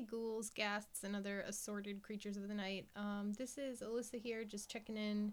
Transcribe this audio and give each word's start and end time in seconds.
Ghouls, 0.00 0.50
ghasts, 0.50 1.04
and 1.04 1.16
other 1.16 1.40
assorted 1.46 2.02
creatures 2.02 2.36
of 2.36 2.48
the 2.48 2.54
night. 2.54 2.86
Um, 2.96 3.32
this 3.38 3.58
is 3.58 3.80
Alyssa 3.80 4.20
here, 4.20 4.44
just 4.44 4.70
checking 4.70 4.96
in 4.96 5.32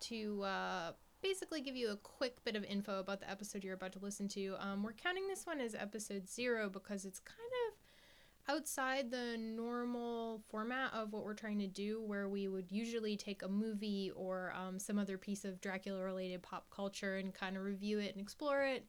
to 0.00 0.42
uh, 0.42 0.92
basically 1.22 1.60
give 1.60 1.76
you 1.76 1.90
a 1.90 1.96
quick 1.96 2.44
bit 2.44 2.56
of 2.56 2.64
info 2.64 2.98
about 2.98 3.20
the 3.20 3.30
episode 3.30 3.64
you're 3.64 3.74
about 3.74 3.92
to 3.92 4.00
listen 4.00 4.28
to. 4.28 4.56
Um, 4.58 4.82
we're 4.82 4.92
counting 4.92 5.28
this 5.28 5.46
one 5.46 5.60
as 5.60 5.74
episode 5.74 6.28
zero 6.28 6.68
because 6.68 7.04
it's 7.04 7.20
kind 7.20 7.38
of 7.68 8.54
outside 8.54 9.10
the 9.10 9.36
normal 9.38 10.42
format 10.48 10.92
of 10.92 11.12
what 11.12 11.24
we're 11.24 11.34
trying 11.34 11.60
to 11.60 11.68
do, 11.68 12.02
where 12.02 12.28
we 12.28 12.48
would 12.48 12.70
usually 12.70 13.16
take 13.16 13.42
a 13.42 13.48
movie 13.48 14.10
or 14.16 14.52
um, 14.56 14.78
some 14.78 14.98
other 14.98 15.16
piece 15.16 15.44
of 15.44 15.60
Dracula 15.60 16.02
related 16.02 16.42
pop 16.42 16.68
culture 16.70 17.16
and 17.16 17.32
kind 17.32 17.56
of 17.56 17.62
review 17.62 17.98
it 17.98 18.12
and 18.12 18.20
explore 18.20 18.62
it 18.62 18.84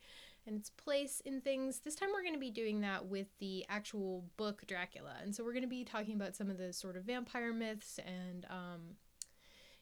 and 0.46 0.58
its 0.58 0.70
place 0.70 1.22
in 1.26 1.42
things. 1.42 1.80
This 1.80 1.96
time 1.96 2.10
we're 2.14 2.22
going 2.22 2.34
to 2.34 2.40
be 2.40 2.52
doing 2.52 2.82
that 2.82 3.06
with 3.06 3.28
the 3.40 3.66
actual 3.70 4.26
book 4.38 4.64
Dracula. 4.68 5.16
And 5.22 5.34
so 5.34 5.44
we're 5.44 5.54
going 5.54 5.64
to 5.64 5.70
be 5.70 5.84
talking 5.84 6.16
about 6.16 6.36
some 6.36 6.50
of 6.50 6.58
the 6.58 6.74
sort 6.74 6.98
of 6.98 7.04
vampire 7.04 7.54
myths 7.54 8.00
and, 8.06 8.46
um, 8.50 8.82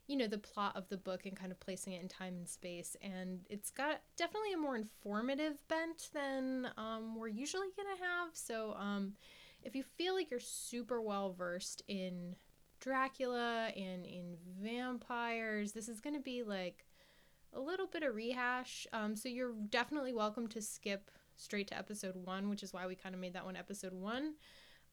you 0.07 0.15
know, 0.15 0.27
the 0.27 0.37
plot 0.37 0.75
of 0.75 0.87
the 0.89 0.97
book 0.97 1.25
and 1.25 1.35
kind 1.35 1.51
of 1.51 1.59
placing 1.59 1.93
it 1.93 2.01
in 2.01 2.07
time 2.07 2.35
and 2.35 2.47
space. 2.47 2.95
And 3.01 3.41
it's 3.49 3.71
got 3.71 4.01
definitely 4.17 4.53
a 4.53 4.57
more 4.57 4.75
informative 4.75 5.55
bent 5.67 6.09
than 6.13 6.67
um, 6.77 7.15
we're 7.15 7.27
usually 7.27 7.67
going 7.75 7.95
to 7.97 8.03
have. 8.03 8.29
So 8.33 8.75
um, 8.77 9.13
if 9.63 9.75
you 9.75 9.83
feel 9.83 10.13
like 10.13 10.29
you're 10.29 10.39
super 10.39 11.01
well 11.01 11.33
versed 11.33 11.81
in 11.87 12.35
Dracula 12.79 13.71
and 13.75 14.05
in 14.05 14.37
vampires, 14.61 15.71
this 15.71 15.87
is 15.87 16.01
going 16.01 16.15
to 16.15 16.21
be 16.21 16.43
like 16.43 16.85
a 17.53 17.59
little 17.59 17.87
bit 17.87 18.03
of 18.03 18.15
rehash. 18.15 18.87
Um, 18.93 19.15
so 19.15 19.29
you're 19.29 19.53
definitely 19.69 20.13
welcome 20.13 20.47
to 20.49 20.61
skip 20.61 21.11
straight 21.35 21.67
to 21.67 21.77
episode 21.77 22.15
one, 22.15 22.49
which 22.49 22.63
is 22.63 22.73
why 22.73 22.87
we 22.87 22.95
kind 22.95 23.15
of 23.15 23.21
made 23.21 23.33
that 23.33 23.45
one 23.45 23.55
episode 23.55 23.93
one. 23.93 24.35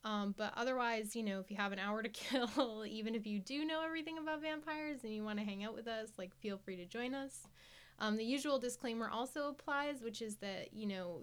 Um, 0.04 0.34
but 0.36 0.52
otherwise, 0.56 1.16
you 1.16 1.22
know, 1.22 1.40
if 1.40 1.50
you 1.50 1.56
have 1.56 1.72
an 1.72 1.78
hour 1.78 2.02
to 2.02 2.08
kill, 2.10 2.84
even 2.86 3.14
if 3.14 3.26
you 3.26 3.38
do 3.38 3.64
know 3.64 3.82
everything 3.84 4.18
about 4.18 4.42
vampires 4.42 5.04
and 5.04 5.14
you 5.14 5.24
want 5.24 5.38
to 5.38 5.44
hang 5.44 5.64
out 5.64 5.74
with 5.74 5.88
us, 5.88 6.10
like 6.18 6.34
feel 6.36 6.58
free 6.58 6.76
to 6.76 6.86
join 6.86 7.14
us. 7.14 7.48
Um, 7.98 8.16
the 8.16 8.24
usual 8.24 8.58
disclaimer 8.58 9.10
also 9.10 9.48
applies, 9.48 10.02
which 10.02 10.22
is 10.22 10.36
that, 10.36 10.72
you 10.72 10.86
know, 10.86 11.22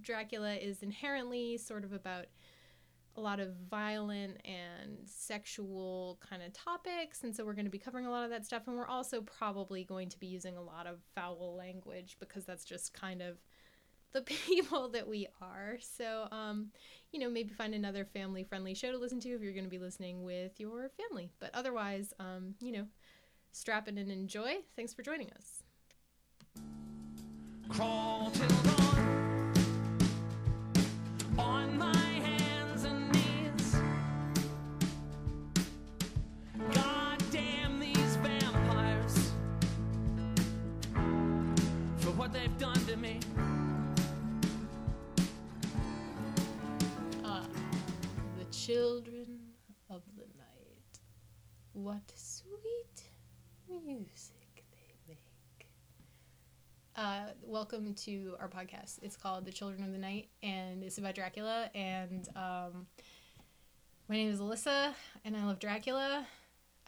Dracula 0.00 0.54
is 0.54 0.82
inherently 0.82 1.56
sort 1.56 1.84
of 1.84 1.92
about 1.92 2.26
a 3.16 3.20
lot 3.20 3.40
of 3.40 3.54
violent 3.70 4.38
and 4.44 4.98
sexual 5.04 6.18
kind 6.28 6.42
of 6.42 6.52
topics. 6.52 7.22
And 7.22 7.34
so 7.34 7.44
we're 7.44 7.54
going 7.54 7.66
to 7.66 7.70
be 7.70 7.78
covering 7.78 8.06
a 8.06 8.10
lot 8.10 8.24
of 8.24 8.30
that 8.30 8.44
stuff. 8.44 8.62
And 8.66 8.76
we're 8.76 8.86
also 8.86 9.20
probably 9.20 9.84
going 9.84 10.08
to 10.08 10.18
be 10.18 10.26
using 10.26 10.56
a 10.56 10.62
lot 10.62 10.86
of 10.86 10.98
foul 11.14 11.54
language 11.56 12.16
because 12.18 12.44
that's 12.44 12.64
just 12.64 12.92
kind 12.92 13.22
of 13.22 13.38
the 14.12 14.22
people 14.46 14.88
that 14.90 15.06
we 15.06 15.28
are. 15.40 15.76
So, 15.80 16.28
um, 16.32 16.68
you 17.12 17.20
know, 17.20 17.30
maybe 17.30 17.52
find 17.52 17.74
another 17.74 18.04
family 18.04 18.42
friendly 18.42 18.74
show 18.74 18.90
to 18.90 18.98
listen 18.98 19.20
to 19.20 19.28
if 19.30 19.42
you're 19.42 19.52
going 19.52 19.64
to 19.64 19.70
be 19.70 19.78
listening 19.78 20.24
with 20.24 20.58
your 20.58 20.90
family. 21.08 21.30
But 21.38 21.50
otherwise, 21.54 22.12
um, 22.18 22.54
you 22.60 22.72
know, 22.72 22.86
strap 23.52 23.86
in 23.88 23.98
and 23.98 24.10
enjoy. 24.10 24.56
Thanks 24.76 24.92
for 24.92 25.02
joining 25.02 25.30
us. 25.32 25.62
Crawl 27.68 28.30
till 28.32 28.48
dawn 28.48 28.94
on 31.38 31.78
my 31.78 32.13
what 42.24 42.32
they've 42.32 42.56
done 42.56 42.86
to 42.86 42.96
me. 42.96 43.20
Ah, 47.22 47.44
the 48.38 48.46
children 48.46 49.40
of 49.90 50.00
the 50.16 50.22
night. 50.38 51.00
What 51.74 52.00
sweet 52.16 53.02
music 53.68 54.64
they 54.72 54.94
make. 55.06 55.68
Uh, 56.96 57.26
welcome 57.42 57.92
to 57.92 58.36
our 58.40 58.48
podcast. 58.48 59.00
It's 59.02 59.18
called 59.18 59.44
The 59.44 59.52
Children 59.52 59.84
of 59.84 59.92
the 59.92 59.98
Night, 59.98 60.28
and 60.42 60.82
it's 60.82 60.96
about 60.96 61.16
Dracula. 61.16 61.68
And 61.74 62.26
um, 62.34 62.86
my 64.08 64.14
name 64.14 64.30
is 64.30 64.40
Alyssa, 64.40 64.94
and 65.26 65.36
I 65.36 65.44
love 65.44 65.58
Dracula. 65.58 66.26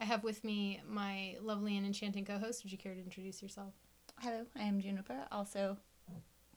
I 0.00 0.04
have 0.06 0.24
with 0.24 0.44
me 0.44 0.80
my 0.88 1.36
lovely 1.42 1.76
and 1.76 1.84
enchanting 1.84 2.24
co-host. 2.24 2.64
Would 2.64 2.72
you 2.72 2.78
care 2.78 2.94
to 2.94 3.00
introduce 3.02 3.42
yourself? 3.42 3.74
Hello, 4.20 4.46
I 4.56 4.62
am 4.62 4.80
Juniper, 4.80 5.26
also 5.30 5.76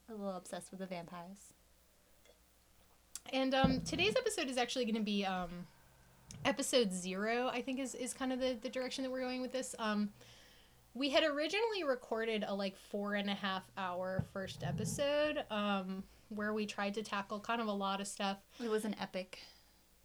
a 0.08 0.12
little 0.12 0.36
obsessed 0.36 0.70
with 0.70 0.80
the 0.80 0.86
vampires. 0.86 1.52
And 3.32 3.54
um, 3.54 3.82
today's 3.82 4.16
episode 4.16 4.48
is 4.48 4.56
actually 4.56 4.86
going 4.86 4.94
to 4.96 5.02
be 5.02 5.26
um, 5.26 5.50
episode 6.44 6.92
zero. 6.92 7.48
I 7.52 7.60
think 7.60 7.78
is 7.78 7.94
is 7.94 8.14
kind 8.14 8.32
of 8.32 8.40
the 8.40 8.56
the 8.60 8.70
direction 8.70 9.04
that 9.04 9.10
we're 9.10 9.20
going 9.20 9.42
with 9.42 9.52
this. 9.52 9.74
Um, 9.78 10.08
we 10.94 11.10
had 11.10 11.22
originally 11.22 11.84
recorded 11.86 12.44
a 12.48 12.54
like 12.54 12.76
four 12.90 13.14
and 13.14 13.28
a 13.28 13.34
half 13.34 13.62
hour 13.76 14.24
first 14.32 14.64
episode 14.64 15.44
um, 15.50 16.02
where 16.30 16.54
we 16.54 16.64
tried 16.64 16.94
to 16.94 17.02
tackle 17.02 17.38
kind 17.40 17.60
of 17.60 17.66
a 17.68 17.72
lot 17.72 18.00
of 18.00 18.08
stuff. 18.08 18.38
It 18.62 18.70
was 18.70 18.86
an 18.86 18.96
epic. 18.98 19.38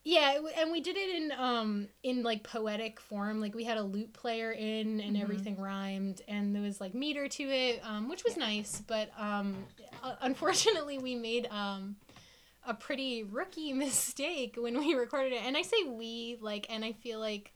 Yeah, 0.07 0.37
and 0.59 0.71
we 0.71 0.81
did 0.81 0.97
it 0.97 1.15
in 1.15 1.31
um 1.31 1.87
in 2.03 2.21
like 2.21 2.43
poetic 2.43 2.99
form. 2.99 3.41
Like 3.41 3.55
we 3.55 3.63
had 3.63 3.77
a 3.77 3.81
lute 3.83 4.13
player 4.13 4.51
in, 4.51 5.01
and 5.01 5.17
Mhm. 5.17 5.21
everything 5.21 5.57
rhymed, 5.59 6.21
and 6.27 6.53
there 6.55 6.61
was 6.61 6.79
like 6.79 6.93
meter 6.93 7.27
to 7.27 7.43
it, 7.43 7.81
um, 7.83 8.07
which 8.07 8.23
was 8.23 8.37
nice. 8.37 8.81
But 8.85 9.09
um, 9.17 9.65
unfortunately, 10.21 10.99
we 10.99 11.15
made 11.15 11.47
um 11.49 11.95
a 12.67 12.75
pretty 12.75 13.23
rookie 13.23 13.73
mistake 13.85 14.57
when 14.59 14.77
we 14.77 14.93
recorded 14.93 15.33
it. 15.33 15.41
And 15.43 15.57
I 15.57 15.63
say 15.63 15.83
we 15.87 16.37
like, 16.39 16.67
and 16.69 16.85
I 16.85 16.91
feel 16.93 17.19
like 17.19 17.54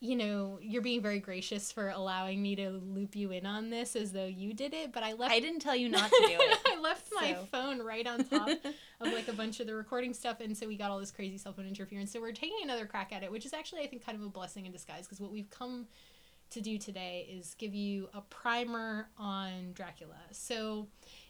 you 0.00 0.16
know 0.16 0.58
you're 0.62 0.82
being 0.82 1.02
very 1.02 1.18
gracious 1.18 1.72
for 1.72 1.88
allowing 1.88 2.40
me 2.40 2.54
to 2.56 2.70
loop 2.70 3.16
you 3.16 3.32
in 3.32 3.46
on 3.46 3.70
this 3.70 3.96
as 3.96 4.12
though 4.12 4.26
you 4.26 4.54
did 4.54 4.72
it. 4.74 4.92
But 4.92 5.02
I 5.02 5.14
left. 5.14 5.32
I 5.32 5.40
didn't 5.40 5.60
tell 5.60 5.76
you 5.76 5.88
not 5.88 6.10
to 6.10 6.24
do 6.26 6.34
it. 6.40 6.58
I 6.66 6.80
left 6.80 7.08
my 7.14 7.32
so. 7.32 7.48
phone 7.50 7.80
right 7.80 8.06
on 8.06 8.24
top 8.24 8.48
of 9.00 9.12
like 9.12 9.28
a 9.28 9.32
bunch 9.32 9.60
of 9.60 9.66
the 9.66 9.74
recording 9.74 10.12
stuff 10.12 10.40
and 10.40 10.56
so 10.56 10.66
we 10.66 10.76
got 10.76 10.90
all 10.90 10.98
this 10.98 11.10
crazy 11.10 11.38
cell 11.38 11.52
phone 11.52 11.66
interference 11.66 12.12
so 12.12 12.20
we're 12.20 12.32
taking 12.32 12.58
another 12.62 12.86
crack 12.86 13.12
at 13.12 13.22
it 13.22 13.30
which 13.30 13.46
is 13.46 13.52
actually 13.52 13.80
i 13.80 13.86
think 13.86 14.04
kind 14.04 14.18
of 14.18 14.24
a 14.24 14.28
blessing 14.28 14.66
in 14.66 14.72
disguise 14.72 15.04
because 15.04 15.20
what 15.20 15.30
we've 15.30 15.50
come 15.50 15.86
to 16.50 16.60
do 16.60 16.78
today 16.78 17.28
is 17.30 17.54
give 17.58 17.74
you 17.74 18.08
a 18.14 18.20
primer 18.22 19.08
on 19.18 19.72
dracula 19.74 20.16
so 20.32 20.86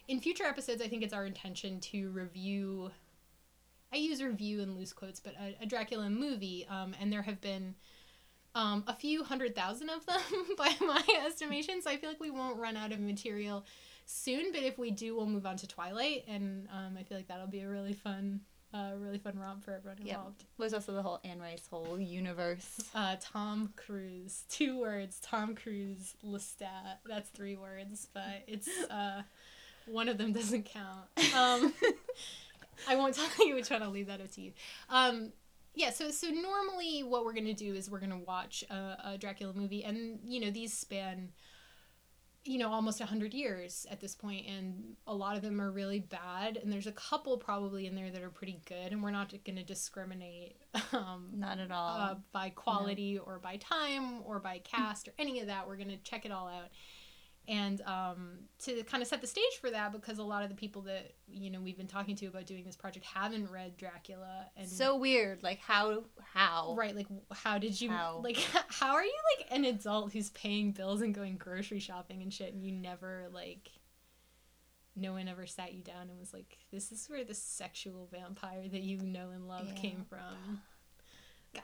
in 0.06 0.20
future 0.20 0.44
episodes 0.44 0.80
i 0.80 0.88
think 0.88 1.02
it's 1.02 1.12
our 1.12 1.26
intention 1.26 1.80
to 1.80 2.10
review 2.10 2.90
i 3.92 3.96
use 3.96 4.22
review 4.22 4.60
in 4.60 4.74
loose 4.74 4.92
quotes 4.92 5.20
but 5.20 5.34
a, 5.40 5.62
a 5.62 5.66
dracula 5.66 6.08
movie 6.08 6.66
um, 6.70 6.94
and 7.00 7.12
there 7.12 7.22
have 7.22 7.40
been 7.40 7.74
um, 8.58 8.82
a 8.86 8.94
few 8.94 9.22
hundred 9.24 9.54
thousand 9.54 9.88
of 9.90 10.04
them 10.06 10.20
by 10.58 10.70
my 10.80 11.02
estimation 11.26 11.80
so 11.82 11.90
i 11.90 11.96
feel 11.96 12.10
like 12.10 12.20
we 12.20 12.30
won't 12.30 12.56
run 12.58 12.76
out 12.76 12.92
of 12.92 12.98
material 13.00 13.64
soon 14.04 14.52
but 14.52 14.62
if 14.62 14.78
we 14.78 14.90
do 14.90 15.14
we'll 15.16 15.26
move 15.26 15.46
on 15.46 15.56
to 15.56 15.66
twilight 15.66 16.24
and 16.28 16.66
um, 16.76 16.96
i 16.98 17.02
feel 17.02 17.16
like 17.16 17.28
that'll 17.28 17.46
be 17.46 17.60
a 17.60 17.68
really 17.68 17.92
fun 17.92 18.40
uh, 18.74 18.90
really 18.98 19.16
fun 19.18 19.38
romp 19.38 19.64
for 19.64 19.72
everyone 19.72 19.96
Yep. 20.04 20.14
involved. 20.14 20.44
There's 20.58 20.74
also 20.74 20.92
the 20.92 21.00
whole 21.00 21.20
Anne 21.24 21.40
Rice 21.40 21.66
whole 21.70 21.98
universe. 21.98 22.78
uh, 22.94 23.16
tom 23.18 23.72
cruise. 23.76 24.44
Two 24.50 24.78
words. 24.78 25.18
Tom 25.22 25.54
cruise 25.54 26.14
lestat. 26.22 26.98
That's 27.06 27.30
three 27.30 27.56
words 27.56 28.08
but 28.12 28.44
it's 28.46 28.68
uh, 28.90 29.22
one 29.86 30.10
of 30.10 30.18
them 30.18 30.34
doesn't 30.34 30.64
count. 30.66 31.06
Um, 31.34 31.72
i 32.86 32.94
won't 32.94 33.14
tell 33.14 33.46
you 33.48 33.54
which 33.54 33.70
one. 33.70 33.82
I'll 33.82 33.88
leave 33.90 34.08
that 34.08 34.20
up 34.20 34.30
to 34.32 34.40
you. 34.42 34.52
Um, 34.90 35.32
yeah 35.78 35.90
so 35.90 36.10
so 36.10 36.26
normally 36.28 37.02
what 37.02 37.24
we're 37.24 37.32
gonna 37.32 37.54
do 37.54 37.74
is 37.74 37.88
we're 37.88 38.00
gonna 38.00 38.18
watch 38.18 38.64
a, 38.68 39.12
a 39.12 39.18
dracula 39.18 39.52
movie 39.54 39.84
and 39.84 40.18
you 40.26 40.40
know 40.40 40.50
these 40.50 40.72
span 40.72 41.30
you 42.44 42.56
know 42.58 42.70
almost 42.70 42.98
100 42.98 43.34
years 43.34 43.86
at 43.90 44.00
this 44.00 44.14
point 44.14 44.46
and 44.46 44.96
a 45.06 45.14
lot 45.14 45.36
of 45.36 45.42
them 45.42 45.60
are 45.60 45.70
really 45.70 46.00
bad 46.00 46.56
and 46.56 46.72
there's 46.72 46.86
a 46.86 46.92
couple 46.92 47.36
probably 47.36 47.86
in 47.86 47.94
there 47.94 48.10
that 48.10 48.22
are 48.22 48.30
pretty 48.30 48.60
good 48.64 48.90
and 48.92 49.02
we're 49.02 49.10
not 49.10 49.32
going 49.44 49.56
to 49.56 49.64
discriminate 49.64 50.56
um, 50.92 51.28
Not 51.34 51.58
at 51.58 51.70
all. 51.70 52.00
uh, 52.00 52.14
by 52.32 52.48
quality 52.50 53.18
or 53.18 53.38
by 53.38 53.56
time 53.56 54.22
or 54.24 54.38
by 54.38 54.58
cast 54.60 55.08
or 55.08 55.12
any 55.18 55.40
of 55.40 55.48
that. 55.48 55.66
We're 55.68 55.76
going 55.76 55.90
to 55.90 55.98
check 55.98 56.24
it 56.24 56.32
all 56.32 56.48
out 56.48 56.68
and 57.48 57.80
um, 57.82 58.38
to 58.60 58.82
kind 58.84 59.02
of 59.02 59.08
set 59.08 59.20
the 59.22 59.26
stage 59.26 59.56
for 59.60 59.70
that 59.70 59.90
because 59.92 60.18
a 60.18 60.22
lot 60.22 60.42
of 60.42 60.50
the 60.50 60.54
people 60.54 60.82
that 60.82 61.14
you 61.26 61.50
know 61.50 61.60
we've 61.60 61.76
been 61.78 61.86
talking 61.88 62.14
to 62.16 62.26
about 62.26 62.44
doing 62.46 62.62
this 62.64 62.76
project 62.76 63.06
haven't 63.06 63.50
read 63.50 63.76
dracula 63.78 64.46
and 64.56 64.68
so 64.68 64.96
weird. 64.96 65.42
Like 65.42 65.58
how 65.60 66.04
how 66.34 66.74
Right, 66.76 66.94
like 66.94 67.06
how 67.32 67.56
did 67.58 67.80
you 67.80 67.88
How? 67.90 68.20
like 68.22 68.36
how 68.68 68.92
are 68.94 69.02
you 69.04 69.14
like 69.38 69.46
an 69.50 69.64
adult 69.64 70.12
who's 70.12 70.30
paying 70.30 70.72
bills 70.72 71.00
and 71.00 71.14
going 71.14 71.36
grocery 71.38 71.80
shopping 71.80 72.22
and 72.22 72.32
shit 72.32 72.52
and 72.52 72.62
you 72.62 72.70
never 72.72 73.28
like 73.32 73.70
no 74.94 75.12
one 75.12 75.28
ever 75.28 75.46
sat 75.46 75.72
you 75.74 75.82
down 75.82 76.10
and 76.10 76.18
was 76.18 76.32
like 76.34 76.58
this 76.72 76.90
is 76.92 77.06
where 77.08 77.24
the 77.24 77.34
sexual 77.34 78.08
vampire 78.12 78.68
that 78.68 78.82
you 78.82 78.98
know 78.98 79.30
and 79.30 79.46
love 79.48 79.68
Yeah. 79.68 79.80
came 79.80 80.04
from. 80.08 80.60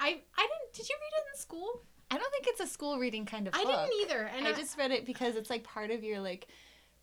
I 0.00 0.06
I 0.06 0.08
didn't 0.08 0.72
did 0.72 0.88
you 0.88 0.94
read 0.98 1.18
it 1.18 1.34
in 1.34 1.40
school? 1.40 1.82
I 2.14 2.18
don't 2.18 2.30
think 2.30 2.46
it's 2.46 2.60
a 2.60 2.66
school 2.66 2.98
reading 2.98 3.26
kind 3.26 3.48
of 3.48 3.54
I 3.54 3.64
book. 3.64 3.88
didn't 3.88 4.02
either 4.02 4.30
and 4.36 4.46
I 4.46 4.50
I, 4.50 4.52
just 4.52 4.78
read 4.78 4.92
it 4.92 5.04
because 5.04 5.36
it's 5.36 5.50
like 5.50 5.64
part 5.64 5.90
of 5.90 6.04
your 6.04 6.20
like 6.20 6.46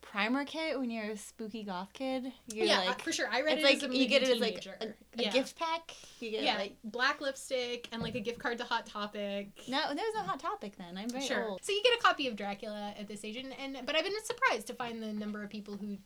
primer 0.00 0.44
kit 0.44 0.78
when 0.78 0.90
you're 0.90 1.10
a 1.10 1.16
spooky 1.16 1.64
goth 1.64 1.92
kid. 1.92 2.32
You're 2.52 2.66
yeah, 2.66 2.80
like, 2.80 3.02
for 3.02 3.12
sure. 3.12 3.28
I 3.30 3.42
read 3.42 3.58
it's 3.58 3.60
it 3.60 3.64
like 3.64 3.76
as 3.76 3.90
a 3.90 3.96
you 3.96 4.08
get 4.08 4.22
it 4.22 4.28
movie 4.28 4.34
as 4.34 4.40
like 4.40 4.60
teenager. 4.60 4.76
a, 4.80 5.20
a 5.20 5.22
yeah. 5.22 5.30
gift 5.30 5.58
pack. 5.58 5.94
You 6.20 6.30
get 6.30 6.42
yeah, 6.42 6.56
like 6.56 6.76
black 6.84 7.20
lipstick 7.20 7.88
and 7.92 8.02
like 8.02 8.14
a 8.14 8.20
gift 8.20 8.38
card 8.38 8.58
to 8.58 8.64
Hot 8.64 8.86
Topic. 8.86 9.48
no, 9.68 9.80
there 9.94 10.04
was 10.04 10.14
no 10.14 10.22
hot 10.22 10.40
topic 10.40 10.76
then. 10.76 10.96
I'm 10.96 11.08
very 11.08 11.24
sure. 11.24 11.48
old. 11.48 11.64
So 11.64 11.72
you 11.72 11.82
get 11.82 11.98
a 11.98 12.02
copy 12.02 12.26
of 12.26 12.36
Dracula 12.36 12.94
at 12.98 13.06
this 13.06 13.24
age, 13.24 13.36
and, 13.36 13.54
and 13.58 13.86
but 13.86 13.94
I've 13.94 14.04
been 14.04 14.12
surprised 14.24 14.66
to 14.68 14.74
find 14.74 15.02
the 15.02 15.12
number 15.12 15.42
of 15.42 15.50
people 15.50 15.76
who 15.76 15.98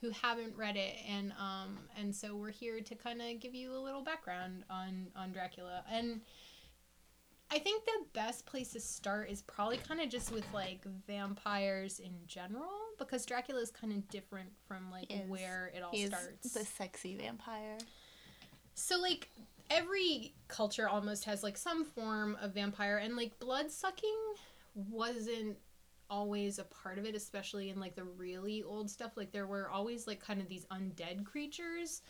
who 0.00 0.10
haven't 0.10 0.56
read 0.56 0.76
it, 0.76 0.96
and 1.08 1.32
um 1.38 1.78
and 1.96 2.14
so 2.14 2.34
we're 2.34 2.50
here 2.50 2.80
to 2.80 2.94
kind 2.94 3.20
of 3.22 3.38
give 3.40 3.54
you 3.54 3.74
a 3.74 3.78
little 3.78 4.02
background 4.02 4.64
on 4.68 5.08
on 5.16 5.32
Dracula, 5.32 5.84
and 5.90 6.20
I 7.52 7.58
think 7.58 7.84
the 7.84 8.06
best 8.14 8.46
place 8.46 8.72
to 8.72 8.80
start 8.80 9.28
is 9.28 9.42
probably 9.42 9.76
kind 9.76 10.00
of 10.00 10.08
just 10.08 10.32
with 10.32 10.46
like 10.54 10.82
vampires 11.06 11.98
in 12.00 12.12
general, 12.26 12.70
because 12.98 13.26
Dracula 13.26 13.60
is 13.60 13.70
kind 13.70 13.92
of 13.92 14.08
different 14.08 14.48
from 14.66 14.90
like 14.90 15.12
He 15.12 15.18
where 15.18 15.70
it 15.76 15.82
all 15.82 15.90
He's 15.92 16.08
starts. 16.08 16.54
the 16.54 16.64
sexy 16.64 17.14
vampire. 17.14 17.76
So 18.74 18.98
like 18.98 19.28
every 19.68 20.32
culture 20.48 20.88
almost 20.88 21.24
has 21.26 21.42
like 21.42 21.58
some 21.58 21.84
form 21.84 22.38
of 22.40 22.54
vampire 22.54 22.96
and 22.96 23.16
like 23.16 23.38
blood 23.38 23.70
sucking 23.70 24.16
wasn't 24.74 25.58
always 26.08 26.58
a 26.58 26.64
part 26.64 26.98
of 26.98 27.06
it 27.06 27.14
especially 27.14 27.70
in 27.70 27.80
like 27.80 27.94
the 27.94 28.04
really 28.04 28.62
old 28.62 28.90
stuff 28.90 29.12
like 29.16 29.32
there 29.32 29.46
were 29.46 29.70
always 29.70 30.06
like 30.06 30.20
kind 30.20 30.42
of 30.42 30.48
these 30.48 30.66
undead 30.66 31.24
creatures 31.24 32.02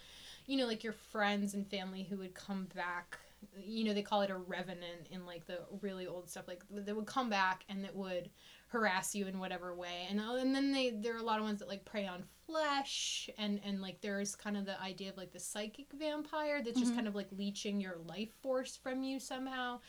you 0.47 0.57
know 0.57 0.67
like 0.67 0.83
your 0.83 0.93
friends 0.93 1.55
and 1.55 1.69
family 1.69 2.03
who 2.03 2.17
would 2.17 2.35
come 2.35 2.67
back 2.75 3.19
you 3.57 3.85
know 3.85 3.93
they 3.95 4.03
call 4.03 4.23
it 4.23 4.31
a 4.31 4.37
revenant 4.37 5.07
in 5.11 5.27
like 5.27 5.47
the 5.47 5.59
really 5.81 6.07
old 6.07 6.29
stuff 6.31 6.47
like 6.49 6.63
they 6.71 6.93
would 6.93 7.07
come 7.07 7.29
back 7.31 7.65
and 7.69 7.85
it 7.85 7.95
would 7.95 8.31
harass 8.69 9.15
you 9.15 9.27
in 9.27 9.39
whatever 9.39 9.75
way. 9.75 10.07
And 10.09 10.21
uh, 10.21 10.37
and 10.37 10.55
then 10.55 10.73
they 10.73 10.91
there 10.91 11.15
are 11.15 11.19
a 11.19 11.23
lot 11.23 11.39
of 11.39 11.45
ones 11.45 11.59
that 11.59 11.69
like 11.69 11.85
prey 11.85 12.07
on 12.07 12.25
flesh 12.47 13.29
and 13.39 13.61
and 13.65 13.81
like 13.83 14.01
there's 14.01 14.35
kind 14.35 14.57
of 14.57 14.65
the 14.65 14.81
idea 14.81 15.11
of 15.11 15.17
like 15.17 15.33
the 15.33 15.41
psychic 15.41 15.87
vampire 15.93 16.63
that's 16.63 16.79
just 16.79 16.93
Mhm. 16.93 16.97
kind 16.97 17.09
of 17.09 17.15
like 17.15 17.29
leeching 17.37 17.81
your 17.81 17.97
life 18.07 18.31
force 18.43 18.77
from 18.77 19.03
you 19.03 19.19
somehow. 19.21 19.81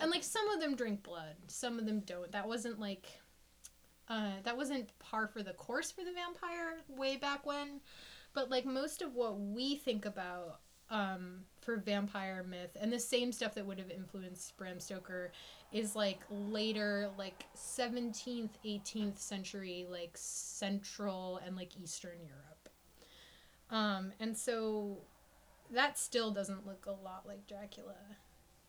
And 0.00 0.10
like 0.10 0.24
some 0.24 0.48
of 0.48 0.60
them 0.60 0.74
drink 0.74 1.02
blood 1.02 1.36
some 1.48 1.78
of 1.78 1.86
them 1.86 2.00
don't. 2.00 2.32
That 2.32 2.48
wasn't 2.48 2.80
like 2.80 3.06
uh 4.08 4.32
that 4.42 4.56
wasn't 4.56 4.96
par 4.98 5.28
for 5.28 5.42
the 5.42 5.52
course 5.54 5.90
for 5.90 6.04
the 6.04 6.12
vampire 6.12 6.78
way 6.88 7.16
back 7.16 7.46
when. 7.46 7.80
But 8.32 8.50
like 8.50 8.66
most 8.66 9.00
of 9.02 9.14
what 9.14 9.38
we 9.38 9.76
think 9.76 10.04
about 10.04 10.60
um 10.94 11.40
for 11.60 11.76
vampire 11.76 12.44
myth 12.48 12.76
and 12.80 12.92
the 12.92 13.00
same 13.00 13.32
stuff 13.32 13.54
that 13.54 13.66
would 13.66 13.78
have 13.78 13.90
influenced 13.90 14.56
Bram 14.56 14.78
Stoker 14.78 15.32
is 15.72 15.96
like 15.96 16.20
later 16.30 17.10
like 17.18 17.44
17th 17.56 18.50
18th 18.64 19.18
century 19.18 19.86
like 19.90 20.12
central 20.14 21.40
and 21.44 21.56
like 21.56 21.70
eastern 21.82 22.18
Europe. 22.24 22.68
Um 23.70 24.12
and 24.20 24.36
so 24.38 24.98
that 25.72 25.98
still 25.98 26.30
doesn't 26.30 26.64
look 26.64 26.86
a 26.86 26.92
lot 27.04 27.24
like 27.26 27.46
Dracula. 27.48 27.96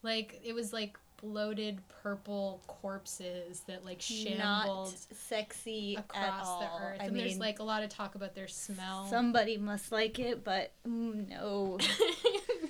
Like 0.01 0.41
it 0.43 0.53
was 0.53 0.73
like 0.73 0.97
bloated 1.17 1.79
purple 2.03 2.61
corpses 2.67 3.61
that 3.67 3.83
like 3.85 4.01
shambled 4.01 4.37
Not 4.39 4.89
sexy 5.13 5.97
at 5.97 6.03
across 6.05 6.47
all. 6.47 6.59
the 6.59 6.85
earth 6.85 6.97
I 6.99 7.05
and 7.05 7.13
mean, 7.13 7.23
there's 7.25 7.39
like 7.39 7.59
a 7.59 7.63
lot 7.63 7.83
of 7.83 7.89
talk 7.89 8.15
about 8.15 8.35
their 8.35 8.47
smell 8.47 9.07
somebody 9.09 9.57
must 9.57 9.91
like 9.91 10.19
it, 10.19 10.43
but 10.43 10.71
mm, 10.87 11.27
no. 11.29 11.77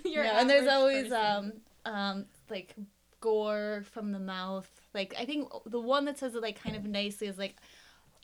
No, 0.06 0.22
and 0.22 0.50
there's 0.50 0.68
always 0.68 1.10
person. 1.10 1.62
um 1.86 1.94
um 1.94 2.26
like 2.50 2.74
gore 3.20 3.84
from 3.92 4.12
the 4.12 4.20
mouth. 4.20 4.70
Like 4.94 5.14
I 5.20 5.26
think 5.26 5.50
the 5.66 5.80
one 5.80 6.06
that 6.06 6.18
says 6.18 6.36
it 6.36 6.42
like 6.42 6.62
kind 6.62 6.76
of 6.76 6.86
nicely 6.86 7.28
is 7.28 7.38
like, 7.38 7.56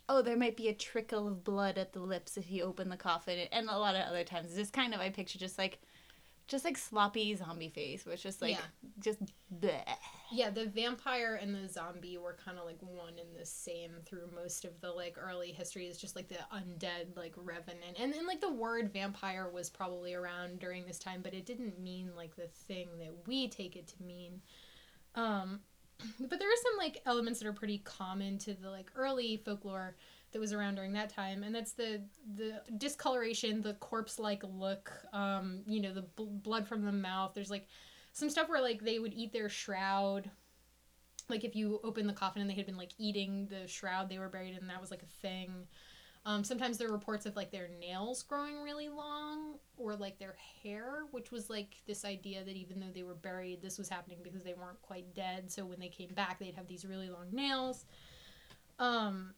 oh, 0.08 0.22
there 0.22 0.38
might 0.38 0.56
be 0.56 0.68
a 0.70 0.74
trickle 0.74 1.28
of 1.28 1.44
blood 1.44 1.78
at 1.78 1.92
the 1.94 2.00
lips 2.00 2.38
if 2.38 2.50
you 2.50 2.64
open 2.64 2.90
the 2.90 2.98
coffin, 2.98 3.48
and 3.52 3.70
a 3.70 3.78
lot 3.78 3.96
of 3.96 4.06
other 4.08 4.24
times 4.24 4.48
it's 4.48 4.56
just 4.56 4.74
kind 4.74 4.94
of 4.94 5.00
I 5.02 5.10
picture 5.10 5.38
just 5.40 5.58
like, 5.58 5.82
just 6.52 6.66
like 6.66 6.78
sloppy 6.78 7.34
zombie 7.36 7.70
face, 7.70 8.06
which 8.06 8.14
it's 8.14 8.24
just 8.24 8.42
like 8.42 8.52
Yeah. 8.52 8.90
just 9.00 9.20
bleh. 9.60 9.84
yeah 10.32 10.50
the 10.50 10.66
vampire 10.68 11.40
and 11.42 11.56
the 11.56 11.68
zombie 11.68 12.18
were 12.18 12.38
kind 12.46 12.58
of 12.60 12.66
like 12.66 12.78
one 12.82 13.14
and 13.20 13.36
the 13.40 13.46
same 13.46 13.92
through 14.06 14.30
most 14.36 14.64
of 14.66 14.80
the 14.82 14.90
like 14.92 15.16
early 15.18 15.52
history 15.52 15.88
is 15.88 15.98
just 15.98 16.16
like 16.16 16.28
the 16.28 16.36
undead 16.54 17.16
like 17.18 17.34
revenant 17.38 17.98
and 18.00 18.14
then 18.14 18.26
like 18.28 18.40
the 18.42 18.52
word 18.52 18.92
vampire 18.94 19.50
was 19.52 19.70
probably 19.70 20.14
around 20.14 20.60
during 20.60 20.86
this 20.86 21.00
time 21.00 21.22
but 21.24 21.34
it 21.34 21.46
didn't 21.46 21.80
mean 21.80 22.12
like 22.16 22.36
the 22.36 22.48
thing 22.68 22.88
that 23.00 23.12
we 23.28 23.48
take 23.50 23.76
it 23.76 23.88
to 23.88 24.02
mean 24.04 24.42
um 25.16 25.60
but 26.20 26.40
there 26.40 26.48
are 26.50 26.62
some 26.64 26.78
like 26.78 27.02
elements 27.06 27.40
that 27.40 27.48
are 27.48 27.54
pretty 27.54 27.80
common 27.80 28.38
to 28.38 28.54
the 28.54 28.70
like 28.70 28.90
early 28.96 29.42
folklore 29.44 29.96
that 30.32 30.40
was 30.40 30.54
around 30.54 30.76
during 30.76 30.94
that 30.94 31.10
time. 31.10 31.44
And 31.44 31.54
that's 31.54 31.74
the 31.74 32.02
the 32.36 32.62
discoloration 32.78 33.62
the 33.62 33.74
corpse 33.76 34.20
like 34.20 34.44
look 34.44 34.92
um 35.14 35.62
you 35.66 35.82
know 35.82 35.94
the 35.94 36.04
bl- 36.04 36.26
blood 36.26 36.68
from 36.68 36.84
the 36.84 36.92
mouth. 36.92 37.32
There's 37.34 37.52
like 37.52 37.68
some 38.14 38.30
stuff 38.30 38.50
where 38.50 38.62
like 38.62 38.82
they 38.82 39.00
would 39.00 39.14
eat 39.14 39.34
their 39.34 39.50
shroud. 39.50 40.30
Like 41.30 41.44
if 41.44 41.56
you 41.56 41.80
open 41.84 42.08
the 42.08 42.14
coffin 42.14 42.42
and 42.42 42.50
they 42.50 42.56
had 42.56 42.66
been 42.66 42.78
like 42.78 42.92
eating 42.98 43.48
the 43.50 43.68
shroud 43.68 44.10
they 44.10 44.20
were 44.20 44.30
buried 44.30 44.58
in 44.58 44.68
that 44.68 44.82
was 44.82 44.92
like 44.92 45.04
a 45.04 45.22
thing. 45.22 45.68
Um, 46.24 46.44
sometimes 46.44 46.78
there 46.78 46.88
are 46.88 46.92
reports 46.92 47.26
of 47.26 47.36
like 47.36 47.50
their 47.52 47.70
nails 47.80 48.22
growing 48.22 48.62
really 48.62 48.90
long 48.90 49.56
or 49.76 49.96
like 49.96 50.20
their 50.20 50.36
hair 50.64 51.06
which 51.10 51.32
was 51.32 51.50
like 51.50 51.82
this 51.88 52.06
idea 52.06 52.44
that 52.44 52.56
even 52.56 52.80
though 52.80 52.92
they 52.94 53.02
were 53.02 53.16
buried 53.16 53.60
this 53.60 53.80
was 53.80 53.90
happening 53.90 54.20
because 54.22 54.44
they 54.44 54.54
weren't 54.54 54.82
quite 54.84 55.16
dead. 55.16 55.52
So 55.52 55.66
when 55.66 55.80
they 55.80 55.90
came 55.90 56.14
back 56.14 56.40
they'd 56.40 56.56
have 56.56 56.68
these 56.68 56.86
really 56.86 57.10
long 57.10 57.28
nails. 57.32 57.86
Um 58.78 59.34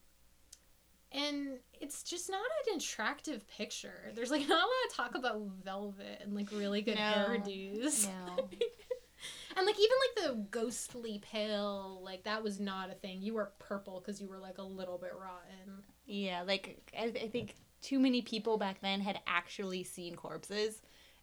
and 1.14 1.60
it's 1.80 2.04
just 2.04 2.30
not 2.30 2.42
an 2.72 2.78
attractive 2.78 3.48
picture 3.48 4.12
there's 4.16 4.32
like 4.32 4.42
not 4.48 4.58
a 4.58 4.68
lot 4.68 4.90
of 4.90 4.94
talk 4.96 5.16
about 5.16 5.42
velvet 5.64 6.20
and 6.22 6.34
like 6.36 6.50
really 6.52 6.82
good 6.82 6.96
No. 6.96 7.02
hairdos 7.02 8.08
No. 8.08 8.50
and 9.58 9.66
like 9.66 9.76
even 9.80 9.98
like 10.18 10.26
the 10.26 10.36
ghostly 10.52 11.20
pale, 11.20 12.02
like 12.04 12.24
that 12.24 12.44
was 12.44 12.60
not 12.60 12.90
a 12.90 12.94
thing. 12.96 13.22
You 13.22 13.36
were 13.36 13.52
purple 13.60 14.00
because 14.04 14.20
you 14.22 14.28
were 14.28 14.40
like 14.40 14.58
a 14.58 14.64
little 14.64 14.98
bit 14.98 15.12
rotten. 15.14 15.84
Yeah, 16.06 16.44
like 16.44 16.92
I, 16.98 17.06
I 17.06 17.28
think 17.30 17.56
too 17.82 18.00
many 18.00 18.22
people 18.22 18.58
back 18.58 18.82
then 18.82 19.00
had 19.00 19.20
actually 19.28 19.84
seen 19.84 20.16
corpses, 20.16 20.82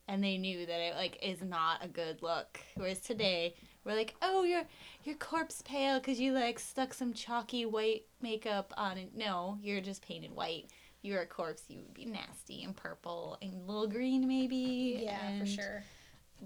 and 0.09 0.23
they 0.23 0.39
knew 0.39 0.65
that 0.65 0.81
it 0.81 0.95
like 0.95 1.19
is 1.23 1.43
not 1.43 1.85
a 1.85 1.89
good 1.89 2.23
look. 2.23 2.61
Whereas 2.77 3.01
today, 3.01 3.55
we're 3.85 3.95
like, 3.95 4.15
oh, 4.23 4.43
your 4.43 4.63
your 5.05 5.17
corpse 5.17 5.63
pale 5.63 5.99
because 5.99 6.21
you 6.21 6.33
like 6.33 6.59
stuck 6.59 6.93
some 6.93 7.13
chalky 7.13 7.65
white 7.65 8.05
makeup 8.21 8.75
on 8.77 8.99
it. 8.99 9.11
No, 9.17 9.59
you're 9.63 9.81
just 9.81 10.03
painted 10.07 10.33
white. 10.35 10.67
You're 11.03 11.23
a 11.23 11.27
corpse. 11.27 11.63
You 11.69 11.79
would 11.79 11.95
be 11.95 12.05
nasty 12.05 12.63
and 12.63 12.77
purple 12.77 13.39
and 13.41 13.55
a 13.55 13.59
little 13.67 13.87
green 13.89 14.29
maybe. 14.29 15.03
and, 15.29 15.49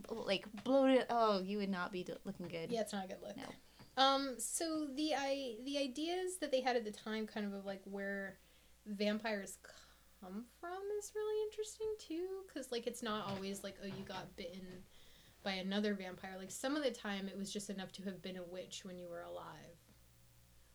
Like 0.08 0.46
bloated. 0.64 1.06
Oh, 1.10 1.40
you 1.40 1.58
would 1.58 1.70
not 1.70 1.92
be 1.92 2.06
looking 2.24 2.46
good. 2.48 2.70
Yeah, 2.70 2.80
it's 2.82 2.92
not 2.92 3.04
a 3.04 3.08
good 3.08 3.22
look. 3.22 3.36
No. 3.36 3.44
Um, 3.96 4.34
so 4.38 4.86
the 4.94 5.14
I 5.16 5.54
the 5.64 5.78
ideas 5.78 6.38
that 6.40 6.50
they 6.50 6.60
had 6.60 6.76
at 6.76 6.84
the 6.84 6.90
time, 6.92 7.26
kind 7.26 7.46
of 7.46 7.52
of 7.52 7.64
like 7.64 7.80
where 7.84 8.38
vampires 8.86 9.58
come 10.20 10.44
from, 10.60 10.78
is 10.98 11.12
really 11.14 11.42
interesting 11.48 11.94
too. 11.98 12.26
Because 12.46 12.70
like 12.72 12.86
it's 12.86 13.02
not 13.02 13.26
always 13.28 13.62
like 13.64 13.76
oh 13.82 13.86
you 13.86 14.04
got 14.06 14.34
bitten 14.36 14.66
by 15.44 15.52
another 15.52 15.94
vampire. 15.94 16.34
Like 16.38 16.50
some 16.50 16.74
of 16.76 16.82
the 16.82 16.90
time 16.90 17.28
it 17.28 17.38
was 17.38 17.52
just 17.52 17.70
enough 17.70 17.92
to 17.92 18.02
have 18.02 18.20
been 18.22 18.36
a 18.36 18.42
witch 18.42 18.82
when 18.84 18.98
you 18.98 19.08
were 19.08 19.22
alive, 19.22 19.78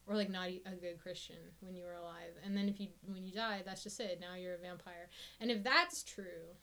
or 0.07 0.15
like 0.15 0.29
not 0.29 0.47
a 0.47 0.75
good 0.79 1.01
Christian 1.01 1.35
when 1.59 1.75
you 1.75 1.83
were 1.83 1.93
alive. 1.93 2.31
And 2.45 2.55
then 2.55 2.69
if 2.69 2.79
you 2.79 2.87
when 3.11 3.25
you 3.25 3.33
die, 3.33 3.63
that's 3.65 3.83
just 3.83 3.99
it. 3.99 4.19
Now 4.21 4.35
you're 4.35 4.55
a 4.55 4.59
vampire. 4.59 5.09
And 5.41 5.51
if 5.51 5.63
that's 5.63 6.03
true. 6.03 6.55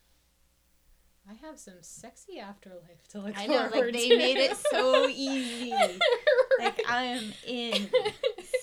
I 1.29 1.33
have 1.45 1.59
some 1.59 1.73
sexy 1.81 2.39
afterlife 2.39 3.05
to 3.09 3.19
look 3.19 3.37
I 3.37 3.47
know, 3.47 3.55
like 3.55 3.73
forward 3.73 3.93
they 3.95 4.07
to. 4.07 4.17
made 4.17 4.37
it 4.37 4.55
so 4.71 5.07
easy. 5.13 5.73
Like 6.57 6.81
I 6.87 7.03
am 7.03 7.33
in, 7.45 7.89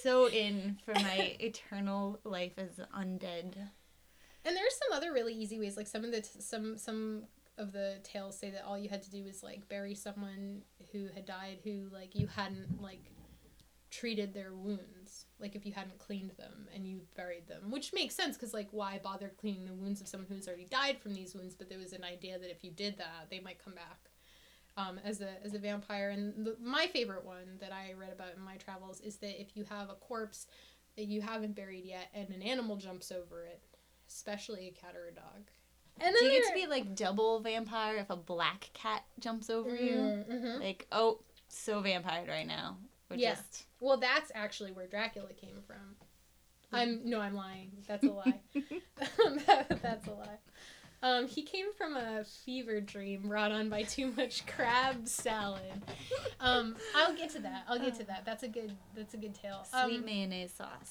so 0.03 0.31
in 0.31 0.79
for 0.83 0.95
my 0.95 1.37
eternal 1.41 2.21
life 2.25 2.53
as 2.57 2.81
undead. 2.97 3.55
And 4.47 4.57
there's 4.57 4.77
some 4.77 4.97
other 4.97 5.13
really 5.13 5.35
easy 5.35 5.59
ways. 5.59 5.77
Like 5.77 5.87
some 5.87 6.05
of 6.05 6.11
the 6.11 6.23
t- 6.23 6.41
some 6.41 6.79
some 6.79 7.25
of 7.57 7.73
the 7.73 7.99
tales 8.03 8.39
say 8.39 8.51
that 8.51 8.65
all 8.65 8.79
you 8.79 8.89
had 8.89 9.03
to 9.03 9.11
do 9.11 9.25
was 9.25 9.43
like 9.43 9.69
bury 9.69 9.95
someone 9.95 10.63
who 10.93 11.09
had 11.15 11.25
died 11.25 11.59
who 11.63 11.89
like 11.93 12.15
you 12.15 12.27
hadn't 12.27 12.81
like 12.81 13.11
treated 13.91 14.35
their 14.35 14.53
wounds. 14.53 15.27
Like 15.39 15.55
if 15.55 15.65
you 15.65 15.73
hadn't 15.73 15.99
cleaned 15.99 16.33
them 16.37 16.67
and 16.75 16.87
you 16.87 17.03
buried 17.17 17.47
them, 17.47 17.71
which 17.71 17.93
makes 17.93 18.15
sense 18.15 18.37
because 18.37 18.53
like 18.53 18.69
why 18.73 19.01
bother 19.03 19.33
cleaning 19.39 19.67
the 19.67 19.75
wounds 19.75 20.01
of 20.01 20.09
someone 20.09 20.29
who's 20.29 20.49
already 20.49 20.65
died 20.65 20.99
from 20.99 21.15
these 21.15 21.35
wounds? 21.35 21.55
But 21.55 21.69
there 21.69 21.79
was 21.79 21.93
an 21.93 22.03
idea 22.03 22.39
that 22.39 22.51
if 22.51 22.65
you 22.65 22.73
did 22.73 22.99
that, 22.99 23.31
they 23.31 23.41
might 23.41 23.63
come 23.63 23.75
back. 23.75 24.11
Um, 24.77 24.99
as 25.05 25.21
a 25.21 25.29
as 25.45 25.55
a 25.55 25.61
vampire, 25.61 26.11
and 26.11 26.45
the, 26.45 26.57
my 26.61 26.89
favorite 26.89 27.25
one 27.25 27.59
that 27.61 27.71
I 27.71 27.93
read 27.97 28.13
about 28.13 28.35
in 28.37 28.43
my 28.43 28.57
travels 28.57 29.01
is 29.01 29.15
that 29.19 29.41
if 29.41 29.57
you 29.57 29.63
have 29.71 29.89
a 29.89 29.95
corpse 29.95 30.49
that 30.97 31.05
you 31.05 31.21
haven't 31.21 31.55
buried 31.55 31.85
yet, 31.85 32.09
and 32.13 32.29
an 32.31 32.43
animal 32.43 32.75
jumps 32.77 33.13
over 33.13 33.45
it, 33.45 33.63
especially 34.09 34.67
a 34.67 34.73
cat 34.73 34.97
or 34.97 35.07
a 35.07 35.15
dog. 35.15 35.49
And 36.01 36.15
Do 36.19 36.25
you 36.25 36.33
get 36.43 36.49
to 36.49 36.55
be 36.55 36.67
like 36.67 36.95
double 36.97 37.41
vampire 37.41 37.97
if 37.97 38.11
a 38.11 38.17
black 38.17 38.71
cat 38.75 39.05
jumps 39.21 39.49
over 39.49 39.75
you? 39.75 39.95
Mm, 39.95 40.29
mhm. 40.33 40.61
Like, 40.61 40.87
oh, 40.93 41.21
so 41.49 41.81
vampired 41.81 42.29
right 42.29 42.47
now. 42.47 42.77
Or 43.11 43.17
Yeah. 43.17 43.35
just 43.35 43.67
Well, 43.81 43.97
that's 43.99 44.33
actually 44.35 44.73
where 44.73 44.87
Dracula 44.87 45.33
came 45.33 45.63
from. 45.67 45.97
I'm 46.73 47.01
no, 47.09 47.21
I'm 47.21 47.35
lying. 47.35 47.71
That's 47.87 48.05
a 48.05 48.11
lie. 48.11 48.41
that, 48.57 49.79
that's 49.83 50.07
a 50.09 50.13
lie. 50.13 50.39
Um, 51.03 51.29
he 51.29 51.43
came 51.43 51.67
from 51.77 51.97
a 51.97 52.25
fever 52.25 52.81
dream 52.81 53.29
brought 53.29 53.53
on 53.53 53.69
by 53.69 53.83
too 53.83 54.11
much 54.17 54.47
crab 54.47 55.07
salad. 55.07 55.83
Um, 56.41 56.77
I'll 56.97 57.15
get 57.15 57.29
to 57.31 57.41
that. 57.41 57.65
I'll 57.69 57.79
get 57.79 57.95
to 57.97 58.05
that. 58.05 58.25
That's 58.25 58.43
a 58.43 58.49
good. 58.49 58.73
That's 58.97 59.13
a 59.13 59.19
good 59.19 59.35
tale. 59.35 59.65
Sweet 59.71 59.99
Um, 59.99 60.05
mayonnaise 60.05 60.53
sauce. 60.55 60.89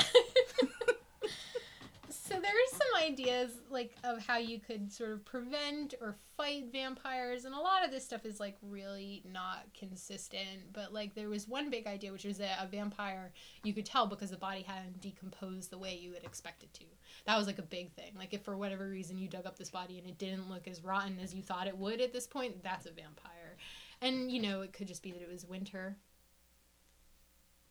so 2.10 2.40
there 2.40 2.52
are 2.52 2.70
some 2.72 2.88
ideas 3.04 3.52
like 3.70 3.96
of 4.04 4.26
how 4.26 4.38
you 4.38 4.60
could 4.60 4.92
sort 4.92 5.12
of 5.12 5.26
prevent 5.26 5.94
or 6.02 6.16
fight 6.38 6.66
vampires 6.72 7.46
and 7.46 7.54
a 7.54 7.60
lot 7.60 7.86
of 7.86 7.92
this 7.92 8.04
stuff 8.04 8.26
is 8.26 8.40
like 8.40 8.58
really 8.62 9.24
not 9.32 9.66
consistent 9.78 10.72
but 10.72 10.94
like 10.94 11.14
there 11.14 11.30
was 11.30 11.48
one 11.48 11.70
big 11.70 11.86
idea 11.86 12.12
which 12.12 12.26
was 12.26 12.38
that 12.38 12.58
a 12.62 12.68
vampire 12.68 13.32
you 13.64 13.74
could 13.74 13.86
tell 13.86 14.08
because 14.08 14.32
the 14.32 14.38
body 14.38 14.62
hadn't 14.62 15.02
decomposed 15.02 15.70
the 15.70 15.78
way 15.78 15.96
you 15.96 16.12
would 16.12 16.24
expect 16.24 16.64
it 16.64 16.74
to. 16.74 16.86
That 17.26 17.38
was 17.38 17.48
like 17.48 17.60
a 17.60 17.64
big 17.64 17.94
thing. 17.94 18.14
Like 18.18 18.34
if 18.34 18.44
for 18.44 18.58
whatever 18.58 18.90
reason 18.90 19.18
you 19.18 19.28
dug 19.28 19.46
up 19.46 19.58
this 19.58 19.70
body 19.70 19.98
and 19.98 20.08
it 20.08 20.18
didn't 20.18 20.50
look 20.50 20.68
as 20.68 20.84
rotten 20.84 21.18
as 21.22 21.34
you 21.34 21.42
thought 21.42 21.68
it 21.68 21.78
would 21.78 22.02
at 22.02 22.14
this 22.14 22.28
point 22.28 22.64
that's 22.64 22.86
a 22.86 22.92
vampire. 22.92 23.58
And 24.02 24.32
you 24.32 24.42
know 24.42 24.62
it 24.62 24.74
could 24.74 24.88
just 24.88 25.04
be 25.04 25.12
that 25.12 25.22
it 25.22 25.32
was 25.32 25.46
winter. 25.46 25.98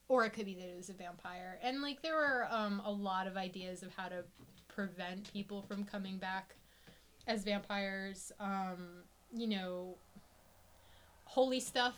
Or 0.08 0.24
it 0.24 0.30
could 0.30 0.46
be 0.46 0.54
that 0.54 0.68
it 0.68 0.76
was 0.76 0.90
a 0.90 0.94
vampire. 0.94 1.58
And 1.62 1.80
like 1.80 2.02
there 2.02 2.16
were 2.16 2.46
um, 2.50 2.82
a 2.84 2.90
lot 2.90 3.26
of 3.26 3.36
ideas 3.36 3.82
of 3.82 3.94
how 3.94 4.08
to 4.08 4.24
prevent 4.74 5.32
people 5.32 5.62
from 5.62 5.84
coming 5.84 6.18
back 6.18 6.54
as 7.26 7.44
vampires 7.44 8.32
um, 8.40 9.02
you 9.34 9.46
know 9.46 9.94
holy 11.32 11.60
stuff. 11.60 11.94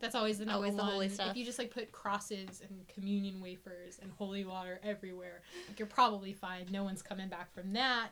That's 0.00 0.14
always 0.14 0.38
the 0.38 0.44
number 0.44 0.56
Always 0.56 0.76
the 0.76 0.82
one. 0.82 0.92
Holy 0.92 1.08
stuff. 1.08 1.30
if 1.30 1.36
you 1.36 1.44
just 1.44 1.58
like 1.58 1.72
put 1.72 1.90
crosses 1.92 2.62
and 2.68 2.86
communion 2.88 3.40
wafers 3.40 3.98
and 4.00 4.12
holy 4.16 4.44
water 4.44 4.80
everywhere 4.84 5.42
like, 5.68 5.78
you're 5.78 5.88
probably 5.88 6.32
fine. 6.32 6.66
No 6.70 6.84
one's 6.84 7.02
coming 7.02 7.28
back 7.28 7.52
from 7.52 7.72
that. 7.72 8.10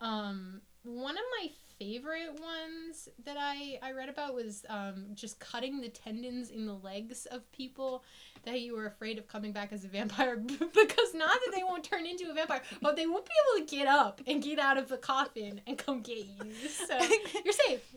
Um, 0.00 0.60
one 0.84 1.14
of 1.14 1.24
my 1.40 1.50
favorite 1.78 2.40
ones 2.40 3.08
that 3.24 3.36
I, 3.38 3.78
I 3.82 3.92
read 3.92 4.08
about 4.08 4.34
was 4.34 4.64
um, 4.68 5.06
just 5.14 5.38
cutting 5.40 5.80
the 5.80 5.88
tendons 5.88 6.50
in 6.50 6.66
the 6.66 6.74
legs 6.74 7.26
of 7.26 7.50
people 7.52 8.04
that 8.44 8.60
you 8.60 8.74
were 8.74 8.86
afraid 8.86 9.18
of 9.18 9.26
coming 9.26 9.52
back 9.52 9.72
as 9.72 9.84
a 9.84 9.88
vampire 9.88 10.36
because 10.36 11.14
not 11.14 11.38
that 11.44 11.52
they 11.54 11.62
won't 11.62 11.84
turn 11.84 12.06
into 12.06 12.30
a 12.30 12.34
vampire, 12.34 12.62
but 12.80 12.96
they 12.96 13.06
won't 13.06 13.26
be 13.26 13.32
able 13.58 13.66
to 13.66 13.76
get 13.76 13.86
up 13.86 14.20
and 14.26 14.42
get 14.42 14.58
out 14.58 14.78
of 14.78 14.88
the 14.88 14.96
coffin 14.96 15.60
and 15.66 15.76
come 15.76 16.00
get 16.00 16.18
you. 16.18 16.52
So 16.68 16.98
you're 17.44 17.52
safe. 17.52 17.94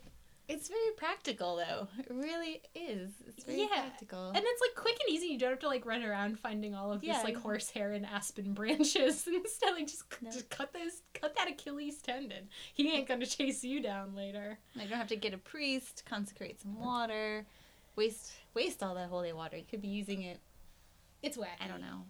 It's 0.52 0.68
very 0.68 0.92
practical 0.98 1.58
though. 1.58 1.88
It 2.00 2.08
really 2.10 2.64
is. 2.74 3.12
It's 3.28 3.44
very 3.44 3.62
Yeah. 3.62 3.68
practical. 3.68 4.30
And 4.30 4.38
it's 4.44 4.62
like 4.62 4.74
quick 4.76 4.98
and 5.06 5.16
easy. 5.16 5.28
You 5.28 5.38
don't 5.38 5.52
have 5.52 5.60
to 5.60 5.68
like 5.68 5.86
run 5.86 6.04
around 6.04 6.40
finding 6.40 6.74
all 6.74 6.92
of 6.92 7.04
Yeah. 7.04 7.14
this 7.14 7.24
like 7.24 7.38
horsehair 7.38 7.92
and 7.92 8.04
aspen 8.06 8.54
branches 8.56 9.28
and 9.28 9.48
stuff. 9.48 9.74
Like 9.76 9.86
just, 9.88 10.04
No. 10.24 10.32
just 10.32 10.50
cut 10.50 10.74
those, 10.74 11.04
cut 11.14 11.36
that 11.36 11.48
Achilles 11.50 12.02
tendon. 12.02 12.50
He 12.74 12.92
ain't 12.92 13.08
gonna 13.08 13.28
chase 13.28 13.64
you 13.64 13.80
down 13.80 14.16
later. 14.16 14.58
I 14.76 14.80
don't 14.86 14.98
have 14.98 15.08
to 15.10 15.16
get 15.16 15.36
a 15.36 15.38
priest, 15.38 16.04
consecrate 16.06 16.60
some 16.60 16.80
water, 16.80 17.46
waste 17.96 18.32
waste 18.56 18.82
all 18.82 18.96
that 18.96 19.10
holy 19.10 19.32
water. 19.34 19.56
You 19.56 19.66
could 19.70 19.82
be 19.84 19.88
using 19.88 20.24
it. 20.24 20.40
It's 21.22 21.38
wet. 21.38 21.58
I 21.62 21.68
don't 21.68 21.82
know. 21.82 22.06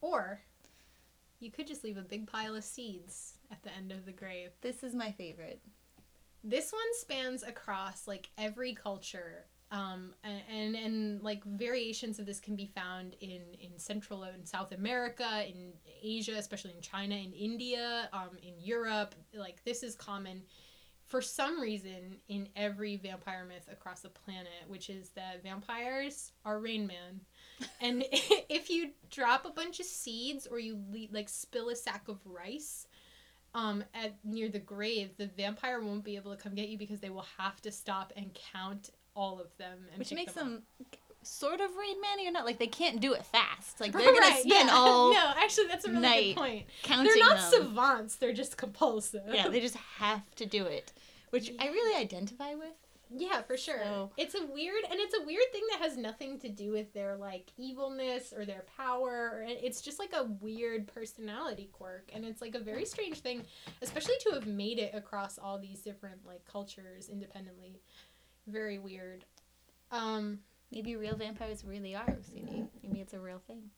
Or 0.00 0.40
you 1.40 1.50
could 1.50 1.66
just 1.66 1.82
leave 1.82 1.96
a 1.96 2.02
big 2.02 2.28
pile 2.28 2.54
of 2.54 2.62
seeds 2.62 3.34
at 3.50 3.62
the 3.64 3.72
end 3.74 3.90
of 3.90 4.06
the 4.06 4.12
grave. 4.12 4.50
This 4.60 4.84
is 4.84 4.94
my 4.94 5.10
favorite. 5.10 5.60
This 6.48 6.72
one 6.72 6.94
spans 6.94 7.42
across 7.42 8.08
like 8.08 8.30
every 8.38 8.74
culture. 8.74 9.44
Um, 9.70 10.14
and, 10.24 10.40
and 10.50 10.76
and 10.76 11.22
like 11.22 11.44
variations 11.44 12.18
of 12.18 12.24
this 12.24 12.40
can 12.40 12.56
be 12.56 12.64
found 12.74 13.16
in 13.20 13.42
in 13.60 13.78
Central 13.78 14.22
and 14.22 14.48
South 14.48 14.72
America, 14.72 15.44
in 15.46 15.74
Asia, 16.02 16.36
especially 16.38 16.72
in 16.74 16.80
China, 16.80 17.14
in 17.14 17.34
India, 17.34 18.08
um, 18.14 18.38
in 18.42 18.54
Europe. 18.58 19.14
Like 19.34 19.62
this 19.64 19.82
is 19.82 19.94
common 19.94 20.42
for 21.08 21.22
some 21.22 21.60
reason 21.60 22.16
in 22.28 22.48
every 22.56 22.96
vampire 22.96 23.44
myth 23.44 23.68
across 23.70 24.00
the 24.00 24.08
planet, 24.08 24.64
which 24.68 24.88
is 24.90 25.10
that 25.10 25.42
vampires 25.42 26.32
are 26.46 26.60
Rain 26.60 26.86
Man. 26.86 27.20
And 27.80 28.04
if 28.48 28.70
you 28.70 28.90
drop 29.10 29.44
a 29.44 29.50
bunch 29.50 29.80
of 29.80 29.86
seeds 29.86 30.46
or 30.46 30.58
you 30.58 30.78
le- 30.90 31.12
like 31.12 31.28
spill 31.28 31.68
a 31.68 31.76
sack 31.76 32.08
of 32.08 32.18
rice 32.24 32.86
um 33.58 33.84
at 33.94 34.12
near 34.24 34.48
the 34.48 34.58
grave, 34.58 35.10
the 35.16 35.26
vampire 35.36 35.80
won't 35.80 36.04
be 36.04 36.16
able 36.16 36.34
to 36.34 36.42
come 36.42 36.54
get 36.54 36.68
you 36.68 36.78
because 36.78 37.00
they 37.00 37.10
will 37.10 37.26
have 37.38 37.60
to 37.62 37.70
stop 37.72 38.12
and 38.16 38.30
count 38.52 38.90
all 39.14 39.40
of 39.40 39.48
them 39.58 39.78
and 39.90 39.98
Which 39.98 40.12
makes 40.12 40.32
them 40.32 40.48
them 40.52 40.62
sort 41.22 41.60
of 41.60 41.70
Rain 41.76 42.00
Man 42.00 42.26
or 42.26 42.30
not. 42.30 42.44
Like 42.46 42.58
they 42.58 42.66
can't 42.68 43.00
do 43.00 43.12
it 43.14 43.24
fast. 43.26 43.80
Like 43.80 43.92
they're 43.92 44.02
gonna 44.02 44.20
Right, 44.20 44.42
spend 44.42 44.68
yeah. 44.68 44.74
all 44.74 45.12
No, 45.12 45.32
actually 45.36 45.66
that's 45.66 45.84
a 45.84 45.88
really 45.90 46.00
night 46.02 46.34
good 46.34 46.40
point. 46.40 46.66
counting 46.82 47.06
They're 47.12 47.18
not 47.28 47.50
them. 47.50 47.62
savants, 47.64 48.16
they're 48.16 48.32
just 48.32 48.56
compulsive. 48.56 49.22
yeah, 49.32 49.48
they 49.48 49.60
just 49.68 49.76
have 49.98 50.22
to 50.36 50.46
do 50.46 50.64
it. 50.66 50.92
Which 51.30 51.50
I 51.58 51.66
really 51.68 52.00
identify 52.00 52.54
with. 52.54 52.72
Yeah, 53.10 53.42
for 53.42 53.56
sure. 53.56 53.80
So- 53.82 54.10
It's 54.16 54.34
a 54.34 54.44
weird, 54.46 54.84
and 54.90 54.98
it's 55.00 55.14
a 55.16 55.24
weird 55.24 55.50
thing 55.52 55.62
that 55.70 55.80
has 55.80 55.96
nothing 55.96 56.38
to 56.40 56.48
do 56.48 56.72
with 56.72 56.92
their 56.92 57.16
like 57.16 57.50
evilness 57.56 58.32
or 58.32 58.44
their 58.44 58.64
power. 58.76 59.30
Or 59.34 59.44
it's 59.48 59.80
just 59.80 59.98
like 59.98 60.12
a 60.14 60.24
weird 60.40 60.86
personality 60.86 61.70
quirk, 61.72 62.10
and 62.12 62.24
it's 62.24 62.40
like 62.40 62.54
a 62.54 62.58
very 62.60 62.84
strange 62.84 63.20
thing, 63.20 63.42
especially 63.82 64.14
to 64.20 64.30
have 64.32 64.46
made 64.46 64.78
it 64.78 64.94
across 64.94 65.38
all 65.38 65.58
these 65.58 65.80
different 65.80 66.26
like 66.26 66.44
cultures 66.44 67.08
independently. 67.08 67.80
Very 68.46 68.78
weird. 68.78 69.24
Um, 69.90 70.40
Maybe 70.70 70.96
real 70.96 71.16
vampires 71.16 71.64
really 71.64 71.94
are 71.94 72.04
OCD. 72.04 72.68
Maybe 72.82 73.00
it's 73.00 73.14
a 73.14 73.18
real 73.18 73.40
thing. 73.46 73.70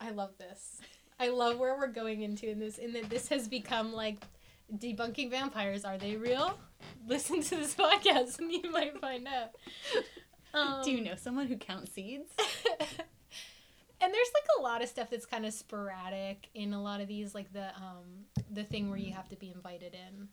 I 0.00 0.12
love 0.12 0.30
this. 0.38 0.80
I 1.20 1.28
love 1.28 1.58
where 1.58 1.76
we're 1.76 1.88
going 1.88 2.22
into 2.22 2.48
in 2.48 2.58
this, 2.58 2.78
in 2.78 2.94
that 2.94 3.10
this 3.10 3.28
has 3.28 3.48
become 3.48 3.92
like 3.92 4.16
debunking 4.76 5.30
vampires. 5.30 5.84
Are 5.84 5.98
they 5.98 6.16
real? 6.16 6.58
Listen 7.06 7.42
to 7.42 7.56
this 7.56 7.74
podcast, 7.76 8.38
and 8.38 8.52
you 8.52 8.70
might 8.70 9.00
find 9.00 9.26
out. 9.28 9.50
Um, 10.54 10.82
do 10.84 10.90
you 10.90 11.02
know 11.02 11.14
someone 11.16 11.46
who 11.46 11.56
counts 11.56 11.92
seeds? 11.92 12.30
and 14.02 14.12
there's 14.12 14.30
like 14.34 14.44
a 14.58 14.62
lot 14.62 14.82
of 14.82 14.88
stuff 14.88 15.08
that's 15.10 15.26
kind 15.26 15.46
of 15.46 15.54
sporadic 15.54 16.48
in 16.54 16.72
a 16.72 16.82
lot 16.82 17.00
of 17.00 17.08
these 17.08 17.34
like 17.34 17.52
the 17.52 17.68
um 17.76 18.26
the 18.50 18.64
thing 18.64 18.88
where 18.90 18.98
you 18.98 19.12
have 19.12 19.28
to 19.28 19.36
be 19.36 19.50
invited 19.54 19.94
in 19.94 20.28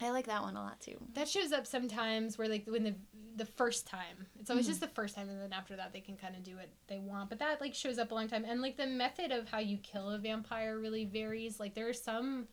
I 0.00 0.10
like 0.10 0.26
that 0.26 0.42
one 0.42 0.56
a 0.56 0.60
lot 0.60 0.80
too. 0.80 0.96
that 1.14 1.28
shows 1.28 1.52
up 1.52 1.64
sometimes 1.66 2.36
where 2.36 2.48
like 2.48 2.66
when 2.66 2.82
the 2.82 2.94
the 3.36 3.44
first 3.44 3.86
time 3.86 4.26
it's 4.40 4.50
always 4.50 4.66
just 4.66 4.80
the 4.80 4.88
first 4.88 5.14
time 5.14 5.28
and 5.28 5.40
then 5.40 5.52
after 5.52 5.76
that 5.76 5.92
they 5.92 6.00
can 6.00 6.16
kind 6.16 6.34
of 6.34 6.42
do 6.42 6.56
what 6.56 6.68
they 6.88 6.98
want 6.98 7.28
but 7.28 7.38
that 7.38 7.60
like 7.60 7.74
shows 7.74 7.98
up 7.98 8.10
a 8.10 8.14
long 8.14 8.28
time 8.28 8.44
and 8.46 8.60
like 8.60 8.76
the 8.76 8.86
method 8.86 9.30
of 9.30 9.48
how 9.48 9.58
you 9.58 9.76
kill 9.78 10.10
a 10.10 10.18
vampire 10.18 10.78
really 10.78 11.04
varies 11.04 11.60
like 11.60 11.74
there 11.74 11.88
are 11.88 11.94
some 11.94 12.46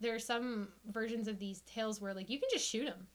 there 0.00 0.14
are 0.14 0.18
some 0.18 0.68
versions 0.90 1.28
of 1.28 1.38
these 1.38 1.60
tales 1.62 2.00
where 2.00 2.14
like 2.14 2.28
you 2.30 2.38
can 2.38 2.48
just 2.52 2.66
shoot 2.66 2.84
them 2.86 3.06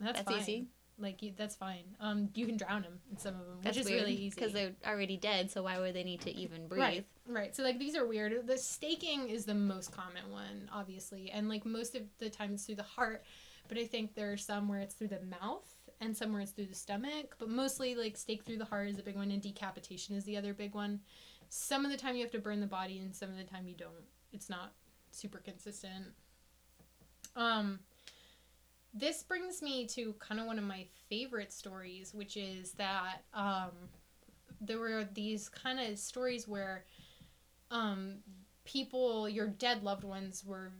that's, 0.00 0.18
That's 0.18 0.30
fine. 0.30 0.40
easy. 0.40 0.66
like 0.98 1.22
you, 1.22 1.32
that's 1.36 1.54
fine 1.54 1.84
um 2.00 2.28
you 2.34 2.46
can 2.46 2.56
drown 2.56 2.82
them 2.82 2.98
in 3.10 3.16
some 3.16 3.34
of 3.34 3.46
them 3.46 3.58
That's 3.62 3.76
which 3.76 3.86
is 3.86 3.90
weird, 3.90 4.02
really 4.02 4.14
easy 4.14 4.34
because 4.34 4.52
they're 4.52 4.72
already 4.86 5.16
dead. 5.16 5.50
So 5.50 5.62
why 5.62 5.78
would 5.78 5.94
they 5.94 6.04
need 6.04 6.20
to 6.22 6.34
even 6.34 6.66
breathe? 6.68 6.80
Right. 6.80 7.06
Right. 7.26 7.56
So 7.56 7.62
like 7.62 7.78
these 7.78 7.96
are 7.96 8.06
weird. 8.06 8.46
The 8.46 8.58
staking 8.58 9.28
is 9.28 9.44
the 9.44 9.54
most 9.54 9.92
common 9.92 10.30
one, 10.30 10.68
obviously, 10.72 11.30
and 11.30 11.48
like 11.48 11.64
most 11.64 11.94
of 11.94 12.02
the 12.18 12.28
time 12.28 12.54
it's 12.54 12.64
through 12.66 12.74
the 12.76 12.82
heart, 12.82 13.24
but 13.68 13.78
I 13.78 13.86
think 13.86 14.14
there 14.14 14.32
are 14.32 14.36
some 14.36 14.68
where 14.68 14.80
it's 14.80 14.94
through 14.94 15.08
the 15.08 15.22
mouth 15.40 15.72
and 16.00 16.16
some 16.16 16.32
where 16.32 16.42
it's 16.42 16.50
through 16.52 16.66
the 16.66 16.74
stomach, 16.74 17.36
but 17.38 17.48
mostly 17.48 17.94
like 17.94 18.16
stake 18.16 18.42
through 18.44 18.58
the 18.58 18.64
heart 18.64 18.88
is 18.88 18.98
a 18.98 19.02
big 19.02 19.16
one 19.16 19.30
and 19.30 19.40
decapitation 19.40 20.14
is 20.16 20.24
the 20.24 20.36
other 20.36 20.52
big 20.52 20.74
one. 20.74 21.00
Some 21.48 21.84
of 21.84 21.90
the 21.90 21.96
time 21.96 22.16
you 22.16 22.22
have 22.22 22.32
to 22.32 22.38
burn 22.40 22.60
the 22.60 22.66
body 22.66 22.98
and 22.98 23.14
some 23.14 23.30
of 23.30 23.36
the 23.36 23.44
time 23.44 23.66
you 23.66 23.74
don't. 23.74 23.92
It's 24.32 24.50
not 24.50 24.72
super 25.14 25.38
consistent. 25.38 26.06
Um 27.36 27.80
this 28.96 29.22
brings 29.24 29.60
me 29.60 29.86
to 29.88 30.12
kind 30.20 30.40
of 30.40 30.46
one 30.46 30.58
of 30.58 30.64
my 30.64 30.86
favorite 31.08 31.52
stories, 31.52 32.14
which 32.14 32.36
is 32.36 32.72
that 32.72 33.22
um 33.32 33.70
there 34.60 34.78
were 34.78 35.04
these 35.14 35.48
kind 35.48 35.80
of 35.80 35.98
stories 35.98 36.46
where 36.46 36.84
um 37.70 38.16
people 38.64 39.28
your 39.28 39.48
dead 39.48 39.82
loved 39.82 40.04
ones 40.04 40.44
were 40.44 40.72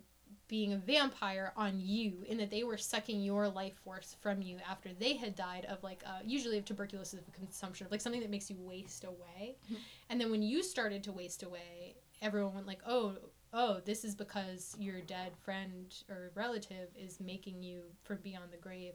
being 0.47 0.75
a 0.75 0.77
vampire 0.77 1.53
on 1.57 1.81
you 1.81 2.23
in 2.29 2.37
that 2.39 2.51
they 2.51 2.63
were 2.63 2.77
sucking 2.77 3.21
your 3.23 3.49
life 3.49 3.75
force 3.83 4.15
from 4.21 4.43
you 4.43 4.59
after 4.71 4.91
they 4.93 5.15
had 5.15 5.35
died 5.35 5.65
of 5.71 5.83
like 5.83 6.03
uh, 6.07 6.19
usually 6.25 6.59
of 6.59 6.65
tuberculosis 6.65 7.19
of 7.19 7.33
consumption 7.33 7.87
of 7.87 7.91
like 7.91 8.01
something 8.01 8.21
that 8.21 8.31
makes 8.31 8.51
you 8.51 8.57
waste 8.61 9.05
away 9.05 9.57
Mhm. 9.73 9.77
and 10.11 10.21
then 10.21 10.31
when 10.31 10.43
you 10.43 10.63
started 10.63 11.03
to 11.05 11.13
waste 11.13 11.43
away 11.43 11.97
everyone 12.23 12.55
went 12.55 12.67
like 12.67 12.81
oh 12.87 13.17
oh 13.55 13.81
this 13.85 14.05
is 14.05 14.15
because 14.15 14.77
your 14.79 15.01
dead 15.01 15.33
friend 15.43 15.95
or 16.11 16.31
relative 16.35 16.89
is 16.99 17.21
making 17.21 17.63
you 17.63 17.83
from 18.03 18.19
beyond 18.23 18.51
the 18.51 18.59
grave 18.59 18.95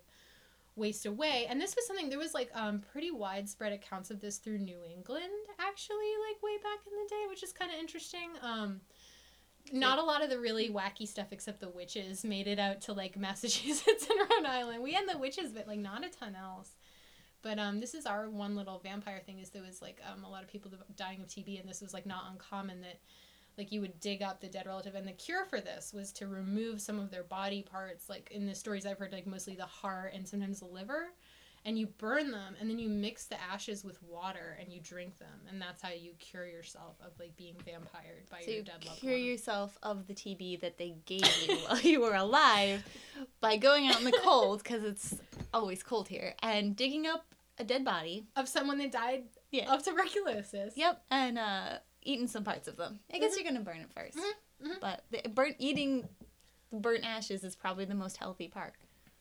waste 0.76 1.06
away. 1.06 1.46
And 1.50 1.60
this 1.60 1.76
was 1.76 1.88
something 1.88 2.10
there 2.10 2.20
was 2.20 2.34
like 2.34 2.52
um 2.54 2.82
pretty 2.92 3.12
widespread 3.12 3.74
accounts 3.74 4.12
of 4.12 4.20
this 4.20 4.38
through 4.38 4.60
new 4.60 4.80
england 4.86 5.24
actually 5.60 6.12
like 6.28 6.44
way 6.44 6.58
back 6.62 6.80
in 6.86 6.94
the 6.94 7.10
day 7.10 7.26
which 7.28 7.44
is 7.44 7.52
kind 7.52 7.72
of 7.72 7.80
interesting. 7.80 8.30
Um 8.42 8.82
not 9.72 10.00
a 10.00 10.04
lot 10.04 10.24
of 10.24 10.30
the 10.30 10.40
really 10.40 10.70
wacky 10.70 11.08
stuff 11.08 11.28
except 11.32 11.60
the 11.60 11.70
witches 11.70 12.24
made 12.24 12.48
it 12.48 12.60
out 12.60 12.82
to 12.82 12.94
like 12.94 13.18
massachusetts 13.18 14.08
and 14.10 14.20
rhode 14.20 14.46
island. 14.46 14.84
We 14.84 14.94
had 14.94 15.08
the 15.08 15.18
witches 15.18 15.52
but 15.52 15.68
like 15.68 15.80
not 15.80 16.06
a 16.06 16.10
ton 16.10 16.36
else. 16.36 16.72
But 17.42 17.58
um, 17.58 17.80
this 17.80 17.94
is 17.94 18.06
our 18.06 18.30
one 18.30 18.56
little 18.56 18.80
vampire 18.80 19.22
thing. 19.26 19.40
Is 19.40 19.50
there 19.50 19.64
was 19.64 19.82
like 19.82 20.02
um, 20.12 20.26
a 20.26 20.30
lot 20.30 20.44
of 20.44 20.50
people 20.50 20.72
dying 20.98 21.22
of 21.22 21.28
TB, 21.28 21.60
and 21.60 21.70
this 21.70 21.82
was 21.82 21.94
like 21.94 22.06
not 22.06 22.26
uncommon 22.30 22.82
that 22.82 23.00
like 23.60 23.72
you 23.72 23.82
would 23.82 24.00
dig 24.00 24.22
up 24.24 24.40
the 24.42 24.48
dead 24.48 24.66
relative 24.66 24.96
and 24.96 25.08
the 25.08 25.12
cure 25.12 25.46
for 25.46 25.60
this 25.62 25.94
was 25.94 26.12
to 26.14 26.26
remove 26.28 26.82
some 26.82 26.98
of 26.98 27.12
their 27.12 27.24
body 27.24 27.62
parts 27.62 28.10
like 28.10 28.32
in 28.32 28.48
the 28.48 28.56
stories 28.56 28.86
i've 28.86 28.98
heard 28.98 29.12
like 29.12 29.28
mostly 29.28 29.54
the 29.56 29.66
heart 29.66 30.14
and 30.16 30.28
sometimes 30.28 30.60
the 30.62 30.66
liver 30.66 31.10
and 31.66 31.78
you 31.78 31.86
burn 31.98 32.32
them 32.32 32.56
and 32.62 32.70
then 32.70 32.80
you 32.80 32.88
mix 32.88 33.26
the 33.26 33.36
ashes 33.52 33.84
with 33.84 34.02
water 34.02 34.58
and 34.62 34.72
you 34.72 34.80
drink 34.80 35.18
them 35.20 35.42
and 35.50 35.62
that's 35.62 35.82
how 35.82 35.90
you 35.90 36.14
cure 36.18 36.48
yourself 36.48 36.96
of 37.06 37.12
like 37.20 37.36
being 37.36 37.56
vampired 37.66 38.24
by 38.32 38.40
So 38.40 38.52
your 38.52 38.60
you 38.60 38.64
dead 38.64 38.86
loved 38.86 38.98
cure 39.02 39.12
one. 39.12 39.22
yourself 39.24 39.78
of 39.84 40.08
the 40.08 40.14
TB 40.14 40.62
that 40.62 40.78
they 40.78 40.96
gave 41.06 41.28
you 41.46 41.56
while 41.68 41.82
you 41.82 42.00
were 42.00 42.16
alive 42.16 42.82
by 43.42 43.58
going 43.58 43.88
out 43.90 44.00
in 44.00 44.06
the 44.06 44.18
cold 44.24 44.64
because 44.64 44.86
it's 44.86 45.16
always 45.54 45.84
cold 45.84 46.08
here 46.08 46.34
and 46.42 46.78
digging 46.78 47.06
up 47.06 47.26
a 47.58 47.66
dead 47.66 47.84
body. 47.84 48.26
of 48.38 48.48
someone 48.48 48.78
that 48.78 48.94
died 48.94 49.24
Yeah. 49.52 49.74
of 49.74 49.84
tuberculosis 49.84 50.76
Yep, 50.78 51.04
and 51.12 51.38
uh, 51.38 51.80
eating 52.10 52.28
some 52.28 52.44
parts 52.44 52.68
of 52.68 52.76
them. 52.78 53.00
I 53.14 53.20
guess 53.20 53.36
you're 53.36 53.44
gonna 53.46 53.64
burn 53.64 53.78
it 53.78 53.92
1st 53.94 54.18
Mhm, 54.18 54.68
mhm. 54.68 54.80
but 54.82 55.04
the 55.12 55.30
burnt 55.30 55.56
eating 55.60 56.10
burnt 56.72 57.04
ashes 57.06 57.44
is 57.44 57.56
probably 57.56 57.86
the 57.86 57.96
most 57.96 58.18
healthy 58.18 58.48
part. 58.48 58.74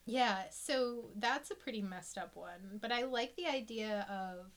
Yeah, 0.06 0.48
so 0.50 1.10
that's 1.16 1.50
a 1.50 1.54
pretty 1.54 1.82
messed 1.82 2.16
up 2.18 2.34
one. 2.34 2.78
But 2.80 2.92
I 2.92 3.02
like 3.02 3.36
the 3.36 3.46
idea 3.46 4.06
of 4.10 4.50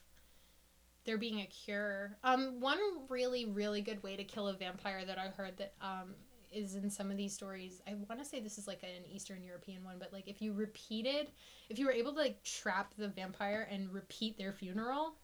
there 1.03 1.17
being 1.17 1.41
a 1.41 1.45
cure. 1.47 2.17
Um, 2.23 2.59
one 2.59 2.79
really, 3.09 3.45
really 3.45 3.81
good 3.81 4.01
way 4.03 4.15
to 4.15 4.23
kill 4.23 4.47
a 4.47 4.53
vampire 4.53 5.03
that 5.05 5.17
I 5.17 5.27
heard 5.27 5.57
that 5.57 5.73
um 5.81 6.15
is 6.53 6.75
in 6.75 6.89
some 6.89 7.09
of 7.09 7.15
these 7.17 7.33
stories. 7.33 7.81
I 7.87 7.93
want 7.93 8.19
to 8.21 8.25
say 8.25 8.41
this 8.41 8.57
is 8.57 8.67
like 8.67 8.83
an 8.83 9.05
Eastern 9.09 9.41
European 9.41 9.83
one, 9.85 9.99
but 9.99 10.11
like 10.11 10.27
if 10.27 10.41
you 10.41 10.51
repeated, 10.53 11.31
if 11.69 11.79
you 11.79 11.85
were 11.85 11.93
able 11.93 12.11
to 12.11 12.17
like 12.19 12.43
trap 12.43 12.93
the 12.97 13.07
vampire 13.07 13.67
and 13.71 13.89
repeat 13.93 14.37
their 14.37 14.51
funeral, 14.51 15.15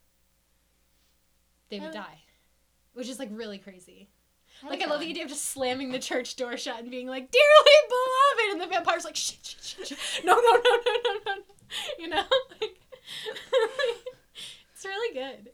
they 1.69 1.79
would 1.81 1.89
Oh. 1.89 1.93
die, 1.93 2.21
which 2.97 3.09
is 3.09 3.19
like 3.19 3.29
really 3.31 3.59
crazy. 3.59 4.09
How 4.61 4.69
Like 4.69 4.81
I 4.81 4.85
love 4.85 4.99
that 4.99 5.05
the 5.05 5.11
idea 5.11 5.23
of 5.23 5.29
just 5.29 5.45
slamming 5.45 5.91
the 5.91 5.99
church 5.99 6.35
door 6.35 6.57
shut 6.57 6.79
and 6.79 6.89
being 6.89 7.07
like, 7.07 7.29
"Dearly 7.31 7.77
beloved," 7.89 8.51
and 8.53 8.61
the 8.61 8.67
vampire's 8.67 9.05
like, 9.05 9.15
"Shh, 9.15 9.33
shh, 9.43 9.55
shh, 9.61 9.75
shh. 9.85 10.23
no, 10.23 10.33
no, 10.33 10.41
no, 10.41 10.61
no, 10.61 10.79
no, 10.95 11.01
no, 11.13 11.19
no," 11.35 11.43
you 11.99 12.07
know, 12.07 12.23
like 12.61 12.71
it's 14.73 14.83
really 14.83 15.13
good. 15.13 15.49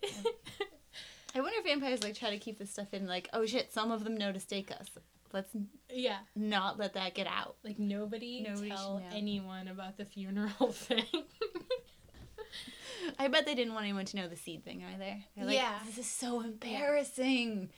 I 1.36 1.42
wonder 1.42 1.58
if 1.60 1.66
vampires 1.66 2.02
like 2.02 2.16
try 2.16 2.30
to 2.30 2.38
keep 2.38 2.58
this 2.60 2.72
stuff 2.72 2.94
in. 2.94 3.06
Like, 3.06 3.28
oh 3.34 3.46
shit, 3.46 3.74
some 3.74 3.92
of 3.92 4.06
them 4.06 4.16
know 4.16 4.32
to 4.32 4.40
stake 4.40 4.72
us. 4.72 4.88
Let's 5.34 5.52
yeah, 5.90 6.20
not 6.36 6.80
let 6.80 6.94
that 6.94 7.14
get 7.14 7.28
out. 7.28 7.58
like 7.66 7.80
nobody, 7.80 8.46
Nobody 8.48 8.70
tell 8.70 9.02
anyone 9.12 9.68
about 9.68 9.98
the 9.98 10.06
funeral 10.06 10.72
thing. 10.72 11.26
I 13.20 13.28
bet 13.28 13.46
they 13.46 13.56
didn't 13.56 13.74
want 13.74 13.86
anyone 13.86 14.06
to 14.06 14.18
know 14.18 14.28
the 14.28 14.36
seed 14.36 14.64
thing 14.64 14.84
either. 14.84 15.18
They're 15.36 15.46
like, 15.46 15.56
Yeah. 15.56 15.80
this 15.86 15.98
is 15.98 16.08
so 16.08 16.42
embarrassing. 16.42 17.70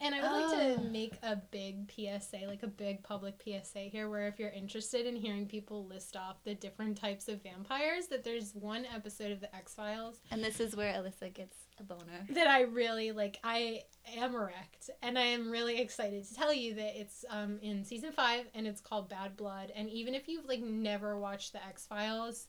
And 0.00 0.12
I 0.14 0.20
would 0.20 0.40
like 0.42 0.58
to 0.58 0.80
Oh. 0.80 0.84
make 0.90 1.14
a 1.22 1.36
big 1.36 1.88
PSA, 1.88 2.46
like 2.48 2.64
a 2.64 2.66
big 2.68 3.02
public 3.04 3.40
PSA 3.42 3.78
here, 3.88 4.10
where 4.10 4.26
if 4.26 4.40
you're 4.40 4.50
interested 4.50 5.06
in 5.06 5.14
hearing 5.14 5.46
people 5.46 5.86
list 5.86 6.16
off 6.16 6.42
the 6.42 6.54
different 6.54 6.98
types 6.98 7.28
of 7.28 7.42
vampires, 7.42 8.08
that 8.08 8.24
there's 8.24 8.54
one 8.56 8.84
episode 8.86 9.30
of 9.30 9.40
the 9.40 9.54
X 9.54 9.72
Files 9.74 10.18
And 10.32 10.42
this 10.42 10.58
is 10.58 10.74
where 10.74 10.92
Alyssa 10.92 11.32
gets 11.32 11.56
a 11.78 11.84
boner. 11.84 12.26
that 12.30 12.48
I 12.48 12.62
really 12.62 13.12
like. 13.12 13.38
I 13.44 13.84
am 14.16 14.34
erect, 14.34 14.90
and 15.00 15.16
I 15.16 15.22
am 15.26 15.48
really 15.50 15.80
excited 15.80 16.24
to 16.26 16.34
tell 16.34 16.52
you 16.52 16.74
that 16.74 17.00
it's 17.00 17.24
um, 17.30 17.60
in 17.62 17.84
season 17.84 18.10
five, 18.12 18.46
and 18.52 18.66
it's 18.66 18.80
called 18.80 19.08
Bad 19.08 19.36
Blood. 19.36 19.72
And 19.76 19.88
even 19.90 20.14
if 20.14 20.28
you've 20.28 20.44
like 20.46 20.60
never 20.60 21.16
watched 21.18 21.52
the 21.52 21.64
X 21.64 21.86
Files, 21.86 22.48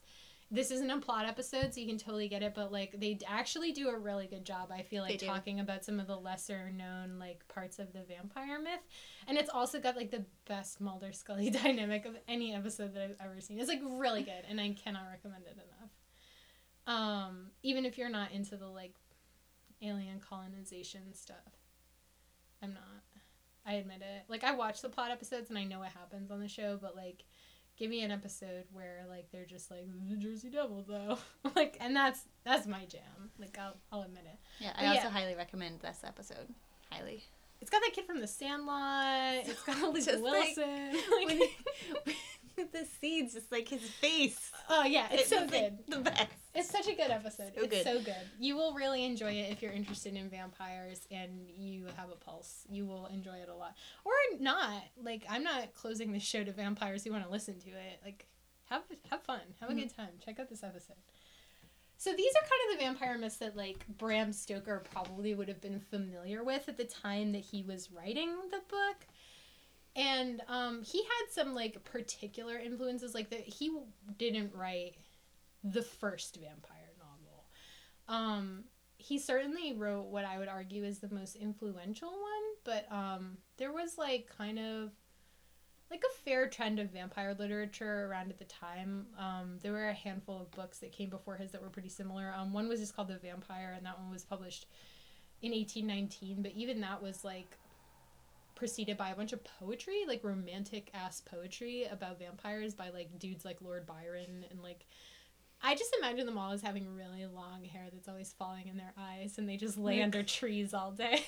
this 0.50 0.70
isn't 0.70 0.90
a 0.90 1.00
plot 1.00 1.26
episode, 1.26 1.74
so 1.74 1.80
you 1.80 1.86
can 1.86 1.98
totally 1.98 2.28
get 2.28 2.42
it. 2.42 2.54
But 2.54 2.70
like, 2.70 2.98
they 2.98 3.18
actually 3.26 3.72
do 3.72 3.88
a 3.88 3.98
really 3.98 4.26
good 4.26 4.44
job. 4.44 4.70
I 4.72 4.82
feel 4.82 5.02
like 5.02 5.18
talking 5.18 5.60
about 5.60 5.84
some 5.84 5.98
of 5.98 6.06
the 6.06 6.16
lesser 6.16 6.70
known 6.70 7.18
like 7.18 7.46
parts 7.48 7.78
of 7.78 7.92
the 7.92 8.02
vampire 8.04 8.60
myth, 8.60 8.80
and 9.26 9.38
it's 9.38 9.50
also 9.50 9.80
got 9.80 9.96
like 9.96 10.10
the 10.10 10.24
best 10.46 10.80
Mulder 10.80 11.12
Scully 11.12 11.50
dynamic 11.62 12.04
of 12.06 12.16
any 12.28 12.54
episode 12.54 12.94
that 12.94 13.02
I've 13.02 13.26
ever 13.26 13.40
seen. 13.40 13.58
It's 13.58 13.68
like 13.68 13.82
really 13.84 14.22
good, 14.22 14.44
and 14.48 14.60
I 14.60 14.72
cannot 14.72 15.04
recommend 15.10 15.44
it 15.46 15.56
enough. 15.56 15.90
Um, 16.86 17.50
even 17.62 17.84
if 17.84 17.98
you're 17.98 18.08
not 18.08 18.30
into 18.30 18.56
the 18.56 18.68
like 18.68 18.94
alien 19.82 20.20
colonization 20.20 21.12
stuff. 21.14 21.36
I'm 22.62 22.72
not. 22.74 22.82
I 23.66 23.74
admit 23.74 24.00
it. 24.00 24.24
Like 24.28 24.44
I 24.44 24.54
watch 24.54 24.80
the 24.80 24.88
plot 24.88 25.10
episodes 25.10 25.50
and 25.50 25.58
I 25.58 25.64
know 25.64 25.80
what 25.80 25.88
happens 25.88 26.30
on 26.30 26.40
the 26.40 26.48
show, 26.48 26.78
but 26.80 26.94
like 26.94 27.24
give 27.76 27.90
me 27.90 28.02
an 28.02 28.10
episode 28.10 28.64
where 28.72 29.04
like 29.08 29.30
they're 29.30 29.44
just 29.44 29.70
like 29.70 29.86
the 30.08 30.16
Jersey 30.16 30.50
Devil 30.50 30.84
though. 30.86 31.18
like 31.56 31.76
and 31.80 31.94
that's 31.94 32.22
that's 32.44 32.66
my 32.66 32.84
jam. 32.86 33.30
Like 33.38 33.56
I'll 33.58 33.76
I'll 33.92 34.02
admit 34.02 34.24
it. 34.26 34.38
Yeah, 34.60 34.72
But 34.76 34.84
I 34.84 34.88
also 34.88 35.02
yeah. 35.04 35.10
highly 35.10 35.34
recommend 35.34 35.80
this 35.80 36.00
episode. 36.04 36.48
Highly. 36.90 37.24
It's 37.60 37.70
got 37.70 37.80
that 37.82 37.92
kid 37.94 38.04
from 38.04 38.20
The 38.20 38.26
Sandlot. 38.26 39.46
It's 39.46 39.62
got 39.62 39.78
Luke 39.94 40.06
like, 40.06 40.22
Wilson. 40.22 40.96
Like, 41.26 42.16
the 42.72 42.86
seeds, 43.00 43.34
just 43.34 43.52
like 43.52 43.68
his 43.68 43.82
face. 43.82 44.50
oh 44.68 44.84
yeah, 44.84 45.06
it's 45.10 45.28
so 45.28 45.36
like, 45.36 45.50
good. 45.50 45.78
the 45.88 45.98
best. 45.98 46.26
It's 46.54 46.70
such 46.70 46.88
a 46.88 46.94
good 46.94 47.10
episode. 47.10 47.52
So 47.54 47.62
it's 47.64 47.68
good. 47.74 47.84
so 47.84 48.00
good. 48.00 48.14
You 48.40 48.56
will 48.56 48.72
really 48.74 49.04
enjoy 49.04 49.32
it 49.32 49.52
if 49.52 49.60
you're 49.62 49.72
interested 49.72 50.14
in 50.16 50.28
vampires 50.30 51.00
and 51.10 51.48
you 51.56 51.84
have 51.96 52.08
a 52.10 52.16
pulse. 52.16 52.64
You 52.70 52.86
will 52.86 53.06
enjoy 53.06 53.36
it 53.36 53.48
a 53.50 53.54
lot. 53.54 53.76
Or 54.04 54.12
not. 54.40 54.82
Like 55.02 55.24
I'm 55.28 55.42
not 55.44 55.74
closing 55.74 56.12
the 56.12 56.18
show 56.20 56.42
to 56.44 56.52
vampires 56.52 57.04
who 57.04 57.12
want 57.12 57.24
to 57.24 57.30
listen 57.30 57.58
to 57.60 57.70
it. 57.70 58.00
Like 58.04 58.26
have 58.70 58.82
have 59.10 59.22
fun. 59.22 59.40
Have 59.60 59.68
a 59.70 59.74
Mhm. 59.74 59.80
good 59.80 59.96
time. 59.96 60.08
Check 60.24 60.40
out 60.40 60.48
this 60.48 60.62
episode. 60.64 60.96
So 61.98 62.12
these 62.12 62.32
are 62.34 62.40
kind 62.42 62.72
of 62.72 62.78
the 62.78 62.84
vampire 62.84 63.18
myths 63.18 63.36
that 63.38 63.56
like 63.56 63.86
Bram 63.88 64.32
Stoker 64.32 64.82
probably 64.92 65.34
would 65.34 65.48
have 65.48 65.60
been 65.60 65.80
familiar 65.80 66.42
with 66.44 66.68
at 66.68 66.76
the 66.76 66.84
time 66.84 67.32
that 67.32 67.40
he 67.42 67.62
was 67.62 67.90
writing 67.90 68.30
the 68.50 68.60
book. 68.68 69.06
And 69.96 70.42
um, 70.46 70.82
he 70.82 70.98
had 70.98 71.32
some 71.32 71.54
like 71.54 71.82
particular 71.84 72.58
influences, 72.58 73.14
like 73.14 73.30
that 73.30 73.40
he 73.40 73.76
didn't 74.18 74.52
write 74.54 74.96
the 75.64 75.82
first 75.82 76.36
vampire 76.36 76.92
novel. 76.98 77.44
Um, 78.08 78.64
he 78.98 79.18
certainly 79.18 79.72
wrote 79.72 80.06
what 80.06 80.24
I 80.24 80.38
would 80.38 80.48
argue 80.48 80.84
is 80.84 80.98
the 80.98 81.12
most 81.12 81.36
influential 81.36 82.10
one, 82.10 82.18
but 82.64 82.86
um, 82.92 83.38
there 83.56 83.72
was 83.72 83.96
like 83.96 84.28
kind 84.36 84.58
of 84.58 84.90
like 85.90 86.02
a 86.02 86.22
fair 86.24 86.48
trend 86.48 86.78
of 86.78 86.90
vampire 86.90 87.34
literature 87.38 88.06
around 88.06 88.30
at 88.30 88.38
the 88.38 88.44
time. 88.44 89.06
Um, 89.18 89.58
there 89.62 89.72
were 89.72 89.88
a 89.88 89.94
handful 89.94 90.40
of 90.40 90.50
books 90.50 90.78
that 90.80 90.92
came 90.92 91.08
before 91.08 91.36
his 91.36 91.52
that 91.52 91.62
were 91.62 91.68
pretty 91.68 91.88
similar. 91.88 92.34
Um, 92.36 92.52
one 92.52 92.68
was 92.68 92.80
just 92.80 92.96
called 92.96 93.08
The 93.08 93.18
Vampire, 93.18 93.72
and 93.76 93.86
that 93.86 93.98
one 93.98 94.10
was 94.10 94.24
published 94.24 94.66
in 95.42 95.52
1819, 95.52 96.42
but 96.42 96.52
even 96.52 96.80
that 96.80 97.02
was 97.02 97.24
like 97.24 97.56
preceded 98.56 98.96
by 98.96 99.10
a 99.10 99.14
bunch 99.14 99.32
of 99.32 99.40
poetry, 99.44 100.02
like 100.08 100.24
romantic 100.24 100.90
ass 100.94 101.20
poetry 101.20 101.84
about 101.90 102.18
vampires 102.18 102.74
by 102.74 102.88
like 102.90 103.16
dudes 103.20 103.44
like 103.44 103.58
Lord 103.62 103.86
Byron 103.86 104.44
and 104.50 104.60
like 104.62 104.86
I 105.62 105.74
just 105.74 105.94
imagine 105.98 106.26
them 106.26 106.36
all 106.36 106.52
as 106.52 106.60
having 106.60 106.94
really 106.94 107.24
long 107.26 107.64
hair 107.64 107.84
that's 107.90 108.08
always 108.08 108.34
falling 108.38 108.66
in 108.68 108.76
their 108.76 108.92
eyes 108.98 109.38
and 109.38 109.48
they 109.48 109.56
just 109.56 109.78
lay 109.78 109.96
Like- 109.96 110.04
under 110.04 110.22
trees 110.22 110.74
all 110.74 110.90
day. 110.90 111.20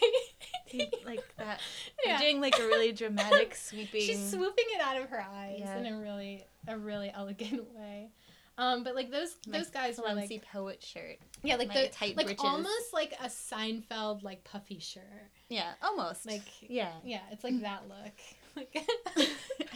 like 1.06 1.24
that. 1.38 1.60
Yeah. 2.04 2.18
Doing 2.18 2.40
like 2.40 2.58
a 2.58 2.62
really 2.62 2.92
dramatic 2.92 3.54
sweeping. 3.56 4.00
She's 4.02 4.30
swooping 4.30 4.64
it 4.74 4.80
out 4.82 5.00
of 5.00 5.08
her 5.10 5.20
eyes 5.20 5.56
Yeah. 5.60 5.78
in 5.78 5.86
a 5.86 5.98
really 5.98 6.44
a 6.66 6.76
really 6.76 7.10
elegant 7.14 7.72
way. 7.74 8.10
Um, 8.58 8.82
but 8.82 8.96
like 8.96 9.10
those 9.12 9.36
my 9.46 9.58
those 9.58 9.70
guys 9.70 9.98
were 9.98 10.12
like 10.12 10.44
poet 10.52 10.82
shirt. 10.82 11.18
yeah 11.44 11.54
like 11.54 11.72
the 11.72 11.88
tight 11.92 12.16
like 12.16 12.42
almost 12.42 12.92
like 12.92 13.14
a 13.22 13.28
Seinfeld 13.28 14.24
like 14.24 14.42
puffy 14.42 14.80
shirt. 14.80 15.04
Yeah, 15.48 15.70
almost. 15.80 16.26
Like 16.26 16.42
yeah. 16.60 16.90
yeah, 17.04 17.20
it's 17.30 17.44
like 17.44 17.60
that 17.62 17.84
look. 17.88 18.12
Like 18.56 18.74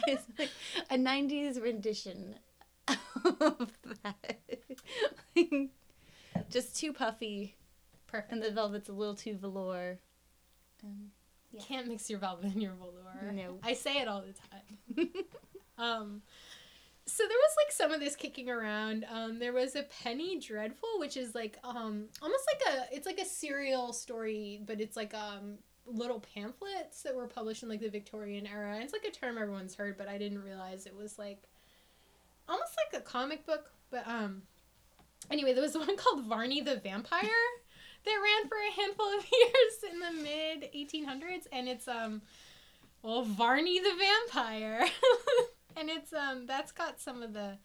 it's 0.07 0.23
like 0.37 0.49
a 0.89 0.97
90s 0.97 1.61
rendition 1.61 2.35
of 3.23 3.71
that. 4.03 4.41
Like, 5.37 5.69
just 6.49 6.75
too 6.75 6.91
puffy, 6.91 7.55
perfect. 8.07 8.33
and 8.33 8.43
the 8.43 8.51
velvet's 8.51 8.89
a 8.89 8.91
little 8.91 9.15
too 9.15 9.37
velour. 9.37 9.99
Um, 10.83 11.11
Yeah. 11.53 11.61
Can't 11.61 11.87
mix 11.87 12.09
your 12.09 12.19
velvet 12.19 12.51
and 12.51 12.61
your 12.61 12.73
velour. 12.73 13.31
No. 13.31 13.57
I 13.63 13.71
say 13.73 13.99
it 14.01 14.09
all 14.09 14.21
the 14.25 14.33
time. 14.33 15.09
Um, 15.77 16.21
so 17.05 17.23
there 17.23 17.37
was 17.37 17.55
like 17.65 17.71
some 17.71 17.91
of 17.91 17.99
this 17.99 18.15
kicking 18.15 18.49
around. 18.49 19.05
Um, 19.11 19.39
there 19.39 19.53
was 19.53 19.75
a 19.75 19.83
Penny 19.83 20.39
Dreadful, 20.39 20.99
which 20.99 21.17
is 21.17 21.35
like 21.35 21.57
um 21.63 22.05
almost 22.21 22.43
like 22.47 22.73
a 22.73 22.95
it's 22.95 23.05
like 23.05 23.19
a 23.19 23.25
serial 23.25 23.93
story, 23.93 24.61
but 24.65 24.79
it's 24.79 24.95
like 24.95 25.13
um 25.13 25.57
little 25.85 26.23
pamphlets 26.33 27.03
that 27.03 27.13
were 27.13 27.27
published 27.27 27.63
in 27.63 27.69
like 27.69 27.81
the 27.81 27.89
Victorian 27.89 28.47
era. 28.47 28.75
And 28.75 28.83
It's 28.83 28.93
like 28.93 29.05
a 29.05 29.11
term 29.11 29.37
everyone's 29.37 29.75
heard, 29.75 29.97
but 29.97 30.07
I 30.07 30.17
didn't 30.17 30.41
realize 30.43 30.85
it 30.85 30.95
was 30.95 31.19
like 31.19 31.43
almost 32.47 32.71
like 32.77 33.01
a 33.01 33.03
comic 33.03 33.45
book. 33.45 33.71
But 33.91 34.07
um, 34.07 34.43
anyway, 35.29 35.53
there 35.53 35.63
was 35.63 35.77
one 35.77 35.97
called 35.97 36.23
Varney 36.25 36.61
the 36.61 36.77
Vampire 36.77 37.21
that 38.05 38.11
ran 38.11 38.49
for 38.49 38.57
a 38.57 38.81
handful 38.81 39.07
of 39.07 39.25
years 39.31 39.91
in 39.93 39.99
the 39.99 40.23
mid 40.23 40.71
1800s, 40.73 41.47
and 41.51 41.67
it's 41.67 41.87
um 41.87 42.21
well, 43.01 43.23
Varney 43.23 43.79
the 43.79 43.91
vampire. 43.99 44.85
and 45.77 45.89
it's 45.89 46.13
um 46.13 46.45
that's 46.45 46.71
got 46.71 46.99
some 46.99 47.21
of 47.21 47.33
the 47.33 47.57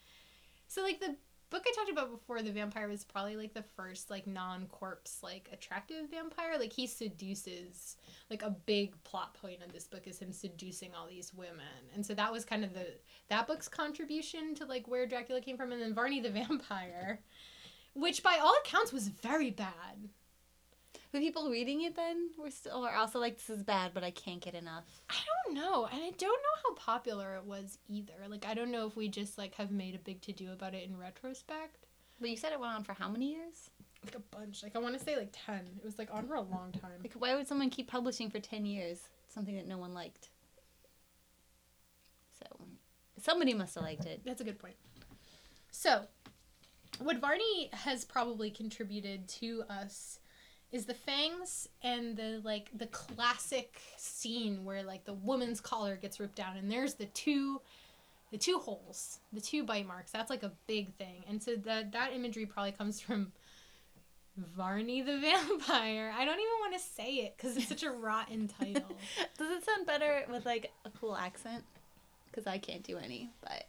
so 0.67 0.83
like 0.83 1.01
the 1.01 1.17
book 1.51 1.65
I 1.67 1.73
talked 1.73 1.91
about 1.91 2.11
before, 2.11 2.43
the 2.43 2.53
vampire 2.53 2.89
was 2.89 3.05
probably 3.05 3.37
like 3.37 3.55
the 3.55 3.65
first 3.77 4.11
like 4.11 4.27
non-corpse 4.27 5.23
like 5.23 5.49
attractive 5.53 6.11
vampire. 6.11 6.59
Like 6.59 6.73
he 6.73 6.87
seduces 6.87 7.97
like 8.31 8.43
a 8.43 8.51
big 8.51 9.03
plot 9.05 9.35
point 9.35 9.63
of 9.65 9.73
this 9.73 9.87
book 9.87 10.07
is 10.07 10.19
him 10.19 10.33
seducing 10.33 10.91
all 10.95 11.07
these 11.07 11.33
women. 11.33 11.89
And 11.95 12.05
so 12.05 12.15
that 12.15 12.33
was 12.33 12.45
kind 12.45 12.65
of 12.65 12.75
the 12.75 12.87
that 13.29 13.47
book's 13.47 13.69
contribution 13.69 14.55
to 14.57 14.67
like 14.67 14.87
where 14.89 15.07
Dracula 15.07 15.41
came 15.41 15.57
from 15.57 15.73
and 15.73 15.81
then 15.81 15.95
Varney 15.95 16.21
the 16.21 16.31
vampire, 16.31 17.21
which 17.95 18.23
by 18.23 18.39
all 18.43 18.57
accounts 18.65 18.93
was 18.93 19.09
very 19.09 19.51
bad. 19.51 20.09
The 21.13 21.21
people 21.21 21.51
reading 21.51 21.83
it 21.83 21.97
then 21.97 22.31
were 22.37 22.51
still 22.51 22.85
are 22.85 22.95
also 22.95 23.19
like 23.19 23.37
this 23.37 23.49
is 23.49 23.63
bad, 23.63 23.93
but 23.95 24.05
I 24.05 24.11
can't 24.11 24.41
get 24.41 24.55
enough. 24.55 24.85
I 25.09 25.15
don't 25.47 25.55
know, 25.55 25.87
and 25.87 26.03
I 26.03 26.11
don't 26.11 26.21
know 26.21 26.63
how 26.65 26.75
popular 26.75 27.37
it 27.37 27.45
was 27.45 27.79
either. 27.89 28.13
Like 28.29 28.47
I 28.47 28.55
don't 28.55 28.71
know 28.71 28.87
if 28.87 28.97
we 28.97 29.09
just 29.09 29.39
like 29.39 29.55
have 29.55 29.71
made 29.71 29.95
a 29.95 29.99
big 29.99 30.21
to 30.23 30.33
do 30.33 30.53
about 30.53 30.75
it 30.75 30.87
in 30.89 30.99
retrospect. 30.99 31.87
But 32.21 32.31
you 32.31 32.37
said 32.37 32.53
it 32.53 32.61
went 32.61 32.75
on 32.75 32.85
for 32.85 32.93
how 32.93 33.09
many 33.09 33.33
years? 33.33 33.71
Like 34.05 34.17
a 34.17 34.37
bunch. 34.37 34.63
Like 34.63 34.77
I 34.77 34.81
want 34.81 34.99
to 34.99 35.05
say 35.05 35.17
like 35.17 35.33
ten. 35.33 35.61
It 35.79 35.85
was 35.85 35.99
like 35.99 36.13
on 36.13 36.27
for 36.27 36.35
a 36.35 36.43
long 36.43 36.73
time. 36.73 37.01
Like 37.03 37.15
why 37.15 37.35
would 37.35 37.49
someone 37.49 37.71
keep 37.71 37.89
publishing 37.89 38.29
for 38.31 38.39
ten 38.39 38.67
years 38.67 39.01
something 39.29 39.57
that 39.57 39.67
no 39.67 39.79
one 39.79 39.95
liked? 39.95 40.29
So 42.39 42.47
somebody 43.21 43.55
must 43.55 43.75
have 43.77 43.85
liked 43.85 44.05
it. 44.05 44.23
That's 44.25 44.41
a 44.41 44.45
good 44.45 44.59
point. 44.59 44.77
So, 45.71 46.07
what 46.99 47.19
Varney 47.19 47.71
has 47.73 48.05
probably 48.05 48.51
contributed 48.51 49.29
to 49.29 49.63
us 49.71 50.19
is 50.71 50.85
the 50.85 50.95
fangs 50.95 51.69
and 51.83 52.17
the 52.17 52.41
like 52.45 52.71
the 52.77 52.87
classic 52.87 53.81
scene 53.97 54.65
where 54.65 54.83
like 54.83 55.05
the 55.05 55.15
woman's 55.15 55.61
collar 55.61 55.97
gets 55.97 56.21
ripped 56.21 56.37
down 56.37 56.57
and 56.57 56.71
there's 56.71 56.95
the 56.95 57.07
two 57.07 57.61
the 58.31 58.37
two 58.37 58.59
holes, 58.59 59.21
the 59.33 59.41
two 59.41 59.65
bite 59.65 59.87
marks. 59.87 60.11
That's 60.11 60.29
like 60.29 60.43
a 60.43 60.53
big 60.67 60.93
thing. 60.95 61.25
And 61.29 61.43
so 61.43 61.57
that 61.57 61.93
that 61.93 62.13
imagery 62.13 62.45
probably 62.45 62.73
comes 62.73 63.01
from 63.01 63.33
Varney 64.37 65.01
the 65.01 65.19
vampire. 65.21 66.13
I 66.15 66.25
don't 66.25 66.39
even 66.39 66.59
want 66.61 66.75
to 66.75 66.81
say 66.81 67.15
it 67.17 67.39
cuz 67.39 67.57
it's 67.57 67.69
such 67.69 67.83
a 67.83 67.91
rotten 68.07 68.49
title. 68.49 68.97
Does 69.39 69.51
it 69.51 69.65
sound 69.65 69.87
better 69.87 70.27
with 70.31 70.45
like 70.45 70.71
a 70.85 70.91
cool 70.91 71.17
accent? 71.17 71.65
Because 72.27 72.47
I 72.47 72.59
can't 72.59 72.83
do 72.83 72.99
any, 72.99 73.31
but 73.41 73.67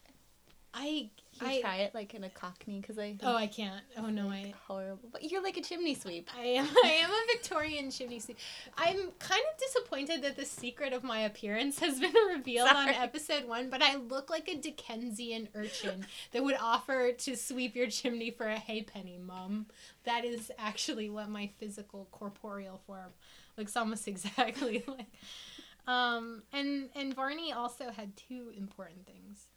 I 0.73 1.09
I 1.41 1.61
try 1.61 1.77
it 1.77 1.95
like 1.95 2.13
in 2.13 2.23
a 2.23 2.29
Cockney 2.29 2.79
because 2.79 2.99
I 2.99 3.15
Oh, 3.23 3.35
I 3.35 3.47
can't. 3.47 3.83
Oh 3.97 4.07
no, 4.07 4.25
I 4.25 4.43
like, 4.43 4.55
horrible. 4.55 5.09
But 5.11 5.23
you're 5.29 5.41
like 5.41 5.57
a 5.57 5.61
chimney 5.61 5.95
sweep. 5.95 6.29
I 6.37 6.43
am, 6.43 6.67
I 6.83 6.89
am 6.89 7.09
a 7.09 7.25
Victorian 7.33 7.91
chimney 7.91 8.19
sweep. 8.19 8.37
I'm 8.77 9.11
kind 9.19 9.41
of 9.51 9.59
disappointed 9.59 10.21
that 10.23 10.35
the 10.35 10.45
secret 10.45 10.93
of 10.93 11.03
my 11.03 11.21
appearance 11.21 11.79
has 11.79 11.99
been 11.99 12.13
revealed 12.35 12.69
on 12.69 12.89
episode 12.89 13.45
one, 13.47 13.69
but 13.69 13.81
I 13.81 13.95
look 13.95 14.29
like 14.29 14.47
a 14.47 14.55
Dickensian 14.55 15.49
urchin 15.55 16.05
that 16.31 16.43
would 16.43 16.57
offer 16.59 17.13
to 17.13 17.35
sweep 17.35 17.75
your 17.75 17.87
chimney 17.87 18.31
for 18.31 18.47
a 18.47 18.57
hay 18.57 18.83
penny, 18.83 19.17
Mum. 19.17 19.67
That 20.03 20.25
is 20.25 20.51
actually 20.59 21.09
what 21.09 21.29
my 21.29 21.49
physical 21.59 22.07
corporeal 22.11 22.81
form 22.85 23.11
looks 23.57 23.75
almost 23.75 24.07
exactly 24.07 24.83
like. 24.87 25.07
Um, 25.87 26.43
and 26.53 26.89
and 26.95 27.15
Varney 27.15 27.51
also 27.51 27.89
had 27.91 28.15
two 28.15 28.51
important 28.55 29.07
things. 29.07 29.48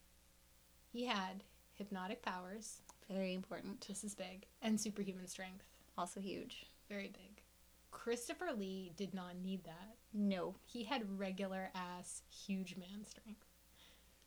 He 0.92 1.06
had 1.06 1.42
hypnotic 1.74 2.22
powers. 2.22 2.82
Very 3.10 3.34
important. 3.34 3.86
This 3.88 4.04
is 4.04 4.14
big, 4.14 4.46
and 4.60 4.80
superhuman 4.80 5.26
strength. 5.26 5.64
Also 5.96 6.20
huge. 6.20 6.66
Very 6.88 7.08
big. 7.08 7.42
Christopher 7.90 8.50
Lee 8.56 8.92
did 8.96 9.14
not 9.14 9.36
need 9.42 9.64
that. 9.64 9.96
No. 10.12 10.56
He 10.64 10.84
had 10.84 11.18
regular 11.18 11.70
ass 11.74 12.22
huge 12.30 12.76
man 12.76 13.04
strength. 13.06 13.44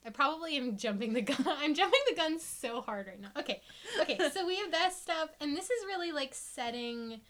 I 0.05 0.11
probably 0.11 0.55
am 0.55 0.77
jumping 0.77 1.13
the 1.13 1.21
gun. 1.21 1.37
I'm 1.45 1.73
jumping 1.73 1.99
the 2.09 2.15
gun 2.15 2.39
so 2.39 2.81
hard 2.81 3.07
right 3.07 3.19
now. 3.19 3.31
Okay. 3.37 3.61
Okay, 4.01 4.17
so 4.33 4.45
we 4.45 4.55
have 4.57 4.71
that 4.71 4.93
stuff 4.93 5.29
and 5.41 5.57
this 5.57 5.65
is 5.65 5.85
really 5.87 6.11
like 6.11 6.33
setting 6.33 7.21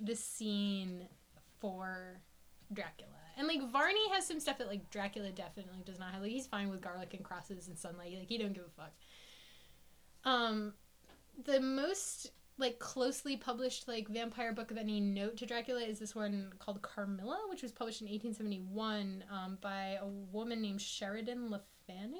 the 0.00 0.14
scene 0.14 1.08
for 1.58 2.20
Dracula. 2.72 3.10
And 3.36 3.48
like 3.48 3.70
Varney 3.70 4.08
has 4.12 4.26
some 4.26 4.40
stuff 4.40 4.58
that 4.58 4.68
like 4.68 4.90
Dracula 4.90 5.30
definitely 5.30 5.82
does 5.84 5.98
not 5.98 6.12
have. 6.12 6.22
Like 6.22 6.32
he's 6.32 6.46
fine 6.46 6.70
with 6.70 6.80
garlic 6.80 7.14
and 7.14 7.24
crosses 7.24 7.68
and 7.68 7.78
sunlight. 7.78 8.16
Like 8.18 8.28
he 8.28 8.38
don't 8.38 8.52
give 8.52 8.64
a 8.64 8.80
fuck. 8.82 8.92
Um 10.24 10.74
the 11.44 11.60
most 11.60 12.30
like 12.58 12.78
closely 12.78 13.36
published 13.36 13.88
like 13.88 14.08
vampire 14.08 14.52
book 14.52 14.70
of 14.70 14.76
any 14.76 15.00
note 15.00 15.36
to 15.38 15.46
Dracula 15.46 15.80
is 15.80 15.98
this 15.98 16.14
one 16.14 16.52
called 16.58 16.82
Carmilla, 16.82 17.38
which 17.48 17.62
was 17.62 17.72
published 17.72 18.02
in 18.02 18.08
1871 18.08 19.24
um, 19.30 19.58
by 19.60 19.98
a 20.00 20.06
woman 20.06 20.60
named 20.60 20.80
Sheridan 20.80 21.50
Le 21.50 21.60
Fanu. 21.86 22.18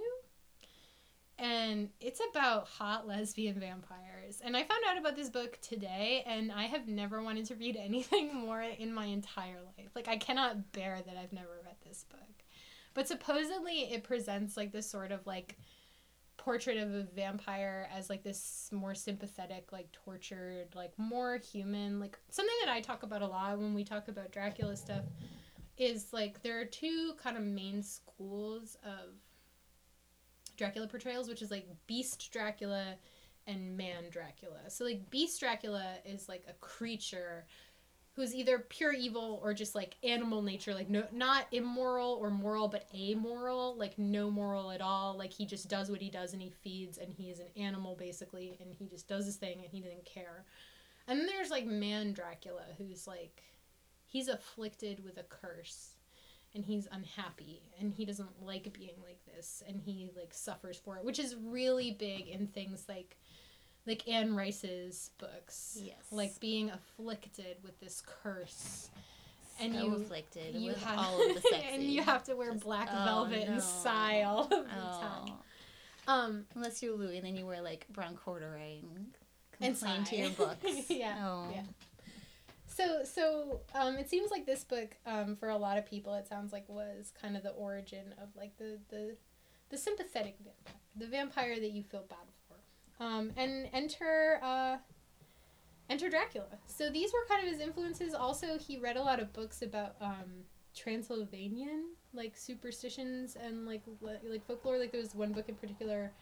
And 1.42 1.88
it's 2.00 2.20
about 2.30 2.68
hot 2.68 3.08
lesbian 3.08 3.58
vampires. 3.58 4.40
And 4.44 4.56
I 4.56 4.62
found 4.62 4.84
out 4.88 4.96
about 4.96 5.16
this 5.16 5.28
book 5.28 5.58
today, 5.60 6.22
and 6.24 6.52
I 6.52 6.66
have 6.66 6.86
never 6.86 7.20
wanted 7.20 7.46
to 7.46 7.56
read 7.56 7.76
anything 7.80 8.32
more 8.32 8.62
in 8.62 8.94
my 8.94 9.06
entire 9.06 9.58
life. 9.76 9.90
Like, 9.96 10.06
I 10.06 10.18
cannot 10.18 10.70
bear 10.70 11.00
that 11.04 11.16
I've 11.16 11.32
never 11.32 11.60
read 11.64 11.74
this 11.84 12.04
book. 12.08 12.20
But 12.94 13.08
supposedly, 13.08 13.92
it 13.92 14.04
presents 14.04 14.56
like 14.56 14.70
this 14.70 14.88
sort 14.88 15.10
of 15.10 15.26
like 15.26 15.58
portrait 16.36 16.76
of 16.76 16.94
a 16.94 17.02
vampire 17.02 17.88
as 17.92 18.08
like 18.08 18.22
this 18.22 18.68
more 18.72 18.94
sympathetic 18.96 19.70
like 19.70 19.92
tortured 19.92 20.66
like 20.74 20.90
more 20.98 21.36
human 21.36 22.00
like 22.00 22.18
something 22.30 22.54
that 22.64 22.72
i 22.72 22.80
talk 22.80 23.04
about 23.04 23.22
a 23.22 23.26
lot 23.26 23.56
when 23.58 23.74
we 23.74 23.84
talk 23.84 24.08
about 24.08 24.32
dracula 24.32 24.74
stuff 24.74 25.04
is 25.78 26.12
like 26.12 26.42
there 26.42 26.58
are 26.60 26.64
two 26.64 27.12
kind 27.22 27.36
of 27.36 27.44
main 27.44 27.80
schools 27.80 28.76
of 28.82 29.14
dracula 30.56 30.86
portrayals 30.86 31.28
which 31.28 31.42
is 31.42 31.50
like 31.50 31.66
beast 31.86 32.30
dracula 32.32 32.96
and 33.46 33.76
man 33.76 34.04
dracula. 34.10 34.58
So 34.68 34.84
like 34.84 35.10
beast 35.10 35.40
dracula 35.40 35.94
is 36.04 36.28
like 36.28 36.44
a 36.48 36.52
creature 36.54 37.46
who's 38.14 38.34
either 38.34 38.58
pure 38.58 38.92
evil 38.92 39.40
or 39.42 39.54
just 39.54 39.74
like 39.74 39.96
animal 40.04 40.42
nature 40.42 40.74
like 40.74 40.90
no 40.90 41.02
not 41.12 41.46
immoral 41.50 42.18
or 42.20 42.30
moral 42.30 42.68
but 42.68 42.86
amoral 42.94 43.74
like 43.76 43.98
no 43.98 44.30
moral 44.30 44.70
at 44.70 44.80
all. 44.80 45.16
Like 45.16 45.32
he 45.32 45.46
just 45.46 45.68
does 45.68 45.90
what 45.90 46.00
he 46.00 46.10
does 46.10 46.32
and 46.32 46.42
he 46.42 46.50
feeds 46.50 46.98
and 46.98 47.12
he 47.12 47.30
is 47.30 47.40
an 47.40 47.48
animal 47.56 47.96
basically 47.96 48.56
and 48.60 48.72
he 48.72 48.86
just 48.86 49.08
does 49.08 49.26
his 49.26 49.36
thing 49.36 49.60
and 49.62 49.70
he 49.70 49.80
doesn't 49.80 50.04
care. 50.04 50.44
And 51.08 51.18
then 51.18 51.26
there's 51.26 51.50
like 51.50 51.66
man 51.66 52.12
dracula 52.12 52.64
who's 52.78 53.06
like 53.06 53.42
he's 54.06 54.28
afflicted 54.28 55.02
with 55.04 55.16
a 55.18 55.24
curse 55.24 55.94
and 56.54 56.64
he's 56.64 56.86
unhappy 56.92 57.62
and 57.80 57.92
he 57.94 58.04
doesn't 58.04 58.42
like 58.42 58.72
being 58.72 58.94
like 59.02 59.18
this 59.34 59.62
and 59.68 59.80
he 59.84 60.10
like 60.16 60.32
suffers 60.32 60.76
for 60.78 60.96
it 60.96 61.04
which 61.04 61.18
is 61.18 61.34
really 61.44 61.92
big 61.92 62.28
in 62.28 62.46
things 62.46 62.84
like 62.88 63.16
like 63.84 64.08
Anne 64.08 64.36
Rice's 64.36 65.10
books. 65.18 65.76
Yes. 65.82 65.96
Like 66.12 66.38
being 66.38 66.70
afflicted 66.70 67.56
with 67.64 67.80
this 67.80 68.00
curse. 68.22 68.90
And 69.60 69.74
so 69.74 69.84
you- 69.84 69.94
afflicted 69.96 70.54
You 70.54 70.68
with 70.68 70.82
have 70.84 70.98
all 71.00 71.20
of 71.20 71.34
the 71.34 71.40
sexy. 71.50 71.66
and 71.72 71.82
you 71.82 72.00
have 72.04 72.22
to 72.24 72.36
wear 72.36 72.52
Just- 72.52 72.62
black 72.64 72.88
oh, 72.92 73.04
velvet 73.04 73.48
no. 73.48 73.54
and 73.54 73.60
sigh 73.62 74.22
all 74.22 74.44
of 74.44 74.50
the 74.50 74.56
Oh. 74.56 75.00
time. 75.00 75.34
Um 76.06 76.44
Unless 76.54 76.80
you're 76.80 76.96
Louis, 76.96 77.16
and 77.16 77.26
then 77.26 77.34
you 77.34 77.44
wear 77.44 77.60
like 77.60 77.86
brown 77.92 78.16
corduroy 78.16 78.78
and 78.96 79.14
And 79.60 79.76
complain 79.76 80.04
to 80.04 80.16
your 80.16 80.30
books. 80.30 80.64
Yeah, 80.88 81.16
Oh. 81.26 81.50
yeah. 81.52 81.62
So 82.74 83.02
so 83.04 83.60
um 83.74 83.96
it 83.96 84.08
seems 84.08 84.30
like 84.30 84.46
this 84.46 84.64
book 84.64 84.96
um 85.06 85.36
for 85.36 85.48
a 85.48 85.56
lot 85.56 85.76
of 85.78 85.86
people 85.86 86.14
it 86.14 86.26
sounds 86.26 86.52
like 86.52 86.68
was 86.68 87.12
kind 87.20 87.36
of 87.36 87.42
the 87.42 87.50
origin 87.50 88.14
of 88.22 88.28
like 88.36 88.56
the 88.58 88.78
the 88.88 89.16
the 89.70 89.76
sympathetic 89.76 90.36
vampire 90.38 90.80
the 90.96 91.06
vampire 91.06 91.60
that 91.60 91.70
you 91.70 91.82
feel 91.82 92.04
bad 92.08 92.18
for. 92.46 93.04
Um 93.04 93.32
and 93.36 93.68
enter 93.72 94.38
uh 94.42 94.76
enter 95.88 96.08
dracula. 96.08 96.46
So 96.66 96.90
these 96.90 97.12
were 97.12 97.24
kind 97.28 97.46
of 97.46 97.52
his 97.52 97.60
influences. 97.60 98.14
Also 98.14 98.58
he 98.58 98.78
read 98.78 98.96
a 98.96 99.02
lot 99.02 99.20
of 99.20 99.32
books 99.32 99.62
about 99.62 99.96
um 100.00 100.44
transylvanian 100.74 101.90
like 102.14 102.36
superstitions 102.36 103.36
and 103.36 103.66
like 103.66 103.82
le- 104.00 104.20
like 104.24 104.46
folklore. 104.46 104.78
Like 104.78 104.92
there 104.92 105.00
was 105.00 105.14
one 105.14 105.32
book 105.32 105.48
in 105.48 105.54
particular 105.54 106.12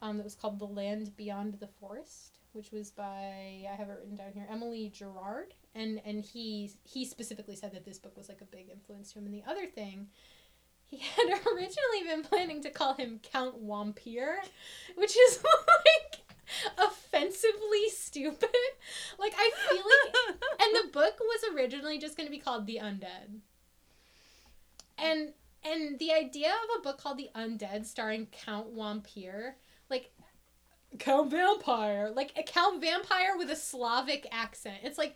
um, 0.00 0.16
that 0.16 0.24
was 0.24 0.34
called 0.34 0.58
The 0.58 0.66
Land 0.66 1.16
Beyond 1.16 1.54
the 1.60 1.68
Forest, 1.80 2.38
which 2.52 2.70
was 2.70 2.90
by 2.90 3.64
I 3.70 3.74
have 3.76 3.88
it 3.88 3.98
written 3.98 4.16
down 4.16 4.32
here 4.34 4.46
Emily 4.50 4.90
Gerard, 4.94 5.54
and 5.74 6.00
and 6.04 6.20
he 6.20 6.70
he 6.84 7.04
specifically 7.04 7.56
said 7.56 7.72
that 7.72 7.84
this 7.84 7.98
book 7.98 8.16
was 8.16 8.28
like 8.28 8.40
a 8.40 8.46
big 8.46 8.68
influence 8.70 9.12
to 9.12 9.18
him. 9.18 9.26
And 9.26 9.34
the 9.34 9.44
other 9.48 9.66
thing, 9.66 10.08
he 10.84 10.98
had 11.16 11.28
originally 11.28 12.02
been 12.06 12.22
planning 12.22 12.62
to 12.62 12.70
call 12.70 12.94
him 12.94 13.20
Count 13.22 13.58
Wampir, 13.58 14.38
which 14.96 15.16
is 15.16 15.42
like 15.86 16.22
offensively 16.78 17.88
stupid. 17.90 18.50
Like 19.18 19.34
I 19.36 19.50
feel 19.68 19.82
like, 19.82 20.36
and 20.60 20.76
the 20.76 20.92
book 20.92 21.18
was 21.20 21.54
originally 21.54 21.98
just 21.98 22.16
going 22.16 22.26
to 22.26 22.30
be 22.30 22.38
called 22.38 22.66
The 22.66 22.80
Undead, 22.82 23.40
and 24.98 25.32
and 25.64 25.98
the 25.98 26.12
idea 26.12 26.48
of 26.48 26.80
a 26.80 26.82
book 26.82 26.98
called 26.98 27.18
The 27.18 27.30
Undead 27.34 27.86
starring 27.86 28.26
Count 28.26 28.68
Wampir, 28.68 29.56
like 29.88 30.12
Count 30.98 31.30
Vampire, 31.30 32.12
like 32.14 32.32
a 32.36 32.42
Count 32.42 32.80
Vampire 32.80 33.36
with 33.36 33.50
a 33.50 33.56
Slavic 33.56 34.26
accent. 34.30 34.78
It's 34.82 34.98
like 34.98 35.14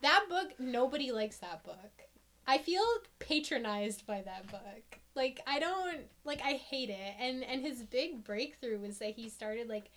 that 0.00 0.26
book. 0.28 0.52
Nobody 0.58 1.12
likes 1.12 1.38
that 1.38 1.64
book. 1.64 2.04
I 2.46 2.58
feel 2.58 2.84
patronized 3.18 4.06
by 4.06 4.22
that 4.22 4.50
book. 4.50 4.98
Like 5.14 5.40
I 5.46 5.58
don't 5.58 6.00
like. 6.24 6.40
I 6.42 6.52
hate 6.52 6.90
it. 6.90 7.14
And 7.20 7.44
and 7.44 7.60
his 7.60 7.82
big 7.82 8.24
breakthrough 8.24 8.78
was 8.78 8.98
that 8.98 9.10
he 9.10 9.28
started 9.28 9.68
like 9.68 9.90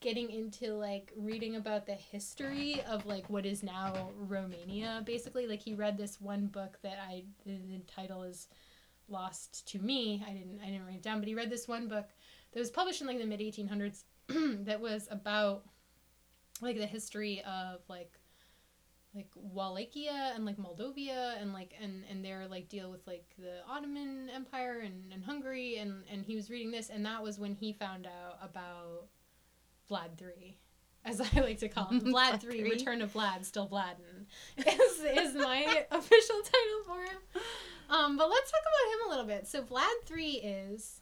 getting 0.00 0.30
into 0.30 0.74
like 0.74 1.12
reading 1.16 1.56
about 1.56 1.86
the 1.86 1.94
history 1.94 2.80
of 2.88 3.04
like 3.04 3.28
what 3.28 3.44
is 3.44 3.62
now 3.62 4.10
Romania 4.16 5.02
basically 5.04 5.46
like 5.46 5.60
he 5.60 5.74
read 5.74 5.98
this 5.98 6.20
one 6.20 6.46
book 6.46 6.78
that 6.82 6.98
I 7.02 7.24
the, 7.44 7.58
title 7.92 8.22
is 8.22 8.46
lost 9.08 9.66
to 9.68 9.78
me 9.80 10.22
I 10.24 10.32
didn't 10.32 10.60
I 10.62 10.66
didn't 10.66 10.86
write 10.86 10.96
it 10.96 11.02
down 11.02 11.18
but 11.18 11.26
he 11.26 11.34
read 11.34 11.50
this 11.50 11.66
one 11.66 11.88
book 11.88 12.06
that 12.52 12.60
was 12.60 12.70
published 12.70 13.00
in 13.00 13.08
like 13.08 13.18
the 13.18 13.26
mid 13.26 13.40
1800s 13.40 14.04
that 14.64 14.80
was 14.80 15.08
about 15.10 15.64
like 16.60 16.76
the 16.78 16.86
history 16.86 17.42
of 17.42 17.80
like 17.88 18.12
like 19.14 19.28
Wallachia 19.34 20.32
and 20.34 20.44
like 20.44 20.58
Moldavia 20.58 21.36
and 21.40 21.52
like 21.52 21.74
and 21.80 22.04
and 22.10 22.24
their 22.24 22.46
like 22.46 22.68
deal 22.68 22.90
with 22.90 23.06
like 23.06 23.24
the 23.38 23.60
Ottoman 23.68 24.28
Empire 24.34 24.80
and, 24.84 25.12
and 25.12 25.24
Hungary 25.24 25.78
and 25.78 26.04
and 26.10 26.24
he 26.24 26.36
was 26.36 26.50
reading 26.50 26.70
this 26.70 26.90
and 26.90 27.04
that 27.06 27.22
was 27.22 27.38
when 27.38 27.54
he 27.54 27.72
found 27.72 28.06
out 28.06 28.38
about 28.42 29.08
Vlad 29.90 30.16
three, 30.16 30.58
as 31.04 31.20
I 31.34 31.40
like 31.40 31.58
to 31.60 31.68
call 31.68 31.86
him, 31.86 32.00
Vlad, 32.14 32.40
three, 32.40 32.60
III. 32.60 32.70
Return 32.70 33.02
of 33.02 33.12
Vlad, 33.12 33.44
still 33.44 33.68
Vladdin', 33.68 34.26
is 34.58 35.00
is 35.00 35.34
my 35.34 35.86
official 35.90 36.36
title 36.42 36.84
for 36.86 37.02
him. 37.02 37.42
Um, 37.90 38.16
but 38.16 38.28
let's 38.28 38.50
talk 38.50 38.60
about 38.60 38.92
him 38.92 39.06
a 39.06 39.10
little 39.10 39.26
bit. 39.26 39.46
So 39.46 39.62
Vlad 39.62 40.06
three 40.06 40.32
is 40.32 41.00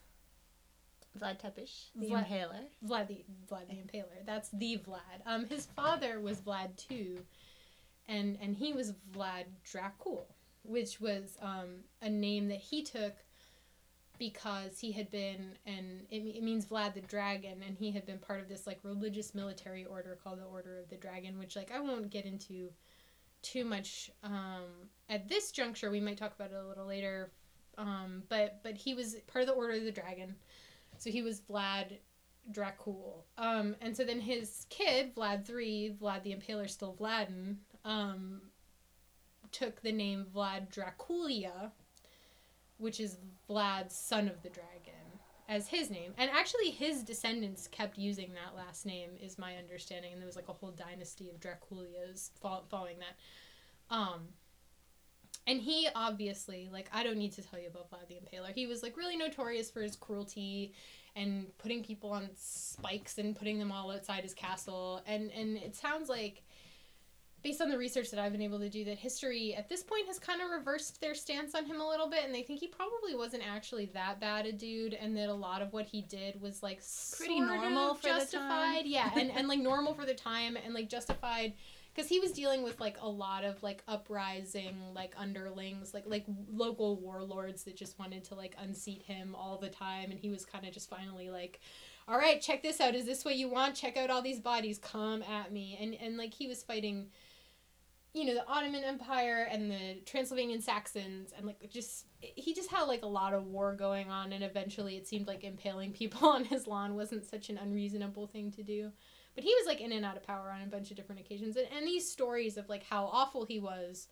Vlad 1.19 1.39
Tepes, 1.39 1.91
the 1.95 2.09
Vlad- 2.11 2.29
Impaler. 2.29 2.65
Vlad 2.85 3.09
the 3.09 3.25
Vlad 3.51 3.69
the 3.69 3.75
Impaler. 3.75 4.25
That's 4.25 4.51
the 4.51 4.79
Vlad. 4.79 5.23
Um, 5.27 5.47
his 5.47 5.67
father 5.67 6.21
was 6.21 6.41
Vlad 6.41 6.77
two, 6.77 7.19
and 8.09 8.39
and 8.41 8.55
he 8.55 8.73
was 8.73 8.93
Vlad 9.15 9.45
Dracul, 9.65 10.25
which 10.63 11.01
was 11.01 11.37
um 11.43 11.85
a 12.03 12.09
name 12.09 12.49
that 12.49 12.59
he 12.59 12.83
took 12.83 13.15
because 14.19 14.81
he 14.81 14.93
had 14.93 15.11
been 15.11 15.53
and 15.67 16.07
it, 16.11 16.19
it 16.39 16.43
means 16.43 16.65
Vlad 16.67 16.95
the 16.95 17.01
Dragon, 17.03 17.63
and 17.67 17.77
he 17.77 17.91
had 17.91 18.07
been 18.07 18.19
part 18.19 18.41
of 18.41 18.49
this 18.49 18.67
like 18.67 18.79
religious 18.83 19.35
military 19.35 19.85
order 19.85 20.19
called 20.23 20.39
the 20.41 20.45
Order 20.45 20.79
of 20.79 20.89
the 20.89 20.97
Dragon, 20.97 21.39
which 21.39 21.57
like 21.57 21.71
I 21.71 21.81
won't 21.81 22.11
get 22.11 22.25
into 22.25 22.71
too 23.43 23.65
much 23.65 24.11
um 24.25 24.65
at 25.09 25.29
this 25.29 25.51
juncture. 25.53 25.91
We 25.91 26.01
might 26.01 26.17
talk 26.17 26.35
about 26.35 26.51
it 26.51 26.57
a 26.57 26.67
little 26.67 26.87
later. 26.87 27.31
Um, 27.79 28.23
but 28.31 28.61
but 28.63 28.75
he 28.75 28.95
was 28.95 29.17
part 29.27 29.43
of 29.43 29.49
the 29.49 29.53
Order 29.53 29.75
of 29.75 29.85
the 29.85 29.93
Dragon, 29.93 30.35
so 30.99 31.11
he 31.11 31.23
was 31.23 31.41
Vlad 31.41 31.99
Dracul. 32.53 33.25
Um, 33.39 33.75
and 33.81 33.97
so 33.97 34.05
then 34.05 34.21
his 34.21 34.67
kid, 34.71 35.15
Vlad 35.15 35.45
three, 35.45 35.97
Vlad 36.01 36.23
the 36.23 36.35
Impaler, 36.35 36.69
still 36.69 36.95
Vladdin', 36.99 37.57
um, 37.85 38.41
took 39.53 39.83
the 39.83 39.93
name 39.93 40.27
Vlad 40.35 40.73
Draculia, 40.73 41.71
which 42.79 43.01
is 43.01 43.17
Vlad's 43.49 43.95
son 43.95 44.29
of 44.29 44.43
the 44.43 44.51
dragon, 44.51 44.93
as 45.49 45.69
his 45.69 45.91
name. 45.91 46.13
And 46.19 46.31
actually, 46.31 46.71
his 46.71 47.03
descendants 47.03 47.67
kept 47.69 47.99
using 47.99 48.33
that 48.35 48.57
last 48.57 48.87
name, 48.87 49.11
is 49.21 49.39
my 49.39 49.57
understanding. 49.57 50.13
And 50.13 50.21
there 50.21 50.27
was 50.27 50.37
like 50.37 50.49
a 50.49 50.53
whole 50.53 50.73
dynasty 50.73 51.31
of 51.31 51.41
Draculias 51.41 52.31
following 52.41 52.99
that. 52.99 53.95
Um, 53.95 54.29
and 55.47 55.61
he 55.61 55.89
obviously, 55.95 56.69
like, 56.73 56.89
I 56.93 57.03
don't 57.05 57.19
need 57.19 57.33
to 57.33 57.43
tell 57.43 57.61
you 57.61 57.69
about 57.69 57.91
Vlad 57.91 58.09
the 58.09 58.15
Impaler. 58.15 58.53
He 58.53 58.67
was 58.67 58.83
like 58.83 58.97
really 58.97 59.17
notorious 59.17 59.71
for 59.71 59.81
his 59.81 59.95
cruelty 59.97 60.75
and 61.15 61.47
putting 61.59 61.83
people 61.83 62.11
on 62.11 62.29
spikes 62.35 63.19
and 63.19 63.35
putting 63.37 63.59
them 63.59 63.71
all 63.73 63.91
outside 63.91 64.23
his 64.23 64.35
castle. 64.35 65.03
And 65.07 65.31
and 65.31 65.57
it 65.57 65.77
sounds 65.77 66.09
like 66.09 66.43
based 67.43 67.61
on 67.61 67.71
the 67.71 67.79
research 67.79 68.11
that 68.11 68.19
I've 68.19 68.33
been 68.33 68.43
able 68.43 68.59
to 68.59 68.69
do 68.69 68.85
that 68.87 68.99
history 68.99 69.55
at 69.55 69.69
this 69.69 69.85
point 69.85 70.07
has 70.09 70.19
kind 70.19 70.43
of 70.43 70.51
reversed 70.51 71.01
their 71.01 71.15
stance 71.15 71.55
on 71.55 71.65
him 71.65 71.81
a 71.81 71.89
little 71.89 72.09
bit 72.09 72.25
and 72.25 72.35
they 72.35 72.43
think 72.43 72.59
he 72.59 72.67
probably 72.67 73.15
wasn't 73.15 73.45
actually 73.47 73.87
that 73.95 74.19
bad 74.19 74.47
a 74.47 74.53
dude 74.53 74.95
and 74.95 75.17
that 75.17 75.29
a 75.29 75.35
lot 75.35 75.63
of 75.63 75.73
what 75.73 75.87
he 75.87 76.03
did 76.03 76.41
was 76.43 76.61
like 76.61 76.83
Pretty 77.17 77.39
normal 77.39 77.93
of 77.93 77.99
for 77.99 78.03
the 78.05 78.09
time. 78.09 78.19
justified 78.19 78.83
yeah 78.87 79.13
and, 79.15 79.31
and 79.31 79.47
like 79.47 79.61
normal 79.61 79.95
for 79.95 80.05
the 80.05 80.15
time 80.15 80.57
and 80.57 80.75
like 80.75 80.89
justified 80.89 81.53
because 81.97 82.11
he 82.11 82.21
was 82.21 82.33
dealing 82.33 82.63
with 82.63 82.79
like 82.79 82.99
a 83.01 83.09
lot 83.09 83.43
of 83.43 83.63
like 83.63 83.83
uprising 83.89 84.77
like 84.95 85.15
underlings 85.17 85.95
like 85.95 86.05
like 86.07 86.27
local 86.53 87.01
warlords 87.01 87.65
that 87.65 87.75
just 87.75 87.99
wanted 87.99 88.23
to 88.23 88.35
like 88.35 88.55
unseat 88.59 89.03
him 89.03 89.35
all 89.35 89.57
the 89.57 89.71
time 89.71 90.11
and 90.11 90.21
he 90.21 90.29
was 90.29 90.45
kind 90.45 90.67
of 90.67 90.73
just 90.75 90.91
finally 90.91 91.31
like 91.31 91.61
all 92.09 92.19
right 92.19 92.41
check 92.41 92.63
this 92.63 92.81
out. 92.81 92.95
Is 92.95 93.05
this 93.05 93.25
what 93.25 93.35
you 93.35 93.49
want? 93.49 93.75
Check 93.75 93.97
out 93.97 94.11
all 94.11 94.23
these 94.23 94.39
bodies. 94.39 94.79
Come 94.79 95.23
at 95.23 95.53
me. 95.53 95.77
And 95.81 95.95
and 95.95 96.17
like 96.17 96.35
he 96.35 96.47
was 96.47 96.63
fighting 96.63 97.09
you 98.15 98.25
know 98.25 98.35
the 98.35 98.47
ottoman 98.47 98.83
empire 98.85 99.47
and 99.51 99.71
the 99.71 100.01
transylvanian 100.07 100.63
saxons 100.63 101.33
and 101.37 101.47
like 101.47 101.71
just 101.71 102.07
he 102.21 102.55
just 102.55 102.71
had 102.71 102.85
like 102.85 103.03
a 103.03 103.07
lot 103.07 103.35
of 103.35 103.47
war 103.47 103.75
going 103.75 104.09
on 104.11 104.33
and 104.33 104.43
eventually 104.43 104.97
it 104.97 105.07
seemed 105.07 105.27
like 105.27 105.45
impaling 105.45 105.93
people 105.95 106.29
on 106.29 106.45
his 106.45 106.67
lawn 106.67 106.95
wasn't 106.95 107.25
such 107.27 107.51
an 107.51 107.59
unreasonable 107.59 108.27
thing 108.27 108.51
to 108.51 108.63
do 108.63 108.91
but 109.37 109.45
he 109.45 109.55
was 109.61 109.67
like 109.67 109.81
in 109.81 109.93
and 109.93 110.05
out 110.05 110.17
of 110.17 110.27
power 110.27 110.51
on 110.51 110.63
a 110.63 110.71
bunch 110.71 110.91
of 110.91 110.97
different 110.97 111.21
occasions. 111.21 111.57
And, 111.57 111.69
and 111.77 111.87
these 111.87 112.11
stories 112.11 112.57
of 112.57 112.69
like 112.69 112.83
how 112.83 113.05
awful 113.05 113.45
he 113.45 113.61
was 113.61 114.09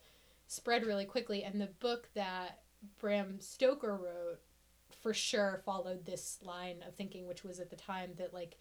spread 0.47 0.85
really 0.85 1.03
quickly. 1.03 1.43
And 1.43 1.59
the 1.59 1.71
book 1.79 2.07
that 2.13 2.59
bram 3.01 3.41
stoker 3.41 3.97
wrote 3.97 4.39
for 5.01 5.13
sure 5.13 5.63
followed 5.65 6.05
this 6.05 6.37
line 6.43 6.83
of 6.87 6.93
thinking 6.93 7.27
which 7.27 7.43
was 7.43 7.59
at 7.59 7.71
the 7.71 7.75
time 7.75 8.11
that 8.17 8.33
like 8.33 8.57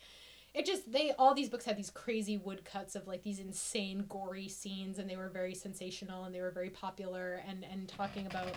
it 0.55 0.65
just 0.65 0.91
they 0.91 1.13
all 1.19 1.35
these 1.35 1.51
books 1.51 1.67
had 1.67 1.77
these 1.77 1.91
crazy 1.91 2.39
woodcuts 2.39 2.95
of 2.95 3.07
like 3.07 3.23
these 3.23 3.41
insane 3.41 4.07
gory 4.09 4.49
scenes. 4.49 4.99
And 4.99 5.09
they 5.09 5.17
were 5.17 5.29
very 5.29 5.55
sensational 5.55 6.25
and 6.25 6.35
they 6.35 6.41
were 6.41 6.51
very 6.51 6.71
popular 6.71 7.43
and 7.47 7.63
and 7.71 7.87
talking 7.89 8.27
about 8.27 8.53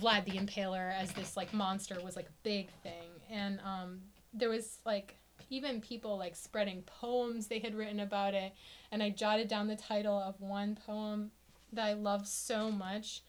Vlad 0.00 0.24
the 0.24 0.32
Impaler 0.32 0.92
as 0.92 1.12
this 1.12 1.36
like 1.36 1.54
monster 1.54 1.98
was 2.02 2.16
like 2.16 2.26
a 2.26 2.42
big 2.42 2.68
thing. 2.82 3.10
And 3.30 3.60
um 3.64 4.00
there 4.34 4.48
was 4.48 4.78
like 4.84 5.17
even 5.50 5.80
people 5.80 6.18
like 6.18 6.36
spreading 6.36 6.82
poems 6.82 7.46
they 7.46 7.58
had 7.58 7.74
written 7.74 8.00
about 8.00 8.34
it 8.34 8.52
and 8.90 9.02
I 9.02 9.10
jotted 9.10 9.48
down 9.48 9.68
the 9.68 9.76
title 9.76 10.18
of 10.18 10.40
one 10.40 10.76
poem 10.86 11.30
that 11.72 11.84
I 11.84 11.92
love 11.94 12.26
so 12.26 12.70
much 12.70 13.22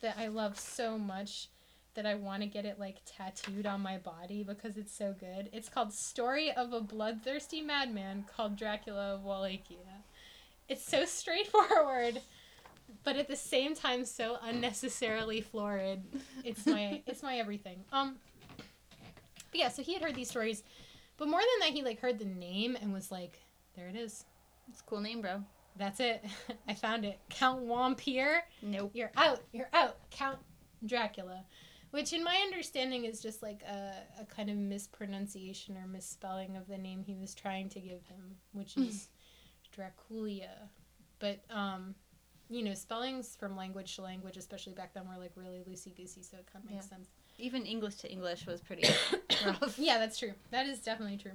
that 0.00 0.16
I 0.18 0.28
love 0.28 0.58
so 0.58 0.98
much 0.98 1.48
that 1.94 2.06
I 2.06 2.14
want 2.14 2.42
to 2.42 2.48
get 2.48 2.64
it 2.66 2.78
like 2.78 2.96
tattooed 3.06 3.66
on 3.66 3.80
my 3.80 3.96
body 3.96 4.42
because 4.42 4.76
it's 4.76 4.92
so 4.92 5.14
good. 5.18 5.48
It's 5.52 5.68
called 5.68 5.92
Story 5.92 6.52
of 6.52 6.72
a 6.72 6.80
Bloodthirsty 6.80 7.62
Madman 7.62 8.26
called 8.36 8.56
Dracula 8.56 9.14
of 9.14 9.24
Wallachia. 9.24 10.02
It's 10.68 10.84
so 10.84 11.04
straightforward, 11.06 12.20
but 13.02 13.16
at 13.16 13.28
the 13.28 13.36
same 13.36 13.74
time 13.74 14.04
so 14.04 14.36
unnecessarily 14.42 15.40
florid. 15.40 16.02
It's 16.44 16.66
my 16.66 17.02
it's 17.06 17.22
my 17.22 17.38
everything. 17.38 17.84
Um 17.92 18.16
but 19.50 19.60
yeah, 19.60 19.68
so 19.68 19.82
he 19.82 19.94
had 19.94 20.02
heard 20.02 20.14
these 20.14 20.28
stories, 20.28 20.62
but 21.16 21.28
more 21.28 21.40
than 21.40 21.60
that 21.60 21.74
he 21.74 21.82
like 21.82 22.00
heard 22.00 22.18
the 22.18 22.24
name 22.24 22.76
and 22.80 22.92
was 22.92 23.10
like, 23.10 23.40
there 23.74 23.88
it 23.88 23.96
is. 23.96 24.24
It's 24.68 24.80
a 24.80 24.84
cool 24.84 25.00
name, 25.00 25.20
bro. 25.20 25.42
That's 25.76 26.00
it. 26.00 26.24
I 26.68 26.74
found 26.74 27.04
it. 27.04 27.18
Count 27.30 27.62
Wampir. 27.62 28.42
Nope. 28.62 28.90
You're 28.94 29.12
out. 29.16 29.42
You're 29.52 29.68
out. 29.72 29.96
Count 30.10 30.38
Dracula. 30.84 31.44
Which, 31.90 32.12
in 32.12 32.24
my 32.24 32.36
understanding, 32.44 33.04
is 33.04 33.20
just 33.20 33.42
like 33.42 33.62
a, 33.62 33.92
a 34.20 34.24
kind 34.26 34.50
of 34.50 34.56
mispronunciation 34.56 35.76
or 35.76 35.86
misspelling 35.86 36.56
of 36.56 36.66
the 36.66 36.76
name 36.76 37.02
he 37.06 37.14
was 37.14 37.34
trying 37.34 37.68
to 37.70 37.80
give 37.80 38.04
him, 38.06 38.36
which 38.52 38.76
is 38.76 39.08
Draculia. 39.76 40.68
But, 41.20 41.40
um, 41.48 41.94
you 42.50 42.62
know, 42.62 42.74
spellings 42.74 43.36
from 43.38 43.56
language 43.56 43.96
to 43.96 44.02
language, 44.02 44.36
especially 44.36 44.74
back 44.74 44.94
then, 44.94 45.04
were 45.08 45.18
like 45.18 45.32
really 45.36 45.60
loosey 45.60 45.96
goosey, 45.96 46.22
so 46.22 46.36
it 46.38 46.48
kind 46.52 46.64
of 46.64 46.70
makes 46.70 46.88
sense. 46.88 47.08
Even 47.38 47.66
English 47.66 47.96
to 47.96 48.10
English 48.10 48.46
was 48.46 48.60
pretty 48.60 48.88
rough. 49.46 49.78
Yeah, 49.78 49.98
that's 49.98 50.18
true. 50.18 50.32
That 50.50 50.66
is 50.66 50.80
definitely 50.80 51.18
true. 51.18 51.32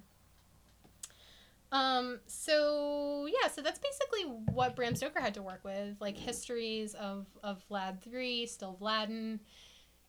Um, 1.72 2.20
so 2.28 3.28
yeah, 3.28 3.48
so 3.48 3.62
that's 3.62 3.80
basically 3.80 4.24
what 4.54 4.76
Bram 4.76 4.96
Stoker 4.96 5.22
had 5.22 5.34
to 5.36 5.42
work 5.42 5.62
with, 5.64 5.96
like 6.02 6.18
histories 6.18 6.94
of 6.96 7.28
of 7.44 7.64
Vlad 7.70 8.02
three, 8.02 8.46
still 8.46 8.78
Vladdin', 8.82 9.40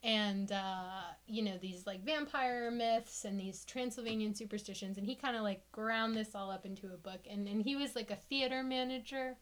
and 0.03 0.51
uh, 0.51 1.03
you 1.27 1.43
know 1.43 1.59
these 1.59 1.87
like 1.87 2.05
vampire 2.05 2.71
myths 2.73 3.25
and 3.25 3.39
these 3.39 3.65
Transylvanian 3.65 4.35
superstitions, 4.35 4.99
and 4.99 5.07
he 5.07 5.15
kind 5.15 5.37
of 5.37 5.43
like 5.43 5.71
ground 5.71 6.17
this 6.17 6.35
all 6.35 6.51
up 6.51 6.67
into 6.67 6.89
a 6.93 6.97
book. 6.97 7.21
And 7.31 7.47
and 7.47 7.63
he 7.63 7.77
was 7.77 7.95
like 7.95 8.11
a 8.11 8.17
theater 8.17 8.65
manager 8.65 9.37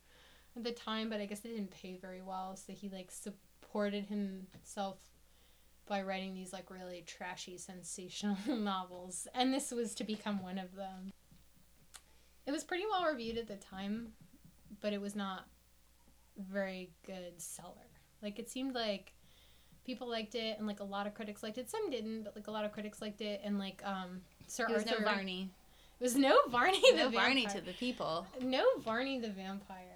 at 0.56 0.64
the 0.64 0.72
time, 0.72 1.08
but 1.08 1.20
I 1.20 1.26
guess 1.26 1.44
it 1.46 1.48
didn't 1.48 1.70
pay 1.70 1.96
very 1.96 2.20
well, 2.20 2.54
so 2.54 2.74
he 2.74 2.90
like 2.90 3.10
supported 3.10 4.04
himself 4.04 4.98
by 5.90 6.00
writing 6.02 6.32
these 6.34 6.52
like 6.52 6.70
really 6.70 7.02
trashy 7.06 7.58
sensational 7.58 8.36
novels 8.46 9.26
and 9.34 9.52
this 9.52 9.70
was 9.72 9.92
to 9.94 10.04
become 10.04 10.40
one 10.42 10.56
of 10.56 10.74
them 10.76 11.12
it 12.46 12.52
was 12.52 12.62
pretty 12.64 12.84
well 12.88 13.04
reviewed 13.04 13.36
at 13.36 13.48
the 13.48 13.56
time 13.56 14.08
but 14.80 14.92
it 14.92 15.00
was 15.00 15.14
not 15.16 15.46
very 16.38 16.90
good 17.04 17.32
seller 17.38 17.74
like 18.22 18.38
it 18.38 18.48
seemed 18.48 18.74
like 18.74 19.12
people 19.84 20.08
liked 20.08 20.34
it 20.36 20.56
and 20.58 20.66
like 20.66 20.78
a 20.80 20.84
lot 20.84 21.06
of 21.08 21.14
critics 21.14 21.42
liked 21.42 21.58
it 21.58 21.68
some 21.68 21.90
didn't 21.90 22.22
but 22.22 22.36
like 22.36 22.46
a 22.46 22.50
lot 22.52 22.64
of 22.64 22.70
critics 22.72 23.02
liked 23.02 23.20
it 23.20 23.40
and 23.44 23.58
like 23.58 23.82
um 23.84 24.20
sir 24.46 24.66
It 24.68 24.72
was 24.74 24.84
arthur 24.84 25.00
no 25.02 25.10
Varney. 25.10 25.50
it 25.98 26.02
was 26.04 26.14
no 26.16 26.38
varney 26.50 26.80
the 26.92 26.96
No 26.96 27.08
Varney 27.10 27.42
vampire. 27.46 27.60
to 27.60 27.66
the 27.66 27.72
people. 27.74 28.26
no 28.40 28.64
varney 28.78 29.18
the 29.18 29.30
vampire 29.30 29.89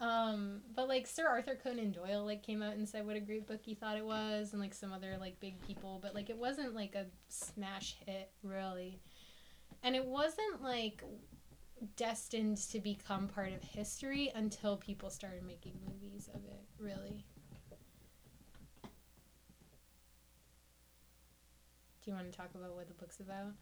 um 0.00 0.60
but 0.76 0.86
like 0.86 1.06
sir 1.06 1.26
arthur 1.26 1.58
conan 1.60 1.90
doyle 1.90 2.24
like 2.24 2.42
came 2.42 2.62
out 2.62 2.74
and 2.74 2.88
said 2.88 3.04
what 3.04 3.16
a 3.16 3.20
great 3.20 3.46
book 3.46 3.60
he 3.62 3.74
thought 3.74 3.96
it 3.96 4.04
was 4.04 4.52
and 4.52 4.60
like 4.60 4.72
some 4.72 4.92
other 4.92 5.16
like 5.18 5.38
big 5.40 5.60
people 5.60 5.98
but 6.00 6.14
like 6.14 6.30
it 6.30 6.38
wasn't 6.38 6.74
like 6.74 6.94
a 6.94 7.06
smash 7.28 7.96
hit 8.06 8.30
really 8.44 9.00
and 9.82 9.96
it 9.96 10.04
wasn't 10.04 10.62
like 10.62 11.02
destined 11.96 12.56
to 12.56 12.80
become 12.80 13.28
part 13.28 13.52
of 13.52 13.62
history 13.62 14.30
until 14.34 14.76
people 14.76 15.10
started 15.10 15.44
making 15.44 15.74
movies 15.86 16.28
of 16.34 16.44
it, 16.44 16.60
really. 16.78 17.24
Do 22.02 22.10
you 22.10 22.14
want 22.14 22.30
to 22.30 22.36
talk 22.36 22.50
about 22.54 22.74
what 22.74 22.88
the 22.88 22.94
book's 22.94 23.20
about? 23.20 23.52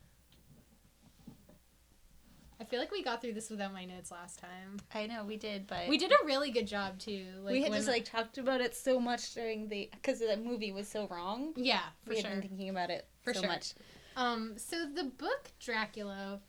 I 2.60 2.64
feel 2.64 2.80
like 2.80 2.90
we 2.90 3.02
got 3.02 3.20
through 3.20 3.34
this 3.34 3.50
without 3.50 3.72
my 3.72 3.84
notes 3.84 4.10
last 4.10 4.38
time. 4.38 4.78
I 4.94 5.06
know 5.06 5.24
we 5.24 5.36
did, 5.36 5.66
but 5.66 5.88
We 5.88 5.98
did 5.98 6.10
a 6.10 6.24
really 6.24 6.50
good 6.50 6.66
job 6.66 6.98
too. 6.98 7.26
Like 7.42 7.52
we 7.52 7.62
had 7.62 7.70
when- 7.70 7.78
just 7.78 7.88
like 7.88 8.04
talked 8.04 8.38
about 8.38 8.60
it 8.60 8.74
so 8.74 8.98
much 8.98 9.34
during 9.34 9.68
the 9.68 9.90
because 9.92 10.20
that 10.20 10.42
movie 10.42 10.72
was 10.72 10.88
so 10.88 11.06
wrong. 11.08 11.52
yeah, 11.56 11.80
for 12.04 12.10
we 12.10 12.20
sure. 12.20 12.30
had 12.30 12.40
been 12.40 12.48
thinking 12.48 12.68
about 12.70 12.90
it 12.90 13.06
For 13.22 13.34
so 13.34 13.40
sure. 13.40 13.48
much. 13.50 13.74
Um, 14.16 14.54
so 14.56 14.86
the 14.86 15.04
book 15.04 15.50
Dracula, 15.60 16.40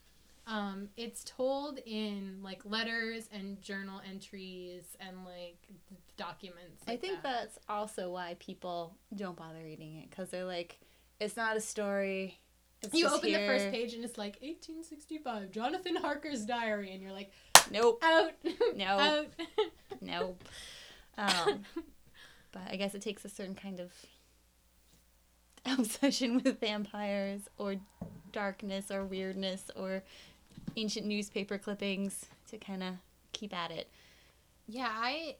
um, 0.47 0.87
it's 0.95 1.25
told 1.25 1.79
in 1.85 2.39
like 2.41 2.61
letters 2.63 3.27
and 3.33 3.61
journal 3.61 3.99
entries 4.09 4.95
and 5.01 5.25
like 5.25 5.57
documents. 6.15 6.83
I 6.87 6.95
think 6.95 7.21
that. 7.23 7.23
that's 7.23 7.59
also 7.67 8.09
why 8.11 8.37
people 8.39 8.95
don't 9.13 9.35
bother 9.35 9.59
reading 9.63 9.97
it 9.97 10.09
because 10.09 10.29
they're 10.29 10.45
like, 10.45 10.79
it's 11.19 11.35
not 11.35 11.57
a 11.57 11.61
story. 11.61 12.39
It's 12.83 12.93
you 12.93 13.07
open 13.07 13.31
the 13.31 13.39
first 13.39 13.69
page 13.71 13.93
and 13.93 14.03
it's 14.05 14.17
like 14.17 14.33
1865, 14.41 15.51
Jonathan 15.51 15.95
Harker's 15.95 16.45
diary, 16.45 16.91
and 16.93 17.01
you're 17.01 17.11
like, 17.11 17.31
Nope, 17.71 18.01
out, 18.03 18.31
No. 18.75 18.85
out. 18.85 19.27
nope. 20.01 20.43
Um, 21.17 21.63
but 22.51 22.61
I 22.69 22.75
guess 22.75 22.93
it 22.95 23.01
takes 23.01 23.25
a 23.25 23.29
certain 23.29 23.55
kind 23.55 23.79
of 23.79 23.91
obsession 25.79 26.41
with 26.43 26.59
vampires 26.59 27.41
or 27.57 27.75
darkness 28.31 28.91
or 28.91 29.03
weirdness 29.05 29.69
or 29.75 30.03
ancient 30.75 31.05
newspaper 31.05 31.57
clippings 31.57 32.25
to 32.49 32.57
kind 32.57 32.83
of 32.83 32.93
keep 33.33 33.53
at 33.53 33.71
it. 33.71 33.89
yeah, 34.67 34.89
I, 34.89 35.35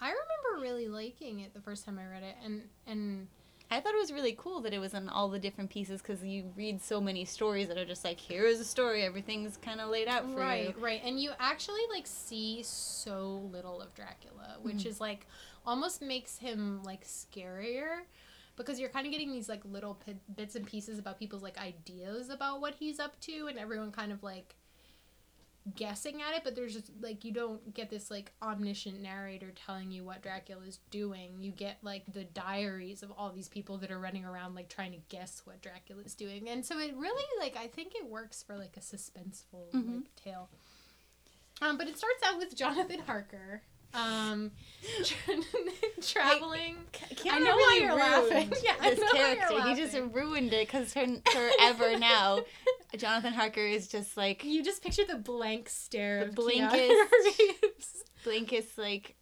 I 0.00 0.08
remember 0.08 0.62
really 0.62 0.88
liking 0.88 1.40
it 1.40 1.52
the 1.54 1.60
first 1.60 1.84
time 1.84 1.98
I 1.98 2.06
read 2.10 2.22
it, 2.22 2.36
and 2.44 2.62
and 2.86 3.28
I 3.70 3.80
thought 3.80 3.94
it 3.94 3.98
was 3.98 4.12
really 4.12 4.34
cool 4.36 4.60
that 4.62 4.72
it 4.72 4.78
was 4.78 4.94
in 4.94 5.08
all 5.08 5.28
the 5.28 5.38
different 5.38 5.70
pieces 5.70 6.02
because 6.02 6.24
you 6.24 6.52
read 6.56 6.82
so 6.82 7.00
many 7.00 7.24
stories 7.24 7.68
that 7.68 7.78
are 7.78 7.84
just 7.84 8.04
like, 8.04 8.18
here 8.18 8.44
is 8.44 8.58
a 8.58 8.64
story, 8.64 9.04
everything's 9.04 9.56
kind 9.56 9.80
of 9.80 9.88
laid 9.90 10.08
out 10.08 10.24
for 10.32 10.40
right 10.40 10.60
you. 10.62 10.66
right 10.70 10.82
right. 10.82 11.00
and 11.04 11.20
you 11.20 11.30
actually 11.38 11.80
like 11.94 12.06
see 12.06 12.62
so 12.64 13.48
little 13.52 13.80
of 13.80 13.94
dracula 13.94 14.56
which 14.62 14.78
Mhm. 14.78 14.86
is 14.86 15.00
like 15.00 15.26
almost 15.64 16.02
makes 16.02 16.38
him 16.38 16.82
like 16.82 17.04
scarier 17.04 18.00
because 18.56 18.80
you're 18.80 18.88
kind 18.90 19.06
of 19.06 19.12
getting 19.12 19.30
these 19.32 19.48
like 19.48 19.64
little 19.64 19.94
pi 19.94 20.14
bits 20.36 20.56
and 20.56 20.66
pieces 20.66 20.98
about 20.98 21.18
people's 21.18 21.42
like 21.42 21.58
ideas 21.58 22.28
about 22.28 22.60
what 22.60 22.74
he's 22.74 22.98
up 22.98 23.18
to 23.20 23.46
and 23.46 23.58
everyone 23.58 23.92
kind 23.92 24.10
of 24.12 24.22
like 24.22 24.56
guessing 25.76 26.22
at 26.22 26.34
it 26.34 26.42
but 26.42 26.56
there's 26.56 26.72
just 26.74 26.90
like 27.02 27.22
you 27.24 27.32
don't 27.32 27.74
get 27.74 27.90
this 27.90 28.10
like 28.10 28.32
omniscient 28.42 29.00
narrator 29.02 29.52
telling 29.66 29.90
you 29.90 30.02
what 30.02 30.22
Dracula 30.22 30.62
is 30.66 30.78
doing. 30.90 31.36
You 31.38 31.52
get 31.52 31.76
like 31.82 32.04
the 32.12 32.24
diaries 32.24 33.02
of 33.02 33.12
all 33.16 33.30
these 33.30 33.48
people 33.48 33.76
that 33.78 33.90
are 33.90 33.98
running 33.98 34.24
around 34.24 34.54
like 34.54 34.68
trying 34.70 34.92
to 34.92 34.98
guess 35.10 35.42
what 35.44 35.60
Dracula 35.60 36.02
is 36.02 36.14
doing. 36.14 36.48
And 36.48 36.64
so 36.64 36.78
it 36.78 36.94
really 36.96 37.24
like 37.38 37.56
i 37.56 37.66
think 37.66 37.94
it 37.94 38.08
works 38.08 38.42
for 38.42 38.56
like 38.56 38.76
a 38.76 38.80
suspenseful 38.80 39.70
Mhm. 39.74 39.96
like 39.96 40.16
tale. 40.16 40.48
Um 41.60 41.76
but 41.76 41.88
it 41.88 41.98
starts 41.98 42.22
out 42.24 42.38
with 42.38 42.56
jonathan 42.56 43.00
harker 43.00 43.62
um 43.94 44.50
tra- 45.04 45.34
traveling 46.02 46.76
Keanu 46.92 47.32
I 47.32 47.38
know 47.40 47.56
why 47.56 47.78
you're 47.80 47.96
ruined 47.96 48.00
laughing. 48.30 48.52
Yeah, 48.64 48.74
I 48.80 48.90
this 48.90 48.98
know 49.00 49.06
why 49.12 49.18
you're 49.34 49.36
character. 49.48 49.68
He 49.68 49.74
just 49.74 50.14
ruined 50.14 50.52
it 50.52 50.68
because 50.68 50.92
forever 50.92 51.98
now, 51.98 52.40
Jonathan 52.96 53.32
Harker 53.32 53.60
is 53.66 53.88
just 53.88 54.16
like 54.16 54.44
you 54.44 54.62
just 54.62 54.82
picture 54.82 55.04
the 55.04 55.16
blank 55.16 55.68
stare 55.68 56.20
The 56.20 56.26
of 56.30 56.34
blankest- 56.34 56.94
Blinkist, 58.24 58.76
like 58.78 59.16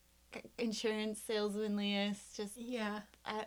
insurance 0.58 1.20
salesmanliest. 1.26 2.36
Just 2.36 2.56
yeah 2.56 3.00
uh, 3.24 3.44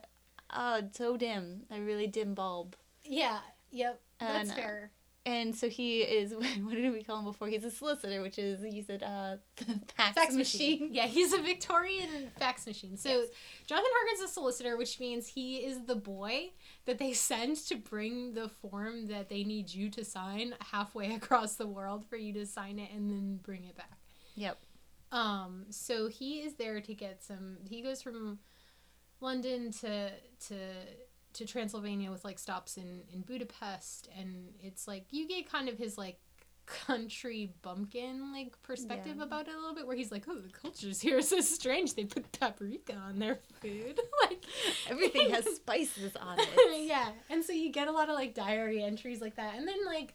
oh, 0.55 0.81
so 0.93 1.17
dim, 1.17 1.63
a 1.69 1.79
really 1.79 2.07
dim 2.07 2.33
bulb. 2.33 2.75
yeah 3.03 3.39
yep 3.71 4.01
that's 4.19 4.49
And, 4.49 4.51
uh, 4.51 4.61
fair 4.61 4.91
And 5.23 5.55
so 5.55 5.69
he 5.69 6.01
is. 6.01 6.33
What 6.63 6.73
did 6.75 6.91
we 6.93 7.03
call 7.03 7.19
him 7.19 7.25
before? 7.25 7.47
He's 7.47 7.63
a 7.63 7.69
solicitor, 7.71 8.21
which 8.21 8.39
is 8.39 8.61
you 8.63 8.81
said 8.81 9.03
uh, 9.03 9.37
the 9.57 9.79
fax, 9.95 10.15
fax 10.15 10.33
machine. 10.33 10.79
machine. 10.79 10.89
Yeah, 10.93 11.05
he's 11.05 11.31
a 11.33 11.41
Victorian 11.41 12.31
fax 12.39 12.65
machine. 12.65 12.97
So 12.97 13.09
Yes. 13.09 13.27
Jonathan 13.67 13.91
Harker's 13.93 14.29
a 14.29 14.33
solicitor, 14.33 14.77
which 14.77 14.99
means 14.99 15.27
he 15.27 15.57
is 15.57 15.85
the 15.85 15.95
boy 15.95 16.51
that 16.85 16.97
they 16.97 17.13
send 17.29 17.57
to 17.67 17.75
bring 17.75 18.33
the 18.33 18.49
form 18.49 19.07
that 19.07 19.29
they 19.29 19.43
need 19.43 19.71
you 19.71 19.89
to 19.91 20.03
sign 20.03 20.55
halfway 20.71 21.13
across 21.13 21.55
the 21.55 21.67
world 21.67 22.03
for 22.09 22.15
you 22.15 22.33
to 22.33 22.45
sign 22.45 22.79
it 22.79 22.89
and 22.91 23.09
then 23.11 23.39
bring 23.43 23.65
it 23.65 23.75
back. 23.77 23.99
Yep. 24.35 24.57
Um, 25.11 25.65
so 25.69 26.07
he 26.07 26.39
is 26.39 26.55
there 26.55 26.81
to 26.81 26.93
get 26.95 27.21
some. 27.23 27.57
He 27.69 27.81
goes 27.81 28.01
from 28.01 28.39
London 29.19 29.71
to 29.81 30.09
to 30.47 30.55
to 31.33 31.45
Transylvania 31.45 32.11
with 32.11 32.23
like 32.25 32.39
stops 32.39 32.77
in 32.77 33.01
in 33.13 33.21
Budapest, 33.21 34.09
and 34.17 34.49
it's 34.61 34.87
like 34.87 35.05
you 35.11 35.27
get 35.27 35.49
kind 35.51 35.69
of 35.69 35.77
his 35.77 35.97
like 35.97 36.19
country 36.67 37.51
bumpkin 37.63 38.31
like 38.31 38.53
perspective 38.63 39.15
Yeah. 39.17 39.23
about 39.23 39.47
it 39.47 39.53
a 39.53 39.57
little 39.59 39.75
bit 39.75 39.85
where 39.87 39.95
he's 39.97 40.11
like 40.11 40.23
oh 40.29 40.35
the 40.39 40.49
cultures 40.49 41.01
here. 41.01 41.17
Are 41.17 41.21
so 41.21 41.41
strange. 41.41 41.95
They 41.95 42.05
put 42.05 42.31
paprika 42.31 42.93
on 42.95 43.19
their 43.19 43.39
food. 43.61 43.99
Like 44.21 44.43
Everything 44.89 45.31
has 45.31 45.45
spices 45.55 46.15
on 46.15 46.37
it. 46.39 46.85
yeah. 46.87 47.09
And 47.29 47.43
so 47.43 47.51
you 47.53 47.71
get 47.71 47.87
a 47.87 47.91
lot 47.91 48.07
of 48.09 48.15
like 48.15 48.33
diary 48.35 48.81
entries 48.83 49.19
like 49.19 49.35
that. 49.35 49.55
And 49.55 49.67
then 49.67 49.83
like 49.85 50.13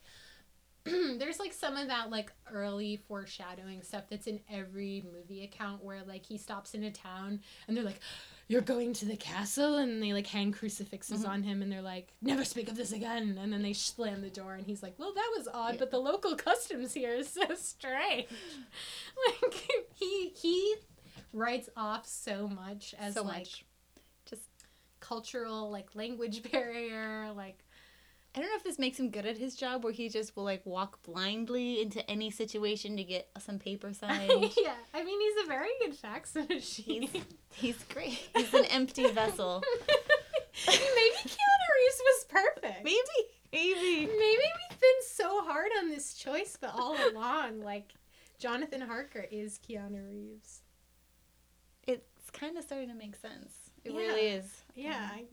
there's 0.84 1.38
like 1.40 1.52
some 1.52 1.76
of 1.76 1.88
that 1.88 2.10
like 2.10 2.32
early 2.50 2.96
foreshadowing 3.08 3.82
stuff 3.82 4.04
that's 4.08 4.26
in 4.28 4.40
every 4.50 5.04
movie 5.12 5.42
account 5.42 5.82
where 5.84 6.02
like 6.06 6.24
he 6.24 6.38
stops 6.38 6.74
in 6.74 6.84
a 6.84 6.90
town 6.92 7.40
and 7.66 7.76
they're 7.76 7.84
like 7.84 8.00
you're 8.48 8.60
going 8.60 8.92
to 8.94 9.04
the 9.04 9.16
castle 9.16 9.76
and 9.76 10.02
they 10.02 10.12
like 10.12 10.26
hang 10.26 10.52
crucifixes 10.52 11.24
Mhm. 11.24 11.28
on 11.28 11.42
him 11.42 11.62
and 11.62 11.70
they're 11.72 11.82
like 11.82 12.12
never 12.22 12.44
speak 12.44 12.68
of 12.68 12.76
this 12.76 12.92
again 12.92 13.36
and 13.40 13.52
then 13.52 13.62
they 13.62 13.72
slam 13.72 14.20
the 14.22 14.30
door 14.30 14.54
and 14.54 14.64
he's 14.66 14.82
like 14.82 14.94
well 14.98 15.12
that 15.14 15.32
was 15.36 15.48
odd 15.52 15.74
Yeah. 15.74 15.78
but 15.80 15.90
the 15.90 15.98
local 15.98 16.36
customs 16.48 16.94
here 16.94 17.14
is 17.14 17.28
so 17.28 17.54
strange 17.56 18.26
like 19.42 19.54
he 19.94 20.32
he 20.36 20.74
writes 21.32 21.68
off 21.76 22.06
so 22.06 22.46
much 22.48 22.94
as 22.98 23.14
so 23.14 23.22
like 23.22 23.38
much. 23.38 23.64
Just 24.28 24.42
cultural 25.00 25.70
like 25.70 25.94
language 25.94 26.42
barrier 26.52 27.32
like 27.34 27.58
I 28.36 28.40
don't 28.40 28.50
know 28.50 28.56
if 28.56 28.64
this 28.64 28.78
makes 28.78 29.00
him 29.00 29.08
good 29.08 29.24
at 29.24 29.38
his 29.38 29.54
job, 29.56 29.82
where 29.82 29.94
he 29.94 30.10
just 30.10 30.36
will 30.36 30.44
like 30.44 30.60
walk 30.66 31.02
blindly 31.02 31.80
into 31.80 32.08
any 32.10 32.30
situation 32.30 32.94
to 32.98 33.02
get 33.04 33.30
some 33.38 33.58
paper 33.58 33.92
signed. 34.02 34.30
yeah 34.58 34.74
i 34.92 35.02
mean 35.02 35.18
he's 35.20 35.44
a 35.44 35.48
very 35.48 35.70
good 35.80 35.94
fax 35.94 36.34
machine 36.48 37.08
He's 37.10 37.22
he's 37.54 37.82
great. 37.84 38.28
He's 38.36 38.52
an 38.52 38.66
empty 38.66 39.06
vessel. 39.10 39.62
maybe 40.66 41.16
keanu 41.24 41.68
reeves 41.78 42.00
was 42.04 42.24
perfect 42.28 42.84
Maybe, 42.84 43.00
maybe. 43.52 44.06
maybe 44.06 44.16
we've 44.70 44.80
been 44.80 45.02
so 45.06 45.40
hard 45.42 45.70
on 45.78 45.88
this 45.88 46.14
choice 46.14 46.58
but 46.60 46.72
all 46.74 46.96
along 47.10 47.60
like 47.62 47.94
jonathan 48.38 48.80
harker 48.82 49.24
is 49.30 49.58
keanu 49.66 50.06
reeves 50.08 50.60
It's 51.86 52.30
kind 52.32 52.58
of 52.58 52.64
starting 52.64 52.88
to 52.88 52.94
make 52.94 53.16
sense. 53.16 53.70
It 53.84 53.92
Yeah. 53.92 53.98
really 54.00 54.26
is. 54.28 54.62
yeah 54.74 55.10
um, 55.12 55.20
I, 55.20 55.24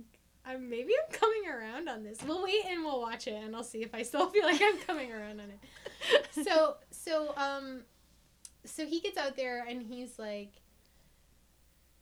I 0.45 0.57
maybe 0.57 0.91
i'm 0.93 1.11
coming 1.13 1.43
around 1.47 1.87
on 1.89 2.03
this 2.03 2.19
we'll 2.27 2.43
wait 2.43 2.65
and 2.69 2.83
we'll 2.83 2.99
watch 3.01 3.27
it 3.27 3.33
and 3.33 3.55
i'll 3.55 3.63
see 3.63 3.81
if 3.83 3.93
i 3.95 4.01
still 4.03 4.29
feel 4.31 4.43
like 4.45 4.61
i'm 4.61 4.77
coming 4.79 5.11
around 5.11 5.39
on 5.41 5.47
it 5.49 6.45
so 6.45 6.75
so 6.91 7.33
um 7.37 7.81
so 8.65 8.85
he 8.85 8.99
gets 8.99 9.17
out 9.17 9.35
there 9.35 9.65
and 9.67 9.81
he's 9.81 10.17
like 10.19 10.49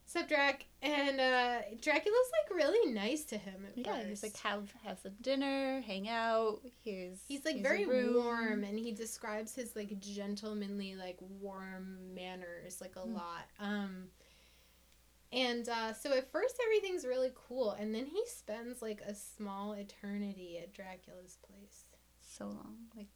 Sup, 0.04 0.28
Drac? 0.28 0.66
And 0.82 1.18
uh, 1.18 1.60
Dracula's 1.80 2.30
like 2.50 2.54
really 2.54 2.92
nice 2.92 3.24
to 3.24 3.38
him 3.38 3.64
at 3.66 3.78
yeah, 3.78 3.94
first. 3.94 4.08
he's 4.08 4.22
like 4.22 4.36
have 4.38 4.70
have 4.84 4.98
some 4.98 5.12
dinner, 5.22 5.80
hang 5.80 6.06
out. 6.06 6.60
Here's 6.84 7.16
He's 7.26 7.46
like 7.46 7.54
here's 7.54 7.66
very 7.66 7.86
warm, 8.12 8.62
and 8.62 8.78
he 8.78 8.92
describes 8.92 9.54
his 9.54 9.74
like 9.74 9.98
gentlemanly, 10.00 10.96
like 10.96 11.16
warm 11.40 11.96
manners 12.14 12.78
like 12.82 12.96
a 12.96 13.06
Mm. 13.06 13.14
lot. 13.14 13.44
Um, 13.58 14.08
and 15.32 15.68
uh, 15.68 15.92
so 15.94 16.12
at 16.12 16.30
first 16.30 16.56
everything's 16.64 17.04
really 17.06 17.30
cool, 17.48 17.72
and 17.72 17.94
then 17.94 18.06
he 18.06 18.22
spends 18.26 18.82
like 18.82 19.00
a 19.06 19.14
small 19.14 19.72
eternity 19.72 20.58
at 20.62 20.72
Dracula's 20.72 21.38
place. 21.46 21.84
so 22.20 22.46
long. 22.46 22.76
Like 22.96 23.08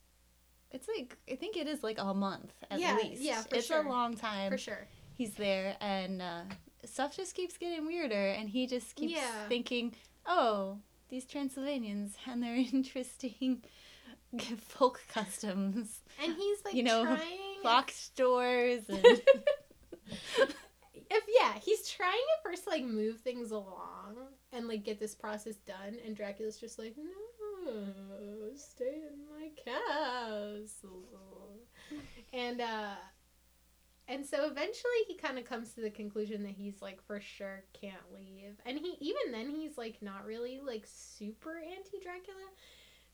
it's 0.71 0.89
like 0.89 1.17
I 1.31 1.37
think 1.37 1.57
it 1.57 1.67
is 1.67 1.83
like 1.83 1.99
a 1.99 2.12
month 2.14 2.53
at 2.71 2.79
Yeah, 2.81 2.97
least. 2.97 3.23
yeah, 3.23 3.43
for 3.43 3.57
it's 3.57 3.67
sure. 3.67 3.85
a 3.85 3.89
long 3.89 4.17
time. 4.17 4.51
For 4.53 4.59
sure. 4.59 4.87
He's 5.14 5.35
there, 5.35 5.77
and 5.81 6.21
uh, 6.21 6.43
stuff 6.85 7.17
just 7.17 7.35
keeps 7.35 7.57
getting 7.57 7.87
weirder, 7.87 8.29
and 8.31 8.49
he 8.51 8.67
just 8.67 8.95
keeps 8.97 9.14
Yeah. 9.14 9.49
thinking, 9.49 9.95
"Oh, 10.27 10.79
these 11.09 11.25
Transylvanians 11.25 12.17
and 12.27 12.43
their 12.43 12.55
interesting 12.73 13.62
folk 14.59 15.01
customs, 15.09 16.01
And 16.23 16.35
he's 16.35 16.59
like 16.64 16.75
You 16.75 16.83
know, 16.83 17.05
trying. 17.05 17.61
clock 17.62 17.91
stores, 17.93 18.83
and 18.91 19.05
if 21.11 21.25
yeah, 21.41 21.55
he's 21.63 21.89
trying 21.89 22.13
at 22.37 22.43
first 22.43 22.65
to 22.65 22.71
like 22.71 22.85
move 22.85 23.21
things 23.21 23.51
along 23.51 24.17
and 24.53 24.69
like 24.69 24.85
get 24.85 24.99
this 25.01 25.15
process 25.15 25.57
done, 25.57 25.97
and 26.05 26.17
Dracula's 26.17 26.59
just 26.59 26.79
like, 26.79 26.95
no, 26.97 27.73
stay 28.55 29.03
in 29.09 29.25
my 29.31 29.49
castle. 29.65 31.61
and 32.33 32.61
uh 32.61 32.95
and 34.09 34.25
so 34.25 34.47
eventually 34.47 35.03
he 35.09 35.17
kind 35.17 35.39
of 35.39 35.45
comes 35.45 35.73
to 35.73 35.81
the 35.81 35.91
conclusion 35.91 36.43
that 36.45 36.53
he's 36.53 36.81
like 36.83 37.03
for 37.07 37.21
sure 37.21 37.65
can't 37.73 38.13
leave 38.15 38.55
and 38.65 38.79
he 38.79 38.97
even 39.01 39.33
then 39.33 39.51
he's 39.51 39.77
like 39.77 40.01
not 40.03 40.25
really 40.27 40.61
like 40.65 40.85
super 40.87 41.57
anti 41.59 41.99
dracula 42.03 42.41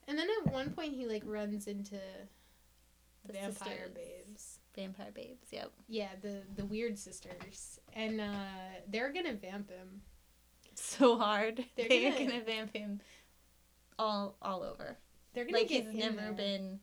and 0.09 0.19
then 0.19 0.29
at 0.45 0.53
one 0.53 0.71
point 0.71 0.93
he 0.95 1.07
like 1.07 1.23
runs 1.25 1.67
into 1.67 1.97
The 3.27 3.33
vampire 3.33 3.53
sisters. 3.89 3.95
babes 3.95 4.59
Vampire 4.75 5.11
babes. 5.15 5.49
Yep. 5.51 5.71
yeah 5.89 6.09
the 6.21 6.43
the 6.57 6.65
weird 6.65 6.97
sisters 6.99 7.79
and 7.95 8.21
uh 8.21 8.35
they're 8.89 9.13
gonna 9.13 9.35
vamp 9.35 9.71
him 9.71 10.01
So 10.75 11.19
hard. 11.19 11.63
They're 11.77 11.89
They're, 11.89 12.11
gonna- 12.13 12.27
gonna, 12.31 12.45
vamp 12.45 12.75
him 12.75 13.01
all 13.99 14.37
all 14.41 14.63
over. 14.63 14.97
they're 15.35 15.45
gonna 15.45 15.59
Like 15.59 15.69
get 15.69 15.85
he's 15.87 15.95
never 15.95 16.17
there. 16.17 16.33
been 16.33 16.81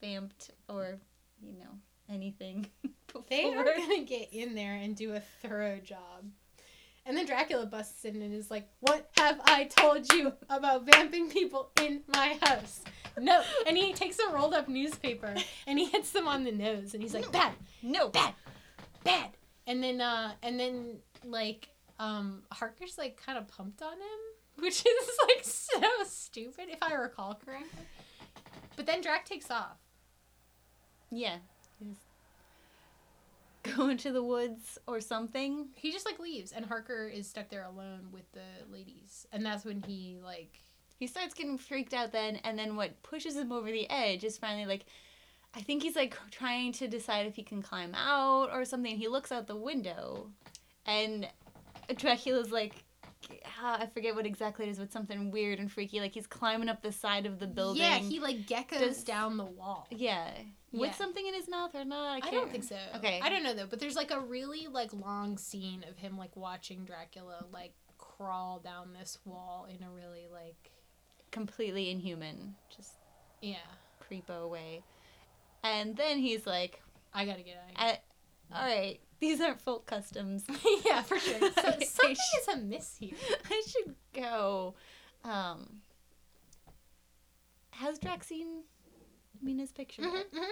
vamped 0.00 0.50
or 0.68 0.98
you 1.42 1.52
know 1.58 1.78
anything 2.10 2.66
before. 3.06 3.24
They 3.30 3.44
are 3.54 3.64
gonna 3.64 4.04
get 4.04 4.32
in 4.32 4.54
there 4.54 4.74
and 4.74 4.96
do 4.96 5.14
a 5.14 5.20
thorough 5.42 5.78
job. 5.78 6.24
And 7.04 7.16
then 7.16 7.26
Dracula 7.26 7.66
busts 7.66 8.04
in 8.04 8.22
and 8.22 8.32
is 8.32 8.50
like, 8.50 8.68
What 8.80 9.10
have 9.18 9.40
I 9.44 9.64
told 9.64 10.12
you 10.12 10.32
about 10.48 10.86
vamping 10.86 11.28
people 11.30 11.70
in 11.80 12.02
my 12.14 12.38
house? 12.42 12.82
No. 13.18 13.42
And 13.66 13.76
he 13.76 13.92
takes 13.92 14.18
a 14.18 14.32
rolled 14.32 14.54
up 14.54 14.68
newspaper 14.68 15.34
and 15.66 15.78
he 15.78 15.86
hits 15.86 16.12
them 16.12 16.28
on 16.28 16.44
the 16.44 16.52
nose 16.52 16.94
and 16.94 17.02
he's 17.02 17.14
like, 17.14 17.30
Bad, 17.32 17.52
no 17.82 18.08
bad, 18.08 18.34
bad. 19.04 19.30
And 19.66 19.82
then 19.82 20.00
uh 20.00 20.32
and 20.42 20.58
then 20.58 20.98
like 21.24 21.68
um 21.98 22.42
Harker's 22.52 22.98
like 22.98 23.20
kind 23.24 23.36
of 23.36 23.48
pumped 23.48 23.82
on 23.82 23.94
him, 23.94 24.62
which 24.62 24.80
is 24.86 25.10
like 25.26 25.44
so 25.44 25.80
stupid 26.06 26.66
if 26.68 26.78
I 26.82 26.94
recall 26.94 27.34
correctly. 27.34 27.84
But 28.76 28.86
then 28.86 29.00
Drac 29.00 29.24
takes 29.24 29.50
off. 29.50 29.76
Yeah. 31.10 31.36
He's 31.78 31.96
go 33.76 33.88
into 33.88 34.10
the 34.12 34.22
woods 34.22 34.78
or 34.86 35.00
something. 35.00 35.68
he 35.76 35.92
just 35.92 36.06
like 36.06 36.18
leaves 36.18 36.52
and 36.52 36.64
harker 36.66 37.06
is 37.08 37.28
stuck 37.28 37.48
there 37.48 37.64
alone 37.64 38.08
with 38.12 38.30
the 38.32 38.40
ladies 38.70 39.26
and 39.32 39.44
that's 39.44 39.64
when 39.64 39.82
he 39.82 40.18
like 40.22 40.50
He 40.98 41.06
starts 41.06 41.34
getting 41.34 41.58
freaked 41.58 41.94
out 41.94 42.12
then, 42.12 42.36
and 42.44 42.58
then 42.58 42.76
what 42.76 43.02
pushes 43.02 43.36
him 43.36 43.50
over 43.52 43.70
the 43.70 43.88
edge 43.90 44.22
is 44.24 44.38
finally 44.38 44.66
like, 44.66 44.84
I 45.54 45.60
think 45.60 45.82
he's 45.82 45.96
like 45.96 46.16
trying 46.30 46.72
to 46.74 46.86
decide 46.88 47.26
if 47.26 47.34
he 47.36 47.42
can 47.42 47.60
climb 47.60 47.94
out 47.94 48.50
or 48.52 48.64
something. 48.64 48.96
He 48.96 49.08
looks 49.08 49.32
out 49.32 49.46
the 49.46 49.56
window, 49.56 50.30
and 50.86 51.28
Dracula's 51.96 52.50
like, 52.52 52.84
ah, 53.60 53.78
I 53.80 53.86
forget 53.86 54.14
what 54.14 54.26
exactly 54.26 54.66
it 54.66 54.70
is, 54.70 54.78
but 54.78 54.92
something 54.92 55.30
weird 55.30 55.58
and 55.58 55.70
freaky. 55.70 56.00
Like 56.00 56.14
he's 56.14 56.26
climbing 56.26 56.68
up 56.68 56.82
the 56.82 56.92
side 56.92 57.26
of 57.26 57.38
the 57.38 57.46
building. 57.46 57.82
yeah 57.82 57.98
he 57.98 58.18
like 58.20 58.46
geckos 58.46 58.78
Does- 58.78 59.04
down 59.04 59.36
the 59.36 59.44
wall 59.44 59.86
Yeah. 59.90 60.30
With 60.72 60.90
Yeah. 60.90 60.94
something 60.96 61.26
in 61.26 61.34
his 61.34 61.48
mouth 61.48 61.74
or 61.74 61.84
not? 61.84 62.22
I, 62.22 62.26
I, 62.26 62.30
don't 62.30 62.50
think 62.50 62.64
so 62.64 62.76
Okay. 62.96 63.20
i 63.22 63.28
don't 63.28 63.42
know 63.42 63.52
though 63.54 63.66
but 63.66 63.78
there's 63.78 63.94
like 63.96 64.10
a 64.10 64.20
really 64.20 64.66
like 64.68 64.92
long 64.94 65.36
scene 65.38 65.84
of 65.88 65.98
him 65.98 66.16
like 66.16 66.34
watching 66.36 66.84
dracula 66.84 67.44
like 67.52 67.72
crawl 67.98 68.58
down 68.58 68.92
this 68.98 69.18
wall 69.24 69.66
in 69.68 69.82
a 69.84 69.90
really 69.90 70.26
like 70.32 70.70
Completely 71.30 71.90
inhuman. 71.90 72.54
Just 72.76 72.92
yeah 73.40 73.56
creepo 74.10 74.48
way. 74.50 74.82
And 75.64 75.96
then 75.96 76.18
he's 76.18 76.46
like, 76.46 76.82
i 77.14 77.24
gotta 77.24 77.42
get 77.42 77.56
out 77.56 77.70
of 77.70 77.76
here 77.88 77.98
I, 78.52 78.58
all 78.58 78.66
right, 78.66 79.00
these 79.20 79.40
aren't 79.40 79.60
folk 79.60 79.86
customs. 79.86 80.44
yeah 80.84 81.00
for 81.02 81.18
sure 81.18 81.38
so, 81.54 81.70
something 81.84 82.10
is 82.12 82.48
amiss 82.52 82.96
here 83.00 83.16
I 83.50 83.62
should 83.66 83.94
go. 84.12 84.74
Um, 85.24 85.80
has 87.70 87.98
Drax 87.98 88.26
seen 88.26 88.64
Mina's 89.42 89.72
picture? 89.72 90.02
yet? 90.02 90.32
Mhm, 90.32 90.38
mhm. 90.38 90.50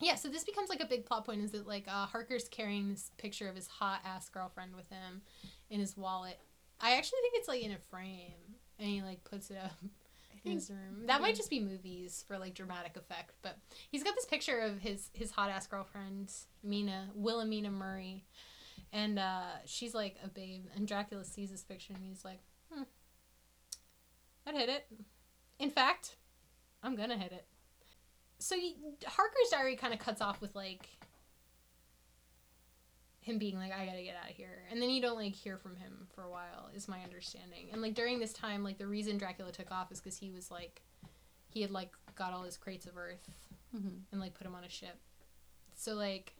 Yeah, 0.00 0.14
so 0.14 0.28
this 0.28 0.44
becomes 0.44 0.68
like 0.68 0.80
a 0.80 0.86
big 0.86 1.06
plot 1.06 1.24
point 1.24 1.42
is 1.42 1.50
that 1.52 1.66
like 1.66 1.86
uh, 1.88 2.06
Harker's 2.06 2.48
carrying 2.48 2.88
this 2.88 3.10
picture 3.16 3.48
of 3.48 3.56
his 3.56 3.66
hot 3.66 4.00
ass 4.04 4.28
girlfriend 4.28 4.76
with 4.76 4.88
him 4.90 5.22
in 5.70 5.80
his 5.80 5.96
wallet. 5.96 6.38
I 6.80 6.96
actually 6.96 7.18
think 7.22 7.34
it's 7.36 7.48
like 7.48 7.62
in 7.62 7.72
a 7.72 7.78
frame, 7.78 8.54
and 8.78 8.88
he 8.88 9.02
like 9.02 9.24
puts 9.24 9.50
it 9.50 9.56
up 9.62 9.72
in 10.44 10.52
his 10.52 10.70
room. 10.70 11.06
That 11.06 11.20
might 11.20 11.34
just 11.34 11.50
be 11.50 11.58
movies 11.58 12.24
for 12.28 12.38
like 12.38 12.54
dramatic 12.54 12.96
effect, 12.96 13.32
but 13.42 13.58
he's 13.90 14.04
got 14.04 14.14
this 14.14 14.24
picture 14.24 14.60
of 14.60 14.78
his 14.78 15.10
his 15.14 15.32
hot 15.32 15.50
ass 15.50 15.66
girlfriend 15.66 16.32
Mina 16.62 17.08
Wilhelmina 17.14 17.70
Murray, 17.72 18.24
and 18.92 19.18
uh, 19.18 19.56
she's 19.64 19.94
like 19.94 20.16
a 20.24 20.28
babe, 20.28 20.66
and 20.76 20.86
Dracula 20.86 21.24
sees 21.24 21.50
this 21.50 21.64
picture 21.64 21.92
and 21.92 22.04
he's 22.04 22.24
like, 22.24 22.38
hmm, 22.72 22.84
I'd 24.46 24.54
hit 24.54 24.68
it. 24.68 24.86
In 25.58 25.70
fact, 25.70 26.14
I'm 26.84 26.94
gonna 26.94 27.18
hit 27.18 27.32
it 27.32 27.46
so 28.38 28.54
he, 28.56 28.76
Harker's 29.06 29.48
diary 29.50 29.76
kind 29.76 29.92
of 29.92 29.98
cuts 30.00 30.20
off 30.20 30.40
with 30.40 30.54
like 30.54 30.88
him 33.20 33.38
being 33.38 33.56
like, 33.58 33.72
"I 33.72 33.84
gotta 33.84 34.02
get 34.02 34.16
out 34.22 34.30
of 34.30 34.36
here," 34.36 34.62
and 34.70 34.80
then 34.80 34.90
you 34.90 35.02
don't 35.02 35.16
like 35.16 35.32
hear 35.34 35.56
from 35.58 35.76
him 35.76 36.06
for 36.14 36.22
a 36.22 36.30
while, 36.30 36.70
is 36.74 36.88
my 36.88 37.00
understanding. 37.02 37.68
And 37.72 37.82
like 37.82 37.94
during 37.94 38.18
this 38.20 38.32
time, 38.32 38.62
like 38.64 38.78
the 38.78 38.86
reason 38.86 39.18
Dracula 39.18 39.52
took 39.52 39.70
off 39.70 39.92
is 39.92 40.00
because 40.00 40.16
he 40.18 40.30
was 40.30 40.50
like, 40.50 40.82
he 41.50 41.60
had 41.62 41.70
like 41.70 41.92
got 42.14 42.32
all 42.32 42.42
his 42.42 42.56
crates 42.56 42.86
of 42.86 42.96
Earth 42.96 43.28
Mhm. 43.76 44.00
and 44.12 44.20
like 44.20 44.34
put 44.34 44.46
him 44.46 44.54
on 44.54 44.64
a 44.64 44.68
ship. 44.68 44.98
So 45.74 45.94
like 45.94 46.32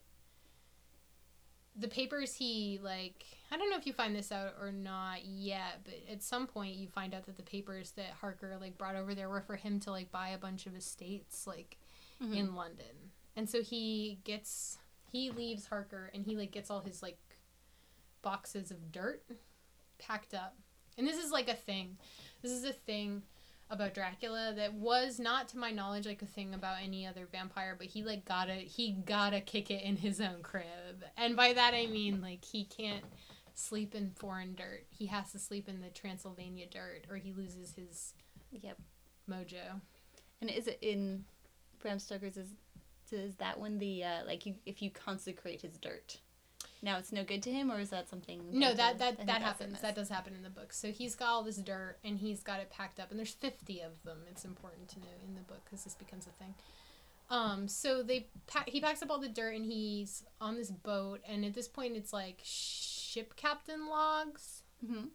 the 1.76 1.88
papers 1.88 2.34
he 2.34 2.80
like 2.82 3.24
I 3.52 3.56
don't 3.56 3.70
know 3.70 3.76
if 3.76 3.86
you 3.86 3.92
find 3.92 4.14
this 4.16 4.32
out 4.32 4.54
or 4.60 4.72
not 4.72 5.24
yet, 5.24 5.80
but 5.84 5.94
at 6.10 6.22
some 6.22 6.46
point 6.46 6.74
you 6.76 6.88
find 6.88 7.14
out 7.14 7.26
that 7.26 7.36
the 7.36 7.42
papers 7.42 7.92
that 7.92 8.10
Harker 8.20 8.56
like 8.60 8.78
brought 8.78 8.96
over 8.96 9.14
there 9.14 9.28
were 9.28 9.40
for 9.42 9.56
him 9.56 9.78
to 9.80 9.90
like 9.90 10.10
buy 10.10 10.30
a 10.30 10.38
bunch 10.38 10.66
of 10.66 10.74
estates 10.74 11.46
like 11.46 11.76
Mhm. 12.20 12.36
in 12.36 12.54
London. 12.54 13.12
And 13.36 13.48
so 13.48 13.62
he 13.62 14.18
gets 14.24 14.78
he 15.10 15.30
leaves 15.30 15.66
Harker 15.66 16.10
and 16.12 16.24
he 16.24 16.36
like 16.36 16.50
gets 16.50 16.70
all 16.70 16.80
his 16.80 17.02
like 17.02 17.18
boxes 18.22 18.70
of 18.70 18.92
dirt 18.92 19.22
packed 19.98 20.34
up. 20.34 20.56
And 20.96 21.06
this 21.06 21.22
is 21.22 21.30
like 21.30 21.48
a 21.48 21.54
thing. 21.54 21.96
This 22.42 22.52
is 22.52 22.64
a 22.64 22.72
thing 22.72 23.22
about 23.70 23.94
Dracula 23.94 24.52
that 24.56 24.74
was 24.74 25.18
not 25.20 25.48
to 25.48 25.58
my 25.58 25.70
knowledge 25.70 26.06
like 26.06 26.22
a 26.22 26.26
thing 26.26 26.54
about 26.54 26.78
any 26.82 27.06
other 27.06 27.26
vampire, 27.30 27.74
but 27.78 27.86
he 27.86 28.02
like 28.02 28.24
gotta 28.24 28.54
he 28.54 28.92
gotta 28.92 29.40
kick 29.40 29.70
it 29.70 29.82
in 29.82 29.96
his 29.96 30.20
own 30.20 30.42
crib. 30.42 31.04
And 31.16 31.36
by 31.36 31.52
that 31.52 31.74
I 31.74 31.86
mean 31.86 32.20
like 32.20 32.44
he 32.44 32.64
can't 32.64 33.04
sleep 33.54 33.94
in 33.94 34.10
foreign 34.12 34.54
dirt. 34.54 34.86
He 34.90 35.06
has 35.06 35.32
to 35.32 35.38
sleep 35.38 35.68
in 35.68 35.80
the 35.80 35.90
Transylvania 35.90 36.66
dirt 36.66 37.04
or 37.10 37.16
he 37.16 37.32
loses 37.32 37.74
his 37.74 38.14
Yep. 38.50 38.78
mojo. 39.28 39.80
And 40.40 40.48
is 40.50 40.66
it 40.68 40.78
in 40.80 41.24
Bram 41.80 41.98
Stoker's? 41.98 42.36
Is 42.36 42.48
is 43.10 43.36
that 43.36 43.58
when 43.58 43.78
the 43.78 44.04
uh, 44.04 44.24
like 44.26 44.44
you 44.46 44.54
if 44.66 44.82
you 44.82 44.90
consecrate 44.90 45.62
his 45.62 45.76
dirt, 45.78 46.18
now 46.82 46.98
it's 46.98 47.10
no 47.12 47.24
good 47.24 47.42
to 47.44 47.50
him, 47.50 47.70
or 47.72 47.80
is 47.80 47.90
that 47.90 48.08
something? 48.08 48.40
No, 48.52 48.70
they 48.70 48.76
that 48.76 48.98
that 48.98 49.26
that 49.26 49.42
happens. 49.42 49.80
That 49.80 49.94
does 49.94 50.08
happen 50.08 50.34
in 50.34 50.42
the 50.42 50.50
book. 50.50 50.72
So 50.72 50.90
he's 50.90 51.14
got 51.14 51.28
all 51.28 51.42
this 51.42 51.56
dirt 51.56 51.98
and 52.04 52.18
he's 52.18 52.42
got 52.42 52.60
it 52.60 52.70
packed 52.70 53.00
up, 53.00 53.10
and 53.10 53.18
there's 53.18 53.32
fifty 53.32 53.80
of 53.80 53.92
them. 54.04 54.18
It's 54.30 54.44
important 54.44 54.88
to 54.90 55.00
know 55.00 55.06
in 55.26 55.34
the 55.34 55.40
book 55.42 55.60
because 55.64 55.84
this 55.84 55.94
becomes 55.94 56.26
a 56.26 56.30
thing. 56.42 56.54
Um, 57.30 57.68
so 57.68 58.02
they 58.02 58.28
pack, 58.46 58.68
he 58.70 58.80
packs 58.80 59.02
up 59.02 59.10
all 59.10 59.18
the 59.20 59.28
dirt 59.28 59.54
and 59.54 59.66
he's 59.66 60.24
on 60.40 60.56
this 60.56 60.70
boat, 60.70 61.20
and 61.28 61.44
at 61.44 61.52
this 61.54 61.68
point 61.68 61.94
it's 61.94 62.12
like 62.12 62.40
ship 62.42 63.36
captain 63.36 63.86
logs 63.88 64.62
Mhm. 64.84 65.08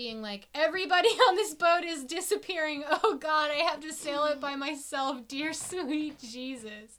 Being 0.00 0.22
like 0.22 0.48
everybody 0.54 1.08
on 1.28 1.36
this 1.36 1.52
boat 1.52 1.84
is 1.84 2.04
disappearing. 2.04 2.82
Oh 2.88 3.18
God, 3.20 3.50
I 3.50 3.64
have 3.70 3.80
to 3.80 3.92
sail 3.92 4.24
it 4.24 4.40
by 4.40 4.56
myself, 4.56 5.28
dear 5.28 5.52
sweet 5.52 6.18
Jesus. 6.18 6.98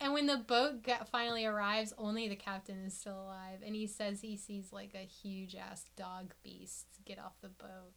And 0.00 0.12
when 0.12 0.26
the 0.26 0.38
boat 0.38 0.84
finally 1.12 1.46
arrives, 1.46 1.94
only 1.96 2.26
the 2.26 2.34
captain 2.34 2.84
is 2.84 2.94
still 2.94 3.14
alive, 3.14 3.60
and 3.64 3.76
he 3.76 3.86
says 3.86 4.22
he 4.22 4.36
sees 4.36 4.72
like 4.72 4.90
a 4.92 5.06
huge 5.06 5.54
ass 5.54 5.84
dog 5.96 6.34
beast 6.42 6.86
get 7.04 7.20
off 7.20 7.34
the 7.42 7.48
boat, 7.48 7.92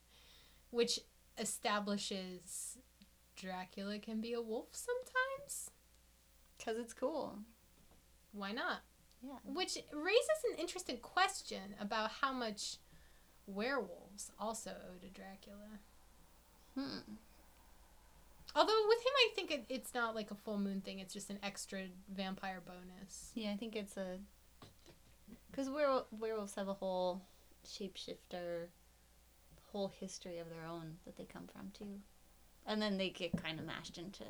which 0.70 1.00
establishes 1.40 2.78
Dracula 3.36 3.98
can 3.98 4.22
be 4.22 4.34
a 4.34 4.42
wolf 4.42 4.68
sometimes. 4.74 5.72
Cause 6.64 6.76
it's 6.78 6.94
cool. 6.94 7.40
Why 8.32 8.52
not? 8.52 8.82
Yeah. 9.24 9.38
Which 9.44 9.76
raises 9.92 10.44
an 10.52 10.60
interesting 10.60 10.98
question 10.98 11.74
about 11.80 12.12
how 12.22 12.32
much 12.32 12.78
werewolves 13.48 14.32
also 14.40 14.72
owe 14.72 14.98
to 15.00 15.08
Dracula. 15.10 15.80
Hmm. 16.78 17.16
Although 18.56 18.88
with 18.88 19.00
him, 19.00 19.14
I 19.16 19.30
think 19.36 19.52
it, 19.52 19.66
it's 19.70 19.94
not 19.94 20.16
like 20.16 20.30
a 20.32 20.36
full 20.36 20.58
moon 20.60 20.82
thing. 20.82 21.00
It's 21.00 21.14
just 21.14 21.30
an 21.30 21.40
extra 21.42 21.84
vampire 22.14 22.62
bonus. 22.66 23.32
Yeah, 23.34 23.52
I 23.52 23.58
think 23.58 23.76
it's 23.76 23.98
a. 23.98 24.18
Because 25.50 25.70
werewolves 25.70 26.56
have 26.56 26.68
a 26.68 26.74
whole 26.74 27.22
shapeshifter, 27.68 28.68
whole 29.72 29.92
history 30.00 30.40
of 30.40 30.50
their 30.50 30.66
own 30.66 30.98
that 31.06 31.16
they 31.18 31.26
come 31.26 31.48
from 31.48 31.72
too, 31.78 32.00
and 32.66 32.82
then 32.82 32.98
they 32.98 33.10
get 33.10 33.42
kind 33.42 33.60
of 33.60 33.66
mashed 33.66 33.98
into 33.98 34.24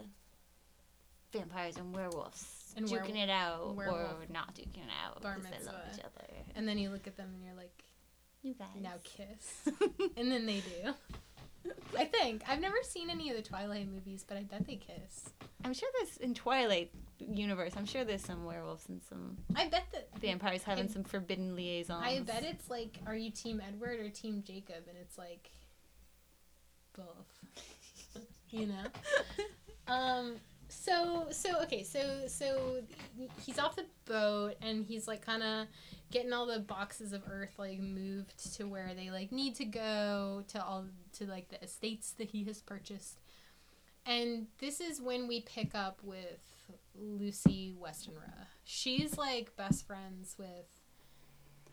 vampires 1.32 1.78
and 1.78 1.96
werewolves, 1.96 2.74
And 2.78 2.86
duking 2.86 2.92
werewolf- 2.92 3.16
it 3.16 3.30
out 3.30 3.76
werewolf 3.76 4.12
or 4.30 4.34
not 4.34 4.54
duking 4.56 4.84
it 4.86 4.92
out 5.06 5.22
because 5.22 5.44
they 5.44 5.66
love 5.66 5.82
each 5.94 6.00
other. 6.00 6.28
And 6.56 6.68
then 6.68 6.78
you 6.78 6.90
look 6.90 7.08
at 7.08 7.18
them 7.18 7.30
and 7.34 7.44
you're 7.44 7.56
like, 7.56 7.84
You 8.44 8.54
guys. 8.54 8.68
now 8.82 8.94
kiss. 9.04 9.70
and 10.18 10.32
then 10.32 10.46
they 10.46 10.62
do. 10.62 10.94
I 11.98 12.04
think 12.06 12.44
I've 12.48 12.60
never 12.60 12.76
seen 12.84 13.10
any 13.10 13.30
of 13.30 13.38
the 13.38 13.42
Twilight 13.42 13.88
movies, 13.90 14.26
but 14.28 14.38
I 14.38 14.42
bet 14.44 14.68
they 14.68 14.76
kiss. 14.76 15.30
I'm 15.64 15.74
sure 15.74 15.88
there's 15.98 16.18
in 16.18 16.34
Twilight 16.34 16.92
universe. 17.20 17.72
I'm 17.78 17.86
sure 17.86 18.04
there's 18.04 18.24
some 18.26 18.44
werewolves 18.44 18.90
and 18.90 19.02
some 19.02 19.38
I 19.56 19.70
bet 19.70 19.86
that. 19.94 20.10
vampires 20.20 20.64
having 20.64 20.86
I- 20.86 20.90
some 20.90 21.04
forbidden 21.06 21.56
liaisons. 21.56 22.04
I 22.06 22.20
bet 22.20 22.44
it's 22.44 22.70
like, 22.70 23.00
are 23.08 23.16
you 23.16 23.32
Team 23.32 23.62
Edward 23.66 24.00
or 24.02 24.10
Team 24.10 24.44
Jacob? 24.46 24.84
And 24.90 24.98
it's 25.00 25.18
like, 25.18 25.50
both. 26.96 28.26
you 28.50 28.68
know. 28.68 28.84
Um. 29.88 30.36
So 30.70 31.28
so 31.32 31.62
okay. 31.64 31.84
So 31.84 32.24
so 32.28 32.82
he's 33.46 33.60
off 33.60 33.76
the 33.76 33.86
boat 34.06 34.56
and 34.62 34.86
he's 34.86 35.08
like 35.08 35.26
kind 35.26 35.44
of 35.44 35.68
getting 36.14 36.32
all 36.32 36.46
the 36.46 36.60
boxes 36.60 37.12
of 37.12 37.24
earth 37.28 37.56
like 37.58 37.80
moved 37.80 38.56
to 38.56 38.66
where 38.66 38.92
they 38.96 39.10
like 39.10 39.32
need 39.32 39.56
to 39.56 39.66
go 39.66 40.44
to 40.48 40.64
all 40.64 40.86
to 41.12 41.26
like 41.26 41.50
the 41.50 41.62
estates 41.64 42.12
that 42.12 42.30
he 42.30 42.44
has 42.44 42.62
purchased. 42.62 43.20
And 44.06 44.48
this 44.60 44.80
is 44.80 45.02
when 45.02 45.28
we 45.28 45.42
pick 45.42 45.74
up 45.74 46.00
with 46.04 46.40
Lucy 46.96 47.74
Westenra. 47.82 48.46
She's 48.64 49.18
like 49.18 49.56
best 49.58 49.88
friends 49.88 50.36
with 50.38 50.68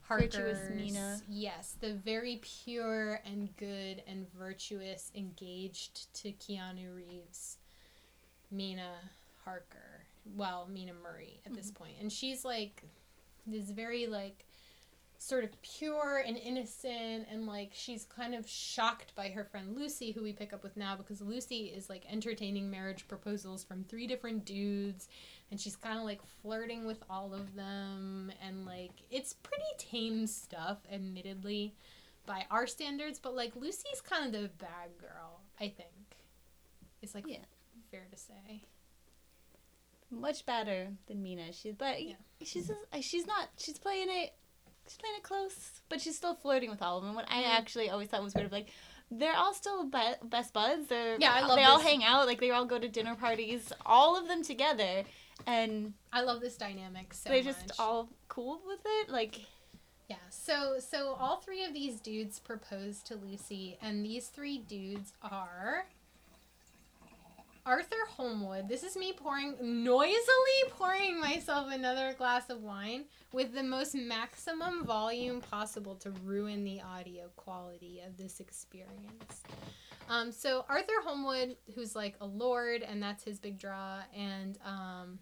Virtuous 0.09 0.59
Harker's- 0.59 0.75
Mina. 0.75 1.21
Yes, 1.29 1.77
the 1.79 1.93
very 1.93 2.41
pure 2.43 3.21
and 3.27 3.55
good 3.57 4.03
and 4.07 4.27
virtuous, 4.33 5.13
engaged 5.15 6.13
to 6.15 6.33
Keanu 6.33 6.97
Reeves, 6.97 7.59
Mina 8.51 8.95
Harker. 9.45 10.07
Well, 10.35 10.67
Mina 10.73 10.93
Murray 10.95 11.41
at 11.45 11.53
this 11.53 11.71
mm-hmm. 11.71 11.85
point. 11.85 11.97
And 12.01 12.11
she's 12.11 12.45
like 12.45 12.85
this 13.51 13.71
very 13.71 14.07
like 14.07 14.47
sort 15.19 15.45
of 15.45 15.51
pure 15.61 16.23
and 16.27 16.39
innocent 16.39 17.27
and 17.31 17.47
like 17.47 17.73
she's 17.75 18.05
kind 18.07 18.35
of 18.35 18.49
shocked 18.49 19.15
by 19.15 19.29
her 19.29 19.45
friend 19.45 19.77
Lucy 19.77 20.13
who 20.13 20.23
we 20.23 20.33
pick 20.33 20.55
up 20.55 20.63
with 20.63 20.79
now 20.79 20.97
because 20.97 21.21
Lucy 21.21 21.67
is 21.67 21.91
like 21.91 22.05
entertaining 22.11 22.71
marriage 22.71 23.07
proposals 23.07 23.63
from 23.63 23.85
three 23.85 24.07
different 24.07 24.47
dudes 24.47 25.09
and 25.51 25.61
she's 25.61 25.77
kind 25.77 25.99
of 25.99 26.05
like 26.05 26.21
flirting 26.41 26.87
with 26.87 27.03
all 27.11 27.35
of 27.35 27.55
them 27.55 28.33
and 28.43 28.65
like 28.65 28.93
it's 29.11 29.35
pretty 29.35 29.63
tame 29.77 30.27
stuff 30.27 30.79
admittedly 30.91 31.75
by 32.25 32.47
our 32.51 32.67
standards 32.67 33.19
but 33.19 33.35
like 33.37 33.55
Lucy's 33.57 34.01
kind 34.03 34.25
of 34.25 34.33
the 34.41 34.49
bad 34.57 34.89
girl 34.99 35.41
I 35.61 35.69
think 35.69 36.17
it's 37.03 37.15
like 37.15 37.25
Yeah. 37.29 37.45
fair 37.91 38.07
to 38.11 38.17
say 38.17 38.63
much 40.11 40.45
better 40.47 40.89
than 41.07 41.23
Mina. 41.23 41.53
She's 41.53 41.75
but 41.75 42.03
Yeah. 42.03 42.15
she's 42.45 42.71
she's 43.01 43.27
not. 43.27 43.49
She's 43.57 43.79
playing 43.79 44.09
it. 44.11 44.35
She's 44.89 44.97
playing 44.97 45.17
it 45.17 45.23
close, 45.23 45.83
but 45.89 46.01
she's 46.01 46.17
still 46.17 46.35
flirting 46.35 46.71
with 46.71 46.83
all 46.83 46.99
of 46.99 47.05
them. 47.05 47.15
What 47.15 47.27
I 47.31 47.43
Mhm. 47.43 47.49
actually 47.59 47.91
always 47.91 48.09
thought 48.09 48.23
was 48.23 48.35
weird, 48.35 48.51
like 48.53 48.71
they're 49.13 49.37
all 49.37 49.55
still 49.55 49.85
be- 49.85 50.15
best 50.25 50.53
buds. 50.53 50.87
They're 50.89 51.17
Yeah, 51.21 51.33
I 51.35 51.41
love 51.43 51.57
They 51.57 51.65
all 51.65 51.79
hang 51.81 52.03
out. 52.05 52.27
Like 52.27 52.41
they 52.41 52.51
all 52.51 52.65
go 52.65 52.79
to 52.79 52.89
dinner 52.89 53.15
parties. 53.15 53.73
All 53.87 54.17
of 54.17 54.27
them 54.29 54.43
together, 54.43 55.05
and 55.47 55.95
I 56.13 56.23
love 56.23 56.41
this 56.41 56.57
dynamic 56.57 57.15
so 57.15 57.29
they're 57.29 57.43
much. 57.45 57.55
just 57.67 57.81
all 57.81 58.09
cool 58.29 58.61
with 58.67 58.81
it. 58.85 59.11
Like 59.11 59.41
Yeah, 60.09 60.17
so 60.31 60.81
so 60.81 61.15
all 61.15 61.37
three 61.37 61.63
of 61.63 61.73
these 61.73 62.01
dudes 62.01 62.41
propose 62.41 63.01
to 63.05 63.15
Lucy, 63.15 63.79
and 63.81 64.05
these 64.05 64.27
three 64.29 64.59
dudes 64.59 65.13
are 65.23 65.87
Arthur 67.67 67.97
Holmwood. 68.09 68.69
This 68.69 68.83
is 68.83 68.97
me 68.97 69.13
pouring 69.13 69.55
noisily 69.61 70.71
pouring 70.71 71.21
myself 71.21 71.73
another 71.73 72.15
glass 72.17 72.51
of 72.51 72.63
wine 72.63 73.05
with 73.33 73.55
the 73.55 73.63
most 73.63 73.95
maximum 73.95 74.85
volume 74.85 75.41
possible 75.41 75.95
to 75.97 76.11
ruin 76.25 76.65
the 76.65 76.81
audio 76.81 77.29
quality 77.37 78.01
of 78.07 78.17
this 78.17 78.41
experience. 78.41 79.43
Um, 80.09 80.33
so 80.33 80.65
Arthur 80.69 81.01
Holmwood, 81.05 81.57
who's 81.75 81.95
like 81.95 82.17
a 82.21 82.27
lord, 82.27 82.83
and 82.83 83.03
that's 83.03 83.23
his 83.23 83.39
big 83.39 83.59
draw, 83.59 84.01
and 84.17 84.59
um, 84.65 85.21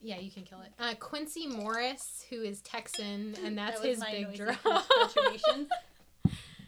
yeah, 0.00 0.18
you 0.18 0.30
can 0.30 0.42
kill 0.42 0.60
it. 0.60 0.72
Uh, 0.78 0.94
Quincy 1.00 1.46
Morris, 1.46 2.26
who 2.28 2.42
is 2.42 2.60
Texan, 2.60 3.34
and 3.42 3.56
that's 3.56 3.80
that 3.80 3.88
his 3.88 4.04
big 4.04 4.34
draw. 4.34 4.54
contribution. 4.54 5.68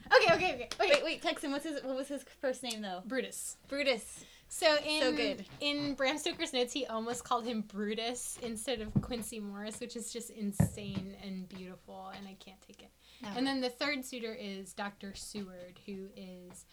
okay, 0.15 0.35
okay, 0.35 0.55
okay. 0.55 0.69
Wait, 0.81 0.91
wait, 0.91 1.05
wait, 1.05 1.23
Texan. 1.23 1.51
What's 1.51 1.65
his 1.65 1.83
what 1.83 1.97
was 1.97 2.09
his 2.09 2.25
first 2.41 2.63
name 2.63 2.81
though? 2.81 3.03
Brutus. 3.05 3.57
Brutus. 3.69 4.25
So 4.49 4.77
in 4.87 5.01
So 5.03 5.13
good. 5.13 5.45
in 5.61 5.95
Bram 5.95 6.19
Stoker's 6.19 6.53
notes, 6.53 6.73
he 6.73 6.87
almost 6.87 7.25
called 7.25 7.45
him 7.45 7.63
Brutus 7.63 8.39
instead 8.43 8.81
of 8.81 8.93
Quincy 9.03 9.41
Morris, 9.41 9.81
which 9.81 9.97
is 9.97 10.13
just 10.13 10.31
insane 10.31 11.17
and 11.23 11.49
beautiful, 11.49 12.11
and 12.17 12.27
I 12.27 12.35
can't 12.35 12.61
take 12.67 12.83
it. 12.83 12.91
And 13.37 13.47
then 13.47 13.61
the 13.61 13.69
third 13.71 14.05
suitor 14.05 14.35
is 14.39 14.73
Dr. 14.73 15.15
Seward, 15.15 15.81
who 15.87 16.09
is 16.17 16.65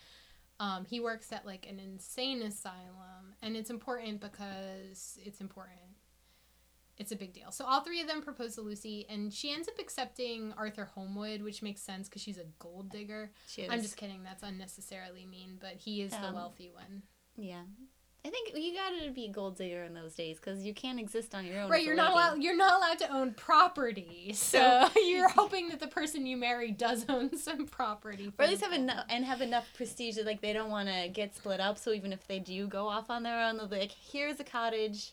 um, 0.59 0.85
he 0.85 0.99
works 0.99 1.31
at 1.31 1.45
like 1.45 1.67
an 1.67 1.79
insane 1.79 2.41
asylum, 2.43 3.33
and 3.41 3.57
it's 3.57 3.69
important 3.69 4.21
because 4.21 5.17
it's 5.25 5.41
important. 5.41 5.79
It's 6.99 7.11
a 7.11 7.15
big 7.15 7.33
deal. 7.33 7.51
So 7.51 7.65
all 7.65 7.81
three 7.81 8.01
of 8.01 8.07
them 8.07 8.21
propose 8.21 8.53
to 8.55 8.61
Lucy, 8.61 9.07
and 9.09 9.33
she 9.33 9.51
ends 9.51 9.67
up 9.67 9.79
accepting 9.79 10.53
Arthur 10.55 10.85
Holmwood, 10.93 11.41
which 11.41 11.63
makes 11.63 11.81
sense 11.81 12.07
because 12.07 12.21
she's 12.21 12.37
a 12.37 12.45
gold 12.59 12.91
digger. 12.91 13.31
She 13.47 13.67
I'm 13.67 13.81
just 13.81 13.97
kidding. 13.97 14.21
That's 14.23 14.43
unnecessarily 14.43 15.25
mean, 15.25 15.57
but 15.59 15.73
he 15.77 16.03
is 16.03 16.11
the 16.11 16.27
Um, 16.27 16.35
wealthy 16.35 16.69
one. 16.69 17.01
Yeah. 17.37 17.61
I 18.25 18.29
think 18.29 18.53
you 18.55 18.73
gotta 18.73 19.11
be 19.11 19.25
a 19.25 19.29
gold 19.29 19.57
digger 19.57 19.83
in 19.83 19.93
those 19.93 20.13
days 20.15 20.37
because 20.37 20.63
you 20.63 20.73
can't 20.73 20.97
exist 20.97 21.35
on 21.35 21.45
your 21.45 21.59
own. 21.59 21.69
Right, 21.69 21.83
you're 21.83 21.93
not 21.95 22.13
allowed. 22.13 22.41
You're 22.41 22.55
not 22.55 22.77
allowed 22.77 22.99
to 22.99 23.11
own 23.13 23.33
property, 23.33 24.31
so 24.33 24.87
you're 25.05 25.27
hoping 25.27 25.67
that 25.69 25.81
the 25.81 25.87
person 25.87 26.25
you 26.25 26.37
marry 26.37 26.71
does 26.71 27.05
own 27.09 27.37
some 27.37 27.65
property, 27.65 28.31
Or 28.39 28.45
at 28.45 28.49
least 28.49 28.63
have 28.63 28.71
enough 28.71 29.05
and 29.09 29.25
have 29.25 29.41
enough 29.41 29.67
prestige 29.75 30.15
that 30.15 30.25
like 30.25 30.39
they 30.39 30.53
don't 30.53 30.69
want 30.69 30.87
to 30.87 31.09
get 31.09 31.35
split 31.35 31.59
up. 31.59 31.77
So 31.77 31.91
even 31.91 32.13
if 32.13 32.25
they 32.25 32.39
do 32.39 32.65
go 32.65 32.87
off 32.87 33.09
on 33.09 33.23
their 33.23 33.41
own, 33.41 33.57
they'll 33.57 33.67
be 33.67 33.79
like, 33.79 33.91
"Here's 33.91 34.39
a 34.39 34.45
cottage. 34.45 35.11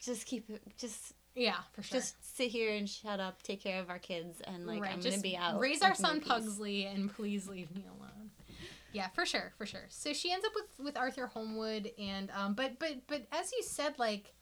Just 0.00 0.26
keep 0.26 0.50
it. 0.50 0.60
Just 0.76 1.12
Yeah, 1.36 1.58
for 1.72 1.84
sure. 1.84 2.00
just 2.00 2.36
sit 2.36 2.50
here 2.50 2.74
and 2.74 2.90
shut 2.90 3.20
up. 3.20 3.44
Take 3.44 3.62
care 3.62 3.80
of 3.80 3.90
our 3.90 4.00
kids, 4.00 4.40
and 4.40 4.66
like 4.66 4.82
right, 4.82 4.90
I'm 4.92 5.00
gonna 5.00 5.18
be 5.20 5.36
out. 5.36 5.60
raise 5.60 5.82
our 5.82 5.94
son. 5.94 6.20
Pugsley, 6.20 6.84
and 6.86 7.14
please 7.14 7.46
leave 7.48 7.72
me 7.72 7.84
alone. 7.96 8.21
Yeah, 8.92 9.08
for 9.08 9.24
sure, 9.26 9.52
for 9.56 9.64
sure. 9.66 9.86
So 9.88 10.12
she 10.12 10.30
ends 10.32 10.44
up 10.44 10.52
with 10.54 10.84
with 10.86 10.96
Arthur 10.96 11.26
Holmwood, 11.26 11.90
and 11.98 12.30
um, 12.36 12.54
but 12.54 12.78
but 12.78 13.06
but 13.06 13.22
as 13.32 13.50
you 13.52 13.62
said, 13.62 13.98
like 13.98 14.34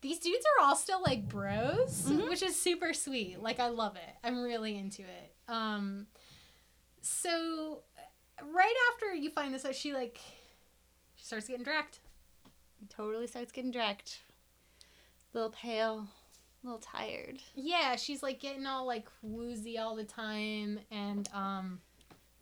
these 0.00 0.18
dudes 0.18 0.44
are 0.58 0.64
all 0.64 0.76
still 0.76 1.02
like 1.02 1.28
bros, 1.28 2.02
Mhm. 2.06 2.28
which 2.28 2.42
is 2.42 2.60
super 2.60 2.92
sweet. 2.92 3.40
Like 3.40 3.60
I 3.60 3.68
love 3.68 3.96
it. 3.96 4.14
I'm 4.22 4.42
really 4.42 4.76
into 4.76 5.02
it. 5.02 5.34
Um, 5.48 6.06
so 7.02 7.82
right 8.42 8.74
after 8.92 9.14
you 9.14 9.30
find 9.30 9.52
this 9.54 9.64
out, 9.64 9.74
she 9.74 9.92
like 9.92 10.18
she 11.14 11.24
starts 11.24 11.46
getting 11.48 11.64
dragged. 11.64 11.98
Totally 12.90 13.26
starts 13.26 13.52
getting 13.52 13.70
dragged. 13.70 14.16
A 15.32 15.36
little 15.36 15.50
pale, 15.50 16.06
a 16.62 16.66
little 16.66 16.80
tired. 16.80 17.38
Yeah, 17.54 17.96
she's 17.96 18.22
like 18.22 18.40
getting 18.40 18.66
all 18.66 18.86
like 18.86 19.08
woozy 19.22 19.78
all 19.78 19.94
the 19.96 20.04
time, 20.04 20.80
and 20.90 21.28
um. 21.34 21.80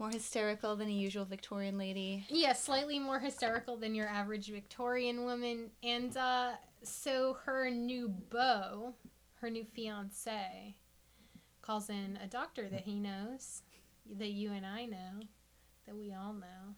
More 0.02 0.10
hysterical 0.10 0.74
than 0.74 0.88
a 0.88 0.92
usual 0.92 1.24
Victorian 1.24 1.78
lady. 1.78 2.26
Yeah, 2.28 2.54
slightly 2.54 2.98
more 2.98 3.20
hysterical 3.20 3.76
than 3.76 3.94
your 3.94 4.08
average 4.08 4.48
Victorian 4.48 5.24
woman. 5.24 5.70
And 5.84 6.16
uh, 6.16 6.54
so 6.82 7.36
her 7.44 7.70
new 7.70 8.08
beau, 8.08 8.94
her 9.40 9.48
new 9.48 9.62
fiance, 9.62 10.74
calls 11.60 11.88
in 11.88 12.18
a 12.20 12.26
doctor 12.26 12.68
that 12.68 12.80
he 12.80 12.96
knows, 12.96 13.62
that 14.18 14.30
you 14.30 14.50
and 14.50 14.66
I 14.66 14.86
know, 14.86 15.20
that 15.86 15.94
we 15.94 16.12
all 16.12 16.32
know, 16.32 16.74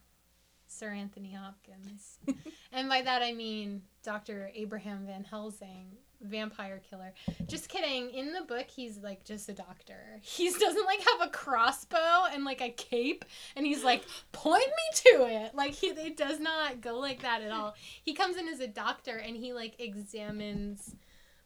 Sir 0.66 0.91
Anthony 0.91 1.33
Hopkins. 1.33 2.18
and 2.72 2.91
by 2.91 3.01
that 3.01 3.22
I 3.22 3.33
mean 3.33 3.81
Dr. 4.03 4.51
Abraham 4.55 5.07
Van 5.07 5.25
Helsing, 5.25 5.97
vampire 6.25 6.81
killer. 6.89 7.12
Just 7.47 7.68
kidding. 7.68 8.11
In 8.11 8.33
the 8.33 8.43
book, 8.43 8.66
he's 8.68 8.99
like 8.99 9.25
just 9.25 9.49
a 9.49 9.53
doctor. 9.53 10.20
He 10.22 10.51
doesn't 10.59 10.87
like 10.87 11.01
have 11.01 11.29
a 11.29 11.31
crossbow 11.31 12.27
and 12.33 12.45
like 12.45 12.61
a 12.61 12.70
cape, 12.70 13.25
and 13.57 13.66
he's 13.66 13.85
like, 13.85 14.05
point 14.33 14.66
me 14.66 15.12
to 15.12 15.27
it. 15.27 15.55
Like 15.55 15.72
he, 15.72 15.89
it 15.89 16.16
does 16.16 16.41
not 16.41 16.81
go 16.81 16.99
like 16.99 17.22
that 17.22 17.43
at 17.43 17.53
all. 17.53 17.75
He 18.03 18.14
comes 18.14 18.37
in 18.37 18.49
as 18.49 18.61
a 18.61 18.68
doctor 18.68 19.16
and 19.16 19.37
he 19.37 19.53
like 19.53 19.75
examines 19.79 20.95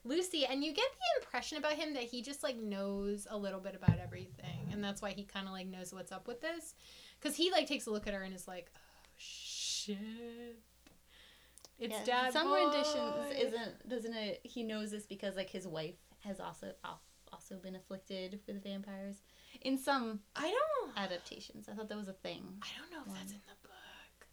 Lucy, 0.04 0.46
and 0.46 0.64
you 0.64 0.72
get 0.72 0.86
the 0.90 1.22
impression 1.22 1.58
about 1.58 1.74
him 1.74 1.94
that 1.94 2.04
he 2.04 2.22
just 2.22 2.42
like 2.42 2.56
knows 2.56 3.26
a 3.30 3.36
little 3.36 3.60
bit 3.60 3.74
about 3.74 3.98
everything, 3.98 4.68
and 4.72 4.82
that's 4.82 5.02
why 5.02 5.10
he 5.10 5.24
kind 5.24 5.46
of 5.46 5.52
like 5.52 5.66
knows 5.66 5.92
what's 5.92 6.12
up 6.12 6.26
with 6.26 6.40
this, 6.40 6.74
because 7.20 7.36
he 7.36 7.50
like 7.50 7.66
takes 7.66 7.86
a 7.86 7.90
look 7.90 8.06
at 8.06 8.14
her 8.14 8.22
and 8.22 8.34
is 8.34 8.48
like, 8.48 8.70
oh 8.74 9.08
shit. 9.16 9.98
It's 11.78 11.94
Yeah, 11.94 12.04
dad. 12.04 12.32
Some 12.32 12.48
boy. 12.48 12.64
renditions 12.64 13.32
isn't 13.38 13.88
doesn't 13.88 14.14
it? 14.14 14.40
He 14.42 14.62
knows 14.62 14.90
this 14.90 15.06
because 15.06 15.36
like 15.36 15.50
his 15.50 15.66
wife 15.66 15.94
has 16.24 16.40
also 16.40 16.72
also 17.32 17.56
been 17.56 17.76
afflicted 17.76 18.40
with 18.46 18.62
vampires 18.64 19.22
in 19.62 19.78
some 19.78 20.20
I 20.34 20.50
don't. 20.50 20.96
adaptations. 20.98 21.68
I 21.68 21.74
thought 21.74 21.88
that 21.88 21.98
was 21.98 22.08
a 22.08 22.12
thing. 22.14 22.42
I 22.62 22.66
don't 22.78 22.90
know 22.90 23.12
if 23.12 23.18
that's 23.18 23.32
in 23.32 23.38
the 23.46 23.54
book. 23.62 23.72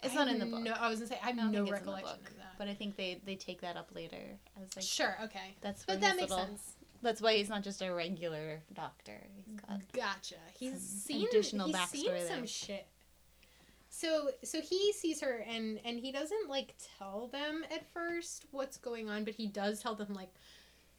It's 0.04 0.14
I 0.14 0.18
not 0.18 0.28
in 0.28 0.40
the 0.40 0.46
book. 0.46 0.62
No, 0.62 0.72
I 0.74 0.90
was 0.90 1.00
gonna 1.00 1.10
say 1.10 1.20
I 1.22 1.28
have 1.28 1.38
I 1.40 1.42
no 1.44 1.44
think 1.44 1.54
it's 1.54 1.60
in 1.60 1.66
the 1.66 1.72
recollection 1.72 2.18
book, 2.22 2.30
of 2.32 2.38
that. 2.38 2.56
But 2.58 2.68
I 2.68 2.74
think 2.74 2.96
they 2.96 3.22
they 3.26 3.36
take 3.36 3.62
that 3.62 3.78
up 3.78 3.92
later 3.94 4.40
as 4.62 4.76
like 4.76 4.86
sure, 4.86 5.16
okay, 5.26 5.56
that's 5.62 5.86
but 5.86 6.02
that 6.02 6.16
makes 6.16 6.32
little- 6.32 6.46
sense. 6.46 6.74
That's 7.02 7.22
why 7.22 7.36
he's 7.36 7.50
not 7.50 7.62
just 7.62 7.84
a 7.84 7.94
regular 7.94 8.64
doctor. 8.74 9.22
He's 9.36 9.46
got 9.60 9.80
Gotcha. 9.94 10.36
He's 10.58 10.80
seen 10.80 11.28
additional 11.28 11.68
he's 11.68 11.76
backstory 11.76 11.92
seen 11.92 12.28
some 12.28 12.38
there. 12.40 12.48
shit. 12.48 12.88
So 13.98 14.30
so 14.44 14.60
he 14.60 14.92
sees 14.92 15.22
her 15.22 15.46
and 15.50 15.80
and 15.86 15.98
he 16.00 16.12
doesn't 16.12 16.50
like 16.50 16.74
tell 16.98 17.30
them 17.32 17.64
at 17.74 17.92
first 17.94 18.46
what's 18.52 18.76
going 18.78 19.10
on, 19.10 19.24
but 19.24 19.36
he 19.36 19.48
does 19.48 19.80
tell 19.82 19.96
them 19.96 20.14
like 20.14 20.34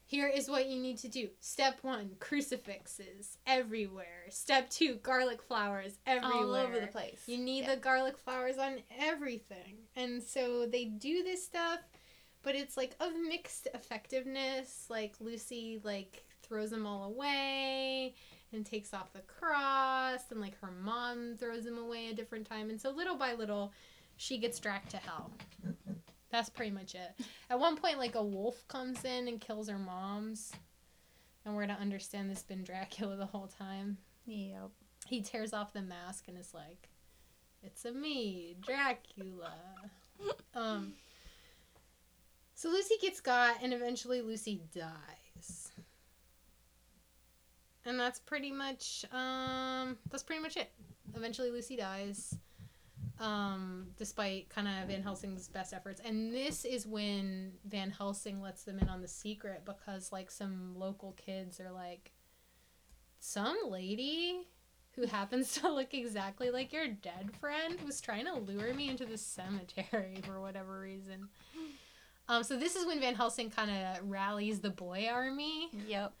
here 0.05 0.27
is 0.27 0.49
what 0.49 0.67
you 0.67 0.79
need 0.81 0.97
to 0.99 1.09
do. 1.09 1.29
Step 1.41 1.79
1, 1.81 2.11
crucifixes 2.19 3.37
everywhere. 3.45 4.23
Step 4.29 4.69
2, 4.69 4.95
garlic 5.03 5.41
flowers 5.41 5.99
everywhere. 6.07 6.33
All 6.33 6.55
over 6.55 6.79
the 6.79 6.87
place. 6.87 7.21
You 7.27 7.37
need 7.37 7.65
Yeah. 7.65 7.75
the 7.75 7.81
garlic 7.81 8.17
flowers 8.17 8.57
on 8.57 8.79
everything. 8.97 9.75
And 9.97 10.23
so 10.23 10.65
they 10.65 10.85
do 10.85 11.23
this 11.23 11.43
stuff, 11.45 11.81
but 12.41 12.55
it's 12.55 12.77
like 12.77 12.95
of 13.01 13.11
mixed 13.27 13.67
effectiveness. 13.73 14.85
Like 14.89 15.13
Lucy 15.19 15.81
like 15.83 16.23
throws 16.41 16.71
them 16.71 16.87
all 16.87 17.03
away 17.03 18.15
and 18.53 18.65
takes 18.65 18.93
off 18.93 19.13
the 19.13 19.21
cross 19.21 20.21
and 20.31 20.39
like 20.39 20.59
her 20.61 20.71
mom 20.71 21.35
throws 21.37 21.63
them 21.65 21.77
away 21.77 22.09
a 22.09 22.13
different 22.13 22.47
time. 22.47 22.69
And 22.69 22.79
so 22.79 22.89
little 22.91 23.15
by 23.15 23.33
little 23.33 23.73
she 24.15 24.37
gets 24.37 24.59
dragged 24.59 24.89
to 24.91 24.97
hell. 24.97 25.31
That's 26.31 26.49
pretty 26.49 26.71
much 26.71 26.95
it. 26.95 27.25
At 27.49 27.59
one 27.59 27.77
point 27.77 27.97
like 27.99 28.15
a 28.15 28.23
wolf 28.23 28.67
comes 28.67 29.03
in 29.05 29.27
and 29.27 29.39
kills 29.41 29.69
her 29.69 29.77
moms. 29.77 30.51
And 31.45 31.55
we're 31.55 31.67
to 31.67 31.73
understand 31.73 32.29
this 32.29 32.43
been 32.43 32.63
Dracula 32.63 33.15
the 33.15 33.25
whole 33.25 33.47
time 33.47 33.97
Yep. 34.25 34.69
he 35.07 35.21
tears 35.21 35.53
off 35.53 35.71
the 35.71 35.81
mask 35.81 36.25
and 36.27 36.37
is 36.37 36.53
like, 36.53 36.89
"It's 37.63 37.85
a 37.85 37.91
me, 37.93 38.57
Dracula." 38.61 39.53
um. 40.53 40.93
So 42.55 42.69
Lucy 42.69 42.95
gets 43.01 43.21
got, 43.21 43.61
and 43.63 43.71
eventually 43.73 44.21
Lucy 44.21 44.61
dies. 44.75 45.66
And 47.87 47.99
that's 47.99 48.19
pretty 48.19 48.51
much 48.51 49.05
um 49.13 49.97
that's 50.11 50.23
pretty 50.23 50.41
much 50.41 50.57
it. 50.57 50.69
Eventually 51.15 51.49
Lucy 51.51 51.75
dies. 51.77 52.35
Um, 53.19 53.87
despite 53.97 54.47
kind 54.49 54.67
of 54.67 54.89
Van 54.89 55.01
Helsing's 55.01 55.47
best 55.47 55.73
efforts. 55.73 55.99
And 56.05 56.31
this 56.31 56.65
is 56.65 56.85
when 56.85 57.53
Van 57.65 57.89
Helsing 57.89 58.43
lets 58.43 58.61
them 58.63 58.77
in 58.77 58.89
on 58.89 59.01
the 59.01 59.07
secret 59.07 59.63
because 59.65 60.11
like 60.11 60.29
some 60.29 60.75
local 60.77 61.13
kids 61.13 61.59
are 61.59 61.71
like 61.71 62.11
some 63.19 63.57
lady 63.67 64.47
who 64.95 65.07
happens 65.07 65.53
to 65.61 65.69
look 65.71 65.95
exactly 65.95 66.51
like 66.51 66.71
your 66.71 66.87
dead 66.87 67.31
friend 67.39 67.79
was 67.85 68.01
trying 68.01 68.25
to 68.25 68.35
lure 68.35 68.73
me 68.75 68.87
into 68.89 69.05
the 69.05 69.17
cemetery 69.17 70.19
for 70.25 70.39
whatever 70.39 70.79
reason. 70.79 71.29
Um, 72.29 72.43
so 72.43 72.57
this 72.57 72.75
is 72.75 72.85
when 72.85 72.99
Van 72.99 73.15
Helsing 73.15 73.49
kind 73.49 73.71
of 73.71 74.09
rallies 74.09 74.59
the 74.59 74.69
boy 74.69 75.07
army, 75.09 75.69
Yep. 75.87 76.11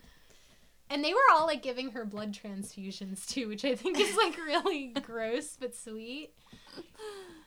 And 0.89 1.03
they 1.03 1.13
were 1.13 1.19
all 1.33 1.45
like 1.45 1.61
giving 1.61 1.91
her 1.91 2.05
blood 2.05 2.33
transfusions 2.33 3.27
too, 3.27 3.47
which 3.47 3.65
I 3.65 3.75
think 3.75 3.99
is 3.99 4.15
like 4.15 4.37
really 4.37 4.87
gross 5.01 5.57
but 5.59 5.75
sweet. 5.75 6.33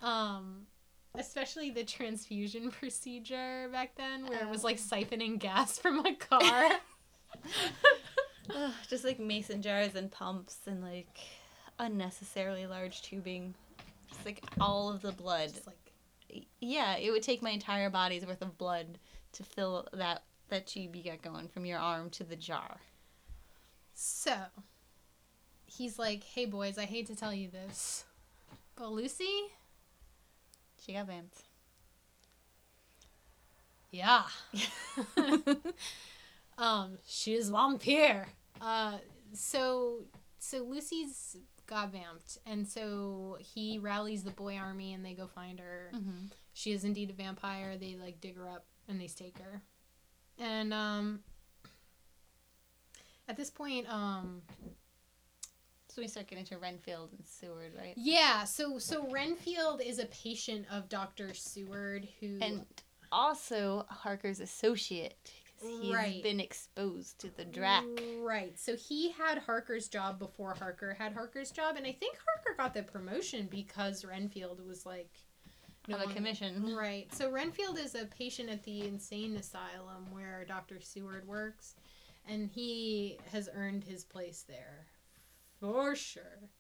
Um, 0.03 0.67
especially 1.15 1.71
the 1.71 1.85
transfusion 1.85 2.71
procedure 2.81 3.69
back 3.73 3.95
then, 3.97 4.27
where 4.27 4.41
it 4.41 4.49
was 4.49 4.65
like 4.65 4.79
siphoning 4.79 5.39
gas 5.39 5.79
from 5.79 6.05
a 6.05 6.15
car. 6.17 6.71
Just 8.89 9.05
like 9.05 9.21
mason 9.21 9.63
jars 9.63 9.95
and 9.95 10.11
pumps 10.11 10.59
and 10.67 10.83
like 10.83 11.19
unnecessarily 11.79 12.67
large 12.67 13.03
tubing. 13.03 13.55
Just 14.09 14.27
like 14.27 14.43
all 14.61 14.91
of 14.91 15.03
the 15.03 15.13
blood. 15.13 15.53
Just 15.55 15.67
like 15.67 15.93
Yeah, 16.61 16.97
it 16.97 17.11
would 17.11 17.23
take 17.23 17.43
my 17.43 17.51
entire 17.51 17.91
body's 17.91 18.27
worth 18.27 18.43
of 18.43 18.59
blood 18.59 18.99
to 19.33 19.45
fill 19.45 19.89
that 19.93 20.25
that 20.49 20.67
tube 20.67 20.97
you 20.97 21.05
got 21.05 21.23
going 21.23 21.49
from 21.49 21.65
your 21.65 21.79
arm 21.79 22.11
to 22.11 22.25
the 22.25 22.37
jar. 22.37 22.81
So, 24.03 24.35
he's 25.67 25.99
like, 25.99 26.25
hey 26.25 26.47
boys, 26.47 26.79
I 26.79 26.87
hate 26.87 27.07
to 27.09 27.15
tell 27.15 27.35
you 27.35 27.51
this, 27.51 28.05
but 28.75 28.91
Lucy, 28.93 29.29
She 30.79 30.95
got 30.95 31.07
vamped. 31.07 31.43
yeah. 33.91 34.23
um, 36.57 36.97
she 37.07 37.35
is 37.35 37.51
vampire. 37.51 38.27
Uh, 38.59 38.97
so, 39.35 40.05
so 40.39 40.63
Lucy's 40.65 41.37
got 41.67 41.93
vamped, 41.93 42.39
and 42.47 42.67
so 42.67 43.37
he 43.39 43.79
rallies 43.79 44.23
the 44.25 44.31
boy 44.31 44.57
army 44.57 44.95
and 44.95 45.05
they 45.05 45.13
go 45.13 45.27
find 45.27 45.61
her. 45.61 45.91
Mm-hmm. 45.95 46.29
She 46.55 46.73
is 46.73 46.85
indeed 46.85 47.11
a 47.11 47.13
vampire. 47.13 47.77
They 47.77 47.97
like 48.01 48.23
dig 48.23 48.39
her 48.39 48.49
up 48.49 48.65
and 48.89 48.99
they 48.99 49.09
stake 49.09 49.37
her. 49.39 49.61
And 50.39 50.73
um 50.73 51.21
at 53.31 53.37
this 53.37 53.49
point, 53.51 53.89
um 53.89 54.43
So 55.89 56.03
we 56.03 56.09
start 56.09 56.27
getting 56.29 56.45
to 56.47 56.59
Renfield 56.59 57.11
and 57.17 57.27
Seward, 57.27 57.73
right? 57.79 57.95
Yeah, 57.97 58.45
so 58.45 58.79
so 58.79 59.09
Renfield 59.11 59.81
is 59.81 59.99
a 59.99 60.07
patient 60.07 60.67
of 60.71 60.89
Dr. 60.89 61.33
Seward 61.35 62.07
who 62.21 62.39
And 62.43 62.67
also 63.13 63.87
Harker's 63.89 64.41
associate. 64.41 65.33
'cause 65.59 65.69
he's 65.83 65.93
Right. 65.95 66.23
been 66.23 66.41
exposed 66.41 67.19
to 67.21 67.29
the 67.31 67.45
Drac. 67.45 67.85
Right. 68.21 68.59
So 68.59 68.77
he 68.77 69.11
had 69.11 69.39
Harker's 69.39 69.89
job 69.89 70.19
before 70.19 70.55
Harker 70.55 70.95
had 70.95 71.13
Harker's 71.13 71.51
job 71.51 71.77
and 71.77 71.87
I 71.87 71.93
think 71.93 72.17
Harker 72.19 72.55
got 72.57 72.73
the 72.75 72.83
promotion 72.83 73.47
because 73.47 74.05
Renfield 74.05 74.61
was 74.67 74.85
like 74.87 75.11
Of 75.89 76.01
a 76.01 76.13
commission. 76.15 76.75
Right. 76.77 77.13
So 77.15 77.31
Renfield 77.31 77.79
is 77.79 77.95
a 77.95 78.07
patient 78.07 78.49
at 78.49 78.63
the 78.63 78.83
insane 78.87 79.35
asylum 79.37 80.11
where 80.13 80.45
Dr. 80.47 80.81
Seward 80.81 81.27
works, 81.27 81.75
and 82.29 82.49
he 82.49 83.19
has 83.33 83.49
earned 83.55 83.85
his 83.85 84.05
place 84.05 84.45
there. 84.49 84.87
For 85.61 85.95
sure. 85.95 86.51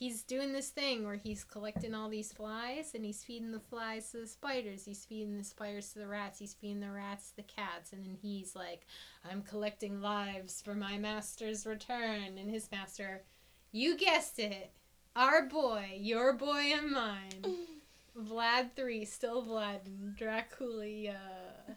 He's 0.00 0.22
doing 0.22 0.54
this 0.54 0.70
thing 0.70 1.04
where 1.04 1.16
he's 1.16 1.44
collecting 1.44 1.94
all 1.94 2.08
these 2.08 2.32
flies 2.32 2.92
and 2.94 3.04
he's 3.04 3.22
feeding 3.22 3.52
the 3.52 3.60
flies 3.60 4.10
to 4.10 4.16
the 4.16 4.26
spiders. 4.26 4.86
He's 4.86 5.04
feeding 5.04 5.36
the 5.36 5.44
spiders 5.44 5.92
to 5.92 5.98
the 5.98 6.06
rats. 6.06 6.38
He's 6.38 6.54
feeding 6.54 6.80
the 6.80 6.90
rats 6.90 7.30
to 7.30 7.36
the 7.36 7.42
cats. 7.42 7.92
And 7.92 8.06
then 8.06 8.16
he's 8.22 8.56
like, 8.56 8.86
I'm 9.30 9.42
collecting 9.42 10.00
lives 10.00 10.62
for 10.62 10.74
my 10.74 10.96
master's 10.96 11.66
return. 11.66 12.38
And 12.38 12.50
his 12.50 12.70
master, 12.72 13.24
you 13.72 13.94
guessed 13.98 14.38
it, 14.38 14.72
our 15.14 15.46
boy, 15.46 15.98
your 15.98 16.32
boy 16.32 16.72
and 16.74 16.90
mine. 16.90 17.44
Vlad 18.18 18.70
three, 18.74 19.04
still 19.04 19.44
Vladdin', 19.44 20.16
Dracula. 20.16 21.10
Uh, 21.10 21.72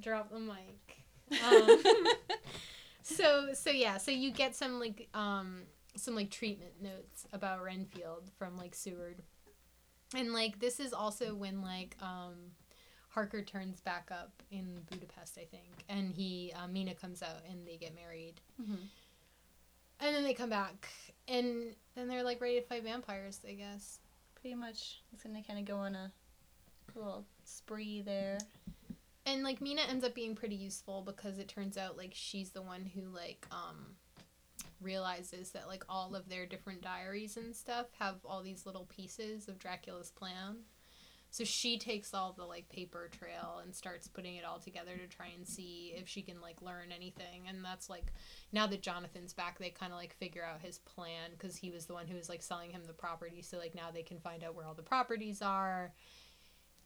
drop 0.00 0.30
the 0.30 0.40
mic. 0.40 0.81
Um, 1.46 1.82
so 3.02 3.48
so 3.54 3.70
yeah, 3.70 3.98
so 3.98 4.10
you 4.10 4.30
get 4.30 4.54
some 4.54 4.78
like 4.80 5.08
um 5.14 5.62
some 5.96 6.14
like 6.14 6.30
treatment 6.30 6.80
notes 6.82 7.26
about 7.32 7.62
Renfield 7.62 8.30
from 8.38 8.56
like 8.56 8.74
Seward, 8.74 9.22
and 10.16 10.32
like 10.32 10.58
this 10.60 10.80
is 10.80 10.92
also 10.92 11.34
when 11.34 11.62
like 11.62 11.96
um 12.00 12.34
Harker 13.10 13.42
turns 13.42 13.80
back 13.80 14.08
up 14.10 14.42
in 14.50 14.80
Budapest, 14.90 15.36
I 15.38 15.44
think, 15.44 15.84
and 15.88 16.10
he 16.14 16.52
uh, 16.56 16.66
Mina 16.66 16.94
comes 16.94 17.22
out 17.22 17.42
and 17.50 17.66
they 17.66 17.76
get 17.76 17.94
married, 17.94 18.40
Mhm. 18.60 18.78
and 20.00 20.14
then 20.16 20.22
they 20.24 20.34
come 20.34 20.50
back, 20.50 20.88
and 21.28 21.74
then 21.94 22.08
they're 22.08 22.22
like 22.22 22.40
ready 22.40 22.58
to 22.60 22.66
fight 22.66 22.84
vampires, 22.84 23.40
I 23.46 23.52
guess. 23.52 23.98
Pretty 24.40 24.54
much. 24.56 25.02
It's 25.12 25.22
gonna 25.22 25.42
kind 25.42 25.58
of 25.58 25.66
go 25.66 25.76
on 25.76 25.94
a 25.94 26.10
little 26.96 27.24
spree 27.44 28.00
there. 28.02 28.38
And 29.26 29.42
like 29.42 29.60
Mina 29.60 29.82
ends 29.88 30.04
up 30.04 30.14
being 30.14 30.34
pretty 30.34 30.56
useful 30.56 31.02
because 31.02 31.38
it 31.38 31.48
turns 31.48 31.76
out 31.76 31.96
like 31.96 32.12
she's 32.14 32.50
the 32.50 32.62
one 32.62 32.84
who 32.84 33.02
like 33.02 33.46
um 33.50 33.96
realizes 34.80 35.50
that 35.52 35.68
like 35.68 35.84
all 35.88 36.14
of 36.14 36.28
their 36.28 36.46
different 36.46 36.82
diaries 36.82 37.36
and 37.36 37.54
stuff 37.54 37.86
have 37.98 38.16
all 38.24 38.42
these 38.42 38.66
little 38.66 38.86
pieces 38.86 39.48
of 39.48 39.58
Dracula's 39.58 40.10
plan. 40.10 40.56
So 41.30 41.44
she 41.44 41.78
takes 41.78 42.12
all 42.12 42.34
the 42.34 42.44
like 42.44 42.68
paper 42.68 43.08
trail 43.10 43.62
and 43.62 43.74
starts 43.74 44.06
putting 44.06 44.36
it 44.36 44.44
all 44.44 44.58
together 44.58 44.98
to 44.98 45.06
try 45.06 45.28
and 45.34 45.48
see 45.48 45.94
if 45.96 46.06
she 46.06 46.20
can 46.20 46.42
like 46.42 46.60
learn 46.60 46.92
anything. 46.94 47.44
And 47.48 47.64
that's 47.64 47.88
like 47.88 48.12
now 48.52 48.66
that 48.66 48.82
Jonathan's 48.82 49.32
back, 49.32 49.58
they 49.58 49.70
kind 49.70 49.92
of 49.92 49.98
like 49.98 50.14
figure 50.16 50.44
out 50.44 50.60
his 50.60 50.78
plan 50.78 51.30
because 51.30 51.56
he 51.56 51.70
was 51.70 51.86
the 51.86 51.94
one 51.94 52.06
who 52.06 52.16
was 52.16 52.28
like 52.28 52.42
selling 52.42 52.70
him 52.70 52.82
the 52.86 52.92
property. 52.92 53.40
So 53.40 53.56
like 53.56 53.74
now 53.74 53.90
they 53.90 54.02
can 54.02 54.18
find 54.18 54.44
out 54.44 54.54
where 54.54 54.66
all 54.66 54.74
the 54.74 54.82
properties 54.82 55.40
are. 55.40 55.94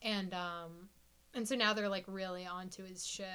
And 0.01 0.33
um 0.33 0.91
and 1.37 1.47
so 1.47 1.55
now 1.55 1.73
they're 1.73 1.89
like 1.89 2.05
really 2.09 2.45
onto 2.47 2.83
his 2.85 3.07
shit. 3.07 3.27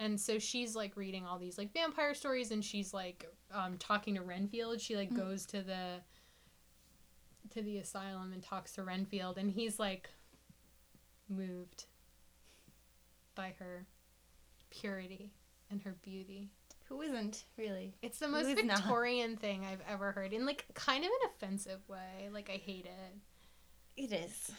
And 0.00 0.20
so 0.20 0.38
she's 0.38 0.76
like 0.76 0.96
reading 0.96 1.24
all 1.26 1.38
these 1.38 1.56
like 1.58 1.72
vampire 1.72 2.12
stories 2.14 2.50
and 2.50 2.64
she's 2.64 2.92
like 2.92 3.26
um 3.52 3.78
talking 3.78 4.14
to 4.16 4.22
Renfield. 4.22 4.80
She 4.80 4.94
like 4.96 5.10
Mm. 5.10 5.16
goes 5.16 5.46
to 5.46 5.62
the 5.62 6.00
to 7.54 7.62
the 7.62 7.78
asylum 7.78 8.32
and 8.34 8.42
talks 8.42 8.72
to 8.74 8.82
Renfield 8.82 9.38
and 9.38 9.50
he's 9.50 9.78
like 9.78 10.10
moved 11.28 11.86
by 13.34 13.54
her 13.58 13.86
purity 14.70 15.32
and 15.70 15.80
her 15.82 15.96
beauty. 16.02 16.50
Who 16.88 17.02
isn't 17.02 17.44
really? 17.56 17.94
It's 18.02 18.18
the 18.18 18.28
most 18.28 18.46
is 18.48 18.64
not? 18.64 18.78
Victorian 18.78 19.36
thing 19.36 19.64
I've 19.64 19.82
ever 19.88 20.12
heard 20.12 20.32
in 20.32 20.46
like 20.46 20.64
kind 20.74 21.04
of 21.04 21.10
an 21.10 21.30
offensive 21.34 21.80
way. 21.88 22.28
Like 22.32 22.50
I 22.50 22.56
hate 22.56 22.86
it. 22.86 24.02
It 24.02 24.12
is. 24.12 24.50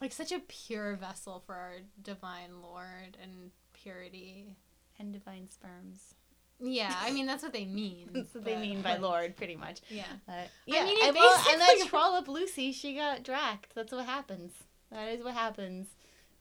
Like 0.00 0.12
such 0.12 0.32
a 0.32 0.40
pure 0.40 0.96
vessel 0.96 1.42
for 1.44 1.54
our 1.54 1.74
divine 2.02 2.62
lord 2.62 3.16
and 3.22 3.50
purity. 3.72 4.56
And 4.98 5.12
divine 5.12 5.48
sperms. 5.50 6.14
Yeah, 6.62 6.94
I 7.00 7.10
mean 7.10 7.26
that's 7.26 7.42
what 7.42 7.52
they 7.54 7.64
mean. 7.66 8.10
That's 8.12 8.34
what 8.34 8.44
they 8.44 8.56
mean 8.56 8.82
by 8.82 8.92
like, 8.92 9.00
Lord, 9.00 9.36
pretty 9.36 9.56
much. 9.56 9.80
Yeah. 9.88 10.04
Uh, 10.28 10.32
yeah, 10.66 10.84
mean, 10.84 10.98
and, 11.02 11.14
well, 11.16 11.44
and 11.50 11.60
that 11.60 11.84
trollop 11.88 12.28
Lucy, 12.28 12.72
she 12.72 12.94
got 12.94 13.22
dracked. 13.22 13.74
That's 13.74 13.92
what 13.92 14.04
happens. 14.04 14.52
That 14.92 15.08
is 15.08 15.22
what 15.24 15.34
happens 15.34 15.86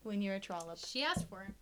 when 0.03 0.21
you're 0.21 0.35
a 0.35 0.39
trollop. 0.39 0.79
She 0.85 1.03
asked 1.03 1.29
for 1.29 1.43
it. 1.43 1.53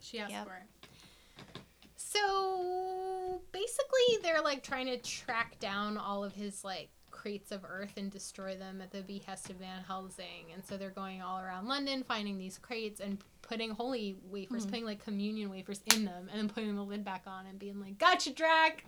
She 0.00 0.18
asked 0.18 0.32
Yep. 0.32 0.46
for 0.46 0.54
it. 0.54 1.60
So 1.96 3.42
basically, 3.52 4.18
they're 4.22 4.42
like 4.42 4.62
trying 4.62 4.86
to 4.86 4.96
track 4.98 5.58
down 5.60 5.96
all 5.96 6.24
of 6.24 6.32
his 6.34 6.64
like 6.64 6.88
crates 7.20 7.52
of 7.52 7.64
earth 7.68 7.92
and 7.98 8.10
destroy 8.10 8.56
them 8.56 8.80
at 8.80 8.90
the 8.90 9.02
behest 9.02 9.50
of 9.50 9.56
Van 9.56 9.82
Helsing. 9.86 10.52
And 10.54 10.64
so 10.64 10.78
they're 10.78 10.88
going 10.90 11.20
all 11.20 11.38
around 11.38 11.66
London, 11.68 12.02
finding 12.02 12.38
these 12.38 12.56
crates 12.56 12.98
and 13.00 13.18
putting 13.42 13.70
holy 13.70 14.16
wafers, 14.24 14.64
Mhm. 14.64 14.68
putting 14.70 14.84
like 14.86 15.04
communion 15.04 15.50
wafers 15.50 15.82
in 15.94 16.06
them, 16.06 16.28
and 16.30 16.38
then 16.38 16.48
putting 16.48 16.74
the 16.76 16.82
lid 16.82 17.04
back 17.04 17.24
on 17.26 17.44
and 17.46 17.58
being 17.58 17.78
like, 17.78 17.98
"Gotcha, 17.98 18.32
Drac! 18.32 18.84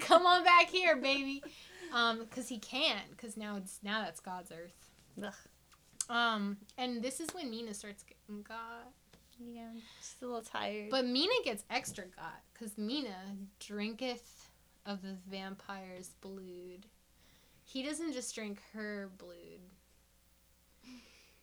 Come 0.00 0.24
on 0.24 0.42
back 0.42 0.68
here, 0.70 0.96
baby." 0.96 1.42
Um, 1.92 2.20
because 2.20 2.48
he 2.48 2.58
can't, 2.58 3.10
because 3.10 3.36
now 3.36 3.56
it's 3.56 3.78
now 3.82 4.00
that's 4.02 4.20
God's 4.20 4.50
earth. 4.52 4.90
Ugh. 5.22 5.34
Um, 6.08 6.56
and 6.78 7.02
this 7.02 7.20
is 7.20 7.28
when 7.34 7.50
Mina 7.50 7.74
starts 7.74 8.02
getting 8.04 8.42
got. 8.42 8.92
Yeah, 9.38 9.70
just 9.98 10.22
a 10.22 10.26
little 10.26 10.40
tired. 10.40 10.88
But 10.90 11.04
Mina 11.04 11.34
gets 11.44 11.64
extra 11.68 12.06
got 12.06 12.40
because 12.52 12.78
Mina 12.78 13.36
drinketh 13.60 14.50
of 14.86 15.02
the 15.02 15.18
vampire's 15.28 16.08
blood. 16.20 16.86
He 17.76 17.82
doesn't 17.82 18.14
just 18.14 18.34
drink 18.34 18.62
her 18.72 19.10
blood. 19.18 19.60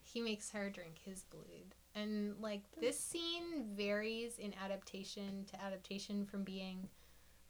He 0.01 0.19
makes 0.19 0.49
her 0.49 0.67
drink 0.67 0.95
his 1.05 1.25
blood. 1.25 1.75
And 1.93 2.33
like 2.41 2.63
this 2.81 2.99
scene 2.99 3.67
varies 3.75 4.39
in 4.39 4.51
adaptation 4.65 5.45
to 5.51 5.63
adaptation 5.63 6.25
from 6.25 6.43
being 6.43 6.89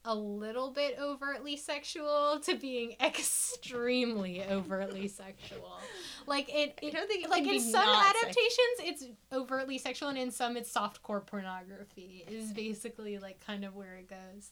a 0.04 0.14
little 0.14 0.70
bit 0.70 0.98
overtly 1.00 1.56
sexual 1.56 2.42
to 2.44 2.56
being 2.56 2.98
extremely 3.02 4.44
overtly 4.44 5.08
sexual. 5.08 5.80
Like 6.28 6.54
it, 6.54 6.78
I 6.84 6.90
don't 6.90 7.08
think 7.08 7.24
it 7.24 7.30
like 7.30 7.48
in 7.48 7.62
some 7.62 7.88
adaptations 7.88 8.80
it's 8.80 9.06
overtly 9.32 9.78
sexual 9.78 10.10
and 10.10 10.18
in 10.18 10.30
some 10.30 10.58
it's 10.58 10.74
softcore 10.74 11.26
pornography 11.26 12.26
is 12.28 12.52
basically 12.52 13.18
like 13.18 13.40
kind 13.40 13.64
of 13.64 13.78
where 13.78 13.96
it 13.96 14.10
goes 14.10 14.52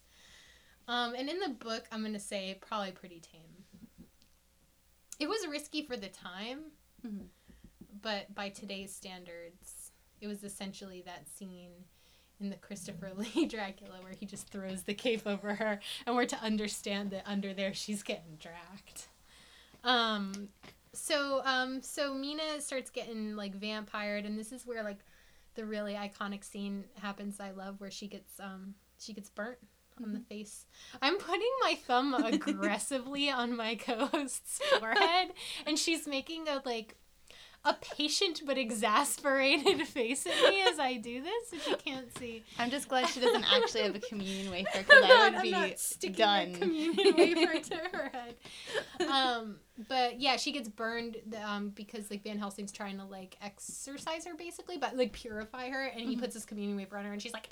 um 0.88 1.14
and 1.18 1.30
in 1.30 1.40
the 1.40 1.50
book 1.50 1.84
i'm 1.92 2.02
gonna 2.02 2.20
say 2.20 2.58
probably 2.60 2.92
pretty 2.92 3.20
tame 3.20 3.62
it 5.22 5.30
was 5.30 5.48
risky 5.48 5.82
for 5.84 5.96
the 5.96 6.10
time 6.10 6.60
Mhm. 7.06 7.28
but 8.02 8.34
by 8.36 8.50
today's 8.50 8.94
standards 8.94 9.92
it 10.20 10.28
was 10.28 10.44
essentially 10.44 11.02
that 11.04 11.28
scene 11.30 11.72
in 12.40 12.50
the 12.50 12.56
Christopher 12.58 13.12
Lee 13.16 13.46
Dracula 13.46 14.02
where 14.02 14.14
he 14.14 14.26
just 14.26 14.50
throws 14.50 14.84
the 14.84 14.94
cape 14.94 15.26
over 15.28 15.56
her 15.56 15.80
and 16.06 16.16
we're 16.16 16.26
to 16.26 16.38
understand 16.42 17.12
that 17.12 17.24
under 17.28 17.54
there 17.54 17.74
she's 17.74 18.04
getting 18.04 18.36
dragged. 18.40 19.08
Um 19.84 20.50
so 20.94 21.42
um 21.46 21.82
so 21.82 22.14
Mina 22.14 22.60
starts 22.60 22.90
getting 22.90 23.36
like 23.36 23.56
vampired 23.56 24.26
and 24.26 24.38
this 24.38 24.52
is 24.52 24.66
where 24.66 24.84
like 24.84 25.00
the 25.56 25.66
really 25.66 25.94
iconic 25.94 26.44
scene 26.44 26.86
happens 26.96 27.40
I 27.40 27.52
love 27.52 27.80
where 27.80 27.92
she 27.92 28.08
gets 28.08 28.40
um 28.40 28.76
she 29.00 29.14
gets 29.14 29.30
burnt 29.30 29.58
on 30.04 30.14
the 30.14 30.20
face. 30.20 30.66
I'm 31.02 31.18
putting 31.18 31.50
my 31.62 31.76
thumb 31.76 32.14
aggressively 32.24 33.30
on 33.30 33.56
my 33.56 33.76
co-host's 33.76 34.60
forehead 34.80 35.30
and 35.66 35.78
she's 35.80 36.08
making 36.08 36.48
a 36.48 36.62
like 36.66 36.96
a 37.64 37.76
patient 37.96 38.42
but 38.48 38.58
exasperated 38.58 39.86
face 39.88 40.26
at 40.26 40.34
me 40.50 40.64
as 40.64 40.80
I 40.80 40.96
do 40.98 41.22
this, 41.22 41.54
if 41.54 41.68
you 41.68 41.76
can't 41.76 42.18
see. 42.18 42.44
I'm 42.58 42.72
just 42.72 42.88
glad 42.88 43.08
she 43.08 43.20
doesn't 43.20 43.46
actually 43.54 43.82
have 43.84 43.94
a 43.94 44.00
communion 44.00 44.50
wafer 44.50 44.80
because 44.80 45.04
I 45.04 45.26
would 45.30 45.36
I'm 45.36 45.42
be 45.44 45.52
not 45.52 45.78
sticking 45.78 46.16
done. 46.16 46.56
a 46.56 46.58
communion 46.58 47.16
wafer 47.16 47.60
to 47.70 47.76
her 47.94 48.12
head. 48.12 49.08
Um, 49.08 49.58
but 49.88 50.20
yeah, 50.20 50.38
she 50.38 50.52
gets 50.52 50.68
burned 50.70 51.18
um, 51.46 51.70
because 51.70 52.10
like 52.10 52.24
Van 52.24 52.40
Helsing's 52.40 52.72
trying 52.72 52.98
to 52.98 53.06
like 53.06 53.38
exorcise 53.44 54.26
her 54.26 54.34
basically, 54.36 54.78
but 54.78 54.98
like 54.98 55.14
purify 55.14 55.70
her, 55.70 55.84
and 55.86 56.02
he 56.02 56.16
Mhm. 56.16 56.20
puts 56.22 56.34
his 56.34 56.46
communion 56.46 56.78
wafer 56.78 56.98
on 56.98 57.06
her, 57.06 57.14
and 57.14 57.22
she's 57.22 57.34
like, 57.34 57.48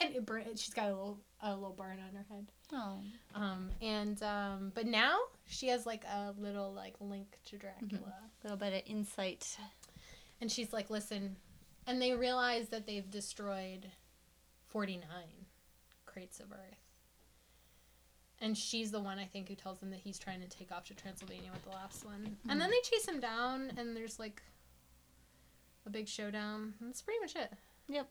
and 0.00 0.14
it 0.14 0.26
burn- 0.26 0.44
she's 0.56 0.74
got 0.74 0.84
a 0.88 0.90
little 0.94 1.18
a 1.42 1.54
little 1.54 1.72
burn 1.72 1.98
on 2.06 2.14
her 2.14 2.26
head. 2.28 2.46
Oh. 2.72 2.98
Um, 3.34 3.70
and 3.80 4.22
um, 4.22 4.72
but 4.74 4.86
now 4.86 5.18
she 5.46 5.68
has 5.68 5.86
like 5.86 6.04
a 6.04 6.34
little 6.38 6.72
like 6.72 6.94
link 7.00 7.38
to 7.46 7.56
Dracula. 7.56 8.14
A 8.42 8.46
little 8.46 8.58
bit 8.58 8.72
of 8.74 8.82
insight. 8.86 9.56
And 10.40 10.50
she's 10.50 10.72
like, 10.72 10.90
listen. 10.90 11.36
And 11.86 12.00
they 12.00 12.14
realize 12.14 12.68
that 12.68 12.86
they've 12.86 13.10
destroyed 13.10 13.86
49 14.68 15.04
crates 16.06 16.40
of 16.40 16.52
earth. 16.52 16.78
And 18.42 18.56
she's 18.56 18.90
the 18.90 19.00
one, 19.00 19.18
I 19.18 19.26
think, 19.26 19.48
who 19.48 19.54
tells 19.54 19.80
them 19.80 19.90
that 19.90 20.00
he's 20.00 20.18
trying 20.18 20.40
to 20.40 20.48
take 20.48 20.72
off 20.72 20.86
to 20.86 20.94
Transylvania 20.94 21.50
with 21.52 21.62
the 21.64 21.70
last 21.70 22.06
one. 22.06 22.38
And 22.48 22.58
then 22.58 22.70
they 22.70 22.80
chase 22.82 23.06
him 23.06 23.20
down, 23.20 23.72
and 23.76 23.94
there's 23.94 24.18
like 24.18 24.40
a 25.84 25.90
big 25.90 26.08
showdown. 26.08 26.72
That's 26.80 27.02
pretty 27.02 27.20
much 27.20 27.36
it. 27.36 27.52
Yep. 27.88 28.08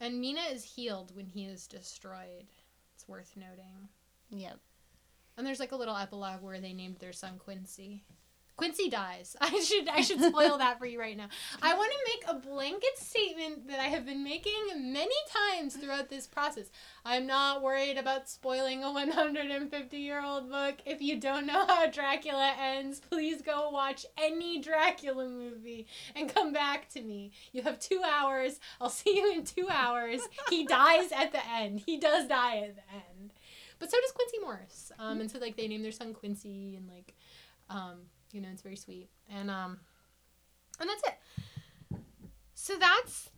And 0.00 0.20
Mina 0.20 0.42
is 0.52 0.64
healed 0.64 1.14
when 1.14 1.26
he 1.26 1.44
is 1.44 1.66
destroyed. 1.66 2.46
It's 2.94 3.08
worth 3.08 3.34
noting. 3.36 3.88
Yep. 4.30 4.58
And 5.36 5.46
there's 5.46 5.60
like 5.60 5.72
a 5.72 5.76
little 5.76 5.96
epilogue 5.96 6.42
where 6.42 6.60
they 6.60 6.72
named 6.72 6.96
their 6.98 7.12
son 7.12 7.38
Quincy. 7.38 8.04
Quincy 8.56 8.88
dies. 8.88 9.36
I 9.40 9.60
should 9.60 9.88
I 9.88 10.00
should 10.00 10.20
spoil 10.20 10.58
that 10.58 10.78
for 10.78 10.86
you 10.86 10.98
right 10.98 11.16
now. 11.16 11.28
I 11.62 11.74
want 11.74 11.92
to 11.92 12.12
make 12.12 12.36
a 12.36 12.48
blanket 12.48 12.96
statement 12.96 13.68
that 13.68 13.78
I 13.78 13.84
have 13.84 14.06
been 14.06 14.24
making 14.24 14.92
many 14.92 15.14
times 15.30 15.76
throughout 15.76 16.08
this 16.08 16.26
process. 16.26 16.70
I'm 17.04 17.26
not 17.26 17.62
worried 17.62 17.98
about 17.98 18.28
spoiling 18.28 18.82
a 18.82 18.90
150 18.90 19.96
year 19.98 20.24
old 20.24 20.50
book. 20.50 20.76
If 20.86 21.02
you 21.02 21.20
don't 21.20 21.46
know 21.46 21.66
how 21.66 21.86
Dracula 21.86 22.54
ends, 22.58 23.00
please 23.00 23.42
go 23.42 23.68
watch 23.70 24.06
any 24.16 24.60
Dracula 24.60 25.28
movie 25.28 25.86
and 26.14 26.32
come 26.32 26.52
back 26.52 26.88
to 26.90 27.02
me. 27.02 27.32
You 27.52 27.62
have 27.62 27.78
two 27.78 28.02
hours. 28.04 28.58
I'll 28.80 28.88
see 28.88 29.18
you 29.18 29.32
in 29.32 29.44
two 29.44 29.68
hours. 29.70 30.20
He 30.48 30.64
dies 30.64 31.12
at 31.12 31.32
the 31.32 31.46
end. 31.46 31.82
He 31.84 31.98
does 31.98 32.26
die 32.26 32.58
at 32.58 32.76
the 32.76 32.94
end. 32.94 33.32
But 33.78 33.90
so 33.90 33.98
does 34.00 34.12
Quincy 34.12 34.38
Morris. 34.40 34.92
Um, 34.98 35.20
and 35.20 35.30
so 35.30 35.38
like 35.38 35.56
they 35.56 35.68
name 35.68 35.82
their 35.82 35.92
son 35.92 36.14
Quincy 36.14 36.76
and 36.76 36.88
like, 36.88 37.14
um, 37.68 37.98
you 38.32 38.40
know, 38.40 38.48
it's 38.52 38.62
very 38.62 38.76
sweet. 38.76 39.08
And 39.30 39.50
um, 39.50 39.78
and 40.80 40.88
that's 40.88 41.02
it. 41.04 41.98
So 42.54 42.74
that's 42.78 43.30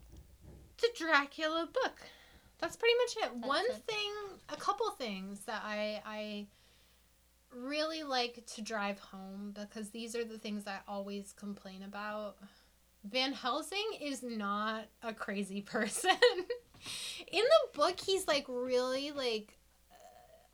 the 0.80 0.88
Dracula 0.96 1.68
book. 1.72 1.96
That's 2.58 2.76
pretty 2.76 2.94
much 2.98 3.26
it. 3.28 3.40
That's 3.40 3.48
One 3.48 3.64
it. 3.68 3.82
thing, 3.86 4.10
a 4.48 4.56
couple 4.56 4.90
things 4.90 5.40
that 5.40 5.62
I 5.64 6.02
I 6.04 6.46
really 7.56 8.02
like 8.02 8.44
to 8.54 8.62
drive 8.62 8.98
home 8.98 9.54
because 9.58 9.90
these 9.90 10.14
are 10.14 10.24
the 10.24 10.38
things 10.38 10.66
I 10.66 10.78
always 10.86 11.32
complain 11.32 11.82
about. 11.82 12.36
Van 13.04 13.32
Helsing 13.32 13.86
is 14.00 14.22
not 14.22 14.84
a 15.02 15.14
crazy 15.14 15.60
person. 15.62 16.10
In 17.32 17.42
the 17.42 17.78
book, 17.78 18.00
he's 18.00 18.26
like 18.26 18.46
really 18.48 19.12
like 19.12 19.56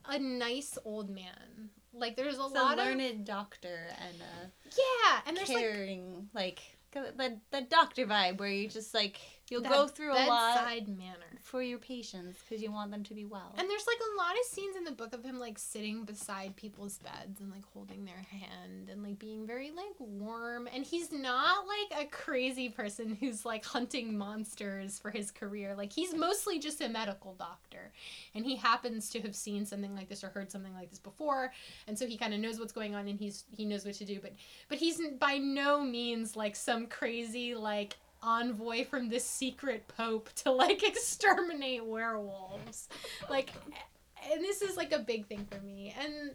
a 0.07 0.19
nice 0.19 0.77
old 0.85 1.09
man. 1.09 1.69
Like 1.97 2.15
there's 2.15 2.37
a 2.37 2.43
It's 2.43 2.53
lot 2.53 2.77
a 2.77 2.81
of 2.81 2.87
learned 2.87 3.25
doctor 3.25 3.87
and 3.99 4.21
a 4.21 4.51
yeah, 4.69 5.21
and 5.25 5.37
there's 5.37 5.49
like 5.49 5.57
caring, 5.59 6.29
like, 6.33 6.61
the, 6.91 7.39
the 7.51 7.61
doctor 7.61 8.05
vibe 8.05 8.39
where 8.39 8.49
you 8.49 8.67
just 8.67 8.93
like 8.93 9.19
you'll 9.49 9.61
that 9.61 9.71
go 9.71 9.87
through 9.87 10.13
a 10.13 10.25
lot 10.25 10.55
bedside 10.55 10.87
manner. 10.87 11.39
for 11.41 11.61
your 11.61 11.77
patients 11.77 12.37
because 12.41 12.63
you 12.63 12.71
want 12.71 12.91
them 12.91 13.03
to 13.03 13.13
be 13.13 13.25
well. 13.25 13.53
And 13.57 13.69
there's 13.69 13.85
like 13.87 13.97
a 13.97 14.17
lot 14.17 14.31
of 14.31 14.45
scenes 14.45 14.75
in 14.75 14.83
the 14.83 14.91
book 14.91 15.13
of 15.13 15.23
him 15.23 15.39
like 15.39 15.59
sitting 15.59 16.03
beside 16.03 16.55
people's 16.55 16.97
beds 16.99 17.39
and 17.39 17.51
like 17.51 17.63
holding 17.73 18.05
their 18.05 18.25
hand 18.29 18.89
and 18.89 19.03
like 19.03 19.19
being 19.19 19.45
very 19.45 19.71
like 19.71 19.95
warm. 19.99 20.67
And 20.73 20.83
he's 20.83 21.11
not 21.11 21.65
like 21.67 22.05
a 22.05 22.09
crazy 22.09 22.69
person 22.69 23.15
who's 23.19 23.45
like 23.45 23.63
hunting 23.65 24.17
monsters 24.17 24.99
for 24.99 25.11
his 25.11 25.31
career. 25.31 25.75
Like 25.75 25.93
he's 25.93 26.13
mostly 26.13 26.59
just 26.59 26.81
a 26.81 26.89
medical 26.89 27.33
doctor. 27.35 27.91
And 28.33 28.45
he 28.45 28.55
happens 28.55 29.09
to 29.11 29.21
have 29.21 29.35
seen 29.35 29.65
something 29.65 29.95
like 29.95 30.09
this 30.09 30.23
or 30.23 30.29
heard 30.29 30.51
something 30.51 30.73
like 30.73 30.89
this 30.89 30.99
before. 30.99 31.51
And 31.87 31.97
so 31.97 32.07
he 32.07 32.17
kind 32.17 32.33
of 32.33 32.39
knows 32.39 32.59
what's 32.59 32.73
going 32.73 32.95
on 32.95 33.07
and 33.07 33.19
he's 33.19 33.43
he 33.55 33.65
knows 33.65 33.85
what 33.85 33.95
to 33.95 34.05
do. 34.05 34.19
But 34.21 34.33
but 34.69 34.77
he's 34.79 34.99
by 35.19 35.37
no 35.37 35.81
means 35.81 36.35
like 36.35 36.55
some 36.55 36.87
crazy 36.87 37.53
like 37.53 37.95
envoy 38.25 38.85
from 38.85 39.09
this 39.09 39.25
secret 39.25 39.87
pope 39.87 40.29
to 40.35 40.51
like 40.51 40.83
exterminate 40.87 41.85
werewolves. 41.85 42.89
Like 43.29 43.51
and 44.31 44.41
this 44.41 44.61
is 44.61 44.75
like 44.77 44.91
a 44.91 44.99
big 44.99 45.27
thing 45.27 45.47
for 45.49 45.59
me. 45.59 45.93
And 45.99 46.31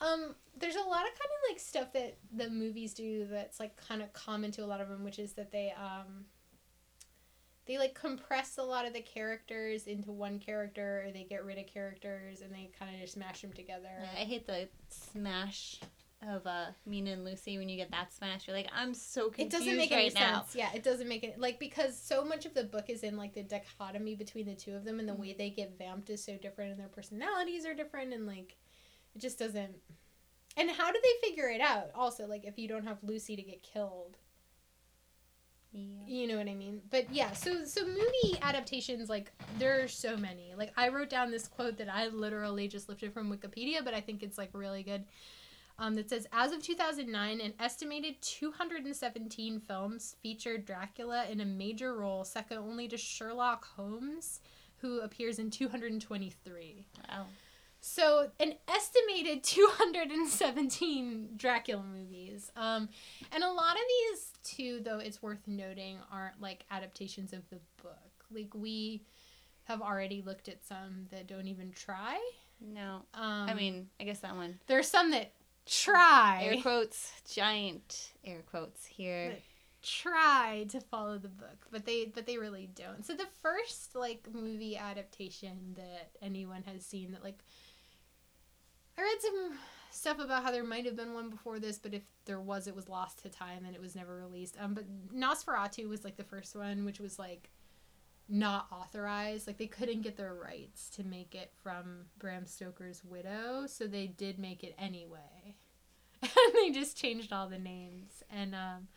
um 0.00 0.34
there's 0.58 0.76
a 0.76 0.80
lot 0.80 1.02
of 1.02 1.12
kind 1.12 1.30
of 1.30 1.50
like 1.50 1.60
stuff 1.60 1.92
that 1.92 2.16
the 2.34 2.50
movies 2.50 2.94
do 2.94 3.26
that's 3.30 3.60
like 3.60 3.76
kind 3.76 4.02
of 4.02 4.12
common 4.12 4.50
to 4.52 4.62
a 4.62 4.66
lot 4.66 4.80
of 4.80 4.88
them 4.88 5.04
which 5.04 5.18
is 5.18 5.32
that 5.34 5.52
they 5.52 5.72
um 5.78 6.26
they 7.66 7.78
like 7.78 7.94
compress 7.94 8.58
a 8.58 8.62
lot 8.62 8.86
of 8.86 8.92
the 8.92 9.00
characters 9.00 9.86
into 9.86 10.12
one 10.12 10.38
character 10.38 11.04
or 11.04 11.10
they 11.12 11.24
get 11.24 11.44
rid 11.44 11.58
of 11.58 11.66
characters 11.66 12.40
and 12.40 12.52
they 12.52 12.70
kind 12.78 12.94
of 12.94 13.00
just 13.00 13.16
mash 13.16 13.42
them 13.42 13.52
together. 13.52 13.88
Yeah, 14.00 14.20
I 14.20 14.24
hate 14.24 14.46
the 14.46 14.68
smash 14.88 15.80
of 16.22 16.46
uh, 16.46 16.66
Mina 16.86 17.12
and 17.12 17.24
Lucy 17.24 17.58
when 17.58 17.68
you 17.68 17.76
get 17.76 17.90
that 17.90 18.12
smash. 18.12 18.46
You're 18.46 18.56
like, 18.56 18.70
I'm 18.74 18.94
so 18.94 19.28
confused. 19.28 19.54
It 19.54 19.58
doesn't 19.58 19.76
make 19.76 19.90
right 19.90 20.10
any 20.12 20.14
now. 20.14 20.42
sense. 20.42 20.54
Yeah, 20.56 20.70
it 20.74 20.82
doesn't 20.82 21.08
make 21.08 21.22
it 21.24 21.38
like 21.38 21.58
because 21.60 21.96
so 22.00 22.24
much 22.24 22.46
of 22.46 22.54
the 22.54 22.64
book 22.64 22.88
is 22.88 23.02
in 23.02 23.16
like 23.16 23.34
the 23.34 23.42
dichotomy 23.42 24.14
between 24.14 24.46
the 24.46 24.54
two 24.54 24.74
of 24.74 24.84
them 24.84 24.98
and 24.98 25.08
the 25.08 25.12
Mm. 25.12 25.18
way 25.20 25.34
they 25.36 25.50
get 25.50 25.76
vamped 25.78 26.08
is 26.10 26.24
so 26.24 26.36
different 26.38 26.70
and 26.72 26.80
their 26.80 26.88
personalities 26.88 27.66
are 27.66 27.74
different 27.74 28.12
and 28.14 28.26
like 28.26 28.56
it 29.14 29.18
just 29.20 29.38
doesn't 29.38 29.76
and 30.56 30.70
how 30.70 30.90
do 30.90 30.98
they 31.02 31.28
figure 31.28 31.48
it 31.50 31.60
out 31.60 31.90
also 31.94 32.26
like 32.26 32.44
if 32.44 32.58
you 32.58 32.66
don't 32.66 32.86
have 32.86 32.96
lucy 33.02 33.36
to 33.36 33.42
get 33.42 33.62
killed 33.62 34.16
Yeah. 35.72 35.82
you 36.06 36.26
know 36.26 36.38
what 36.38 36.48
i 36.48 36.54
mean 36.54 36.80
but 36.90 37.12
yeah 37.12 37.32
so 37.32 37.64
so 37.64 37.86
movie 37.86 38.38
adaptations 38.40 39.08
like 39.10 39.30
there 39.58 39.82
are 39.82 39.88
so 39.88 40.16
many 40.16 40.54
like 40.56 40.72
i 40.76 40.88
wrote 40.88 41.10
down 41.10 41.30
this 41.30 41.46
quote 41.48 41.76
that 41.78 41.88
i 41.92 42.06
literally 42.08 42.68
just 42.68 42.88
lifted 42.88 43.12
from 43.12 43.30
wikipedia 43.30 43.84
but 43.84 43.92
i 43.94 44.00
think 44.00 44.22
it's 44.22 44.38
like 44.38 44.50
really 44.54 44.82
good 44.82 45.04
um, 45.78 45.94
that 45.94 46.08
says 46.10 46.26
as 46.32 46.52
of 46.52 46.62
2009 46.62 47.40
an 47.40 47.52
estimated 47.60 48.14
217 48.22 49.60
films 49.60 50.16
featured 50.22 50.64
dracula 50.64 51.26
in 51.30 51.40
a 51.40 51.44
major 51.44 51.94
role 51.96 52.24
second 52.24 52.58
only 52.58 52.88
to 52.88 52.96
sherlock 52.96 53.66
holmes 53.76 54.40
who 54.78 55.00
appears 55.00 55.38
in 55.38 55.50
223 55.50 56.86
Wow. 57.08 57.26
so 57.80 58.30
an 58.40 58.54
estimated 58.68 59.42
217 59.44 61.28
Dracula 61.36 61.82
movies. 61.82 62.50
Um, 62.56 62.88
and 63.32 63.42
a 63.44 63.50
lot 63.50 63.74
of 63.74 63.82
these 63.88 64.32
too, 64.42 64.80
though 64.84 64.98
it's 64.98 65.22
worth 65.22 65.46
noting, 65.46 65.98
aren't 66.12 66.40
like 66.40 66.64
adaptations 66.70 67.32
of 67.32 67.48
the 67.50 67.58
book. 67.82 67.94
Like 68.30 68.52
we 68.54 69.02
have 69.64 69.80
already 69.82 70.22
looked 70.22 70.48
at 70.48 70.64
some 70.64 71.06
that 71.10 71.26
don't 71.26 71.46
even 71.48 71.72
try. 71.72 72.18
No. 72.60 73.02
Um, 73.14 73.48
I 73.48 73.54
mean, 73.54 73.88
I 74.00 74.04
guess 74.04 74.20
that 74.20 74.34
one. 74.34 74.58
there's 74.66 74.88
some 74.88 75.10
that 75.12 75.32
try 75.66 76.48
Air 76.50 76.62
quotes, 76.62 77.12
giant 77.30 78.12
air 78.24 78.42
quotes 78.48 78.86
here. 78.86 79.36
Try 79.82 80.66
to 80.70 80.80
follow 80.80 81.18
the 81.18 81.28
book, 81.28 81.66
but 81.70 81.84
they 81.86 82.06
but 82.06 82.26
they 82.26 82.38
really 82.38 82.68
don't. 82.74 83.04
So 83.04 83.14
the 83.14 83.26
first 83.42 83.94
like 83.94 84.26
movie 84.32 84.76
adaptation 84.76 85.74
that 85.76 86.10
anyone 86.20 86.64
has 86.64 86.84
seen 86.84 87.12
that 87.12 87.22
like 87.22 87.38
I 88.98 89.02
read 89.02 89.20
some 89.20 89.58
stuff 89.90 90.18
about 90.18 90.42
how 90.42 90.50
there 90.50 90.64
might 90.64 90.84
have 90.84 90.96
been 90.96 91.14
one 91.14 91.30
before 91.30 91.58
this, 91.58 91.78
but 91.78 91.94
if 91.94 92.02
there 92.24 92.40
was, 92.40 92.66
it 92.66 92.74
was 92.74 92.88
lost 92.88 93.22
to 93.22 93.28
time 93.28 93.64
and 93.64 93.74
it 93.74 93.80
was 93.80 93.94
never 93.94 94.16
released. 94.16 94.56
Um, 94.60 94.74
but 94.74 94.84
Nosferatu 95.14 95.88
was 95.88 96.04
like 96.04 96.16
the 96.16 96.24
first 96.24 96.56
one, 96.56 96.84
which 96.84 97.00
was 97.00 97.18
like 97.18 97.50
not 98.28 98.66
authorized. 98.72 99.46
Like 99.46 99.58
they 99.58 99.66
couldn't 99.66 100.02
get 100.02 100.16
their 100.16 100.34
rights 100.34 100.88
to 100.96 101.04
make 101.04 101.34
it 101.34 101.52
from 101.62 102.06
Bram 102.18 102.46
Stoker's 102.46 103.02
widow, 103.04 103.66
so 103.66 103.86
they 103.86 104.06
did 104.06 104.38
make 104.38 104.64
it 104.64 104.74
anyway. 104.78 105.54
and 106.22 106.30
they 106.54 106.70
just 106.70 106.96
changed 106.96 107.32
all 107.32 107.46
the 107.48 107.58
names 107.58 108.22
and 108.30 108.54
um 108.54 108.88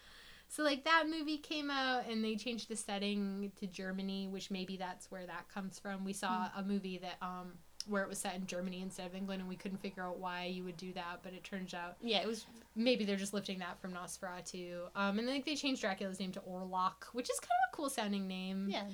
so 0.47 0.63
like 0.63 0.85
that 0.85 1.03
movie 1.07 1.37
came 1.37 1.69
out 1.69 2.09
and 2.09 2.23
they 2.23 2.35
changed 2.37 2.69
the 2.69 2.75
setting 2.75 3.51
to 3.59 3.67
Germany, 3.67 4.25
which 4.27 4.49
maybe 4.49 4.77
that's 4.77 5.11
where 5.11 5.25
that 5.27 5.47
comes 5.53 5.77
from. 5.77 6.03
We 6.05 6.13
saw 6.13 6.47
a 6.57 6.63
movie 6.63 6.97
that 6.99 7.17
um 7.21 7.51
where 7.87 8.03
it 8.03 8.09
was 8.09 8.17
set 8.19 8.35
in 8.35 8.47
Germany 8.47 8.81
instead 8.81 9.05
of 9.05 9.15
England 9.15 9.41
and 9.41 9.49
we 9.49 9.55
couldn't 9.55 9.77
figure 9.79 10.03
out 10.03 10.17
why 10.17 10.45
you 10.45 10.63
would 10.63 10.77
do 10.77 10.91
that, 10.93 11.19
but 11.23 11.33
it 11.33 11.43
turns 11.43 11.73
out 11.73 11.97
Yeah, 12.01 12.21
it 12.21 12.27
was. 12.27 12.45
maybe 12.75 13.03
they're 13.05 13.15
just 13.15 13.33
lifting 13.33 13.59
that 13.59 13.79
from 13.81 13.91
Nosferatu. 13.91 14.83
Um 14.95 15.19
and 15.19 15.27
then 15.27 15.35
like, 15.35 15.45
they 15.45 15.55
changed 15.55 15.81
Dracula's 15.81 16.19
name 16.19 16.31
to 16.31 16.39
Orlok, 16.39 17.03
which 17.11 17.29
is 17.29 17.39
kind 17.39 17.51
of 17.67 17.73
a 17.73 17.75
cool 17.75 17.89
sounding 17.89 18.27
name. 18.27 18.69
Yeah. 18.69 18.85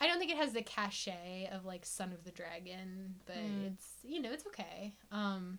I 0.00 0.06
don't 0.06 0.18
think 0.18 0.30
it 0.30 0.36
has 0.36 0.52
the 0.52 0.62
cachet 0.62 1.48
of 1.52 1.64
like 1.64 1.86
Son 1.86 2.12
of 2.12 2.24
the 2.24 2.30
Dragon, 2.30 3.14
but 3.24 3.36
Mm. 3.36 3.72
it's 3.72 3.86
you 4.02 4.20
know 4.20 4.30
it's 4.32 4.46
okay. 4.46 4.94
Um, 5.10 5.58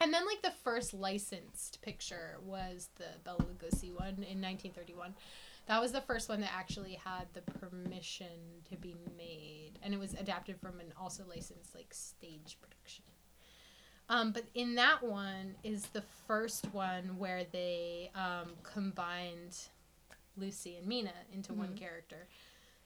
and 0.00 0.12
then 0.12 0.24
like 0.26 0.42
the 0.42 0.50
first 0.62 0.92
licensed 0.94 1.80
picture 1.82 2.38
was 2.42 2.88
the 2.96 3.06
Bela 3.22 3.38
Lugosi 3.38 3.92
one 3.92 4.22
in 4.24 4.40
1931. 4.40 5.14
That 5.66 5.80
was 5.80 5.92
the 5.92 6.00
first 6.02 6.28
one 6.28 6.40
that 6.42 6.52
actually 6.52 6.94
had 6.94 7.26
the 7.32 7.40
permission 7.42 8.62
to 8.70 8.76
be 8.76 8.94
made, 9.16 9.78
and 9.82 9.94
it 9.94 10.00
was 10.00 10.14
adapted 10.14 10.58
from 10.60 10.78
an 10.80 10.92
also 11.00 11.24
licensed 11.28 11.74
like 11.74 11.92
stage 11.94 12.58
production. 12.60 13.04
Um, 14.10 14.32
but 14.32 14.44
in 14.54 14.74
that 14.74 15.02
one 15.02 15.54
is 15.64 15.86
the 15.86 16.02
first 16.26 16.66
one 16.74 17.16
where 17.18 17.44
they 17.50 18.10
um, 18.14 18.50
combined 18.62 19.56
Lucy 20.36 20.76
and 20.76 20.86
Mina 20.86 21.12
into 21.32 21.54
one 21.54 21.68
Mhm. 21.74 21.76
character. 21.78 22.28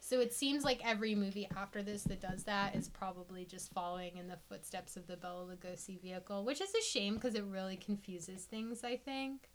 So 0.00 0.20
it 0.20 0.32
seems 0.32 0.64
like 0.64 0.80
every 0.84 1.14
movie 1.14 1.48
after 1.54 1.82
this 1.82 2.02
that 2.04 2.20
does 2.20 2.44
that 2.44 2.74
is 2.74 2.88
probably 2.88 3.44
just 3.44 3.72
following 3.72 4.16
in 4.16 4.26
the 4.28 4.38
footsteps 4.48 4.96
of 4.96 5.06
the 5.06 5.16
Bela 5.16 5.44
Lugosi 5.44 6.00
vehicle, 6.00 6.44
which 6.44 6.60
is 6.60 6.70
a 6.74 6.82
shame 6.82 7.14
because 7.14 7.34
it 7.34 7.44
really 7.44 7.76
confuses 7.76 8.44
things. 8.44 8.84
I 8.84 8.96
think. 8.96 9.48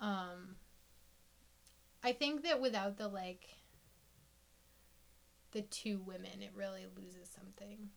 Um. 0.00 0.56
I 2.04 2.12
think 2.12 2.42
that 2.44 2.60
without 2.60 2.96
the 2.96 3.08
like. 3.08 3.48
The 5.52 5.62
two 5.62 6.00
women, 6.06 6.40
it 6.40 6.50
really 6.54 6.86
loses 6.96 7.28
something. 7.28 7.90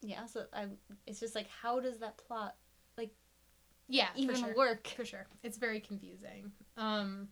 Yeah. 0.00 0.24
so 0.26 0.44
I. 0.54 0.68
It's 1.06 1.20
just 1.20 1.34
like, 1.34 1.48
how 1.50 1.80
does 1.80 1.98
that 1.98 2.16
plot 2.16 2.54
like, 2.96 3.10
Yeah, 3.88 4.08
even 4.16 4.36
for 4.36 4.40
sure. 4.40 4.54
work? 4.56 4.86
For 4.96 5.04
sure. 5.04 5.26
It's 5.42 5.58
very 5.58 5.80
confusing. 5.80 6.52
Um, 6.78 7.28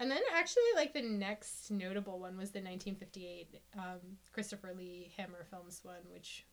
and 0.00 0.10
then 0.10 0.20
actually, 0.34 0.62
like, 0.74 0.92
the 0.92 1.02
next 1.02 1.70
notable 1.70 2.18
one 2.18 2.36
was 2.36 2.50
the 2.50 2.58
1958 2.60 3.60
um, 3.78 4.00
Christopher 4.32 4.72
Lee 4.76 5.12
Hammer 5.16 5.46
Films 5.50 5.80
one, 5.84 6.02
which 6.12 6.46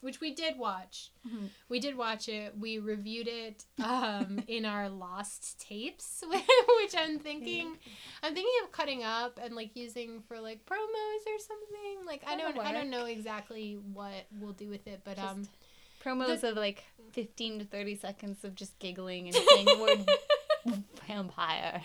which 0.00 0.20
we 0.20 0.32
did 0.32 0.56
watch. 0.58 1.10
Mhm. 1.26 1.48
We 1.68 1.80
did 1.80 1.96
watch 1.96 2.28
it. 2.28 2.56
We 2.56 2.78
reviewed 2.78 3.26
it 3.26 3.64
um, 3.84 4.42
in 4.46 4.64
our 4.64 4.88
lost 4.88 5.60
tapes, 5.60 6.22
which 6.28 6.94
I'm 6.96 7.18
thinking 7.18 7.76
I'm 8.22 8.34
thinking 8.34 8.52
of 8.62 8.72
cutting 8.72 9.02
up 9.02 9.40
and 9.42 9.54
like 9.56 9.74
using 9.74 10.22
for 10.28 10.40
like 10.40 10.64
promos 10.66 11.26
or 11.26 11.38
something. 11.38 12.06
Like 12.06 12.22
I 12.26 12.36
That'll 12.36 12.52
don't 12.52 12.66
I 12.66 12.72
don't 12.72 12.90
know 12.90 13.06
exactly 13.06 13.78
what 13.92 14.26
we'll 14.38 14.52
do 14.52 14.68
with 14.68 14.86
it, 14.86 15.00
but 15.04 15.16
Just 15.16 15.28
um 15.28 15.48
Promos 16.04 16.44
of 16.44 16.56
like 16.56 16.84
15 17.10 17.58
to 17.58 17.64
30 17.64 17.96
seconds 17.96 18.44
of 18.44 18.54
just 18.54 18.78
giggling 18.78 19.26
and 19.26 19.34
saying 19.34 19.64
the 19.64 19.78
word 19.78 20.08
vampire. 21.06 21.82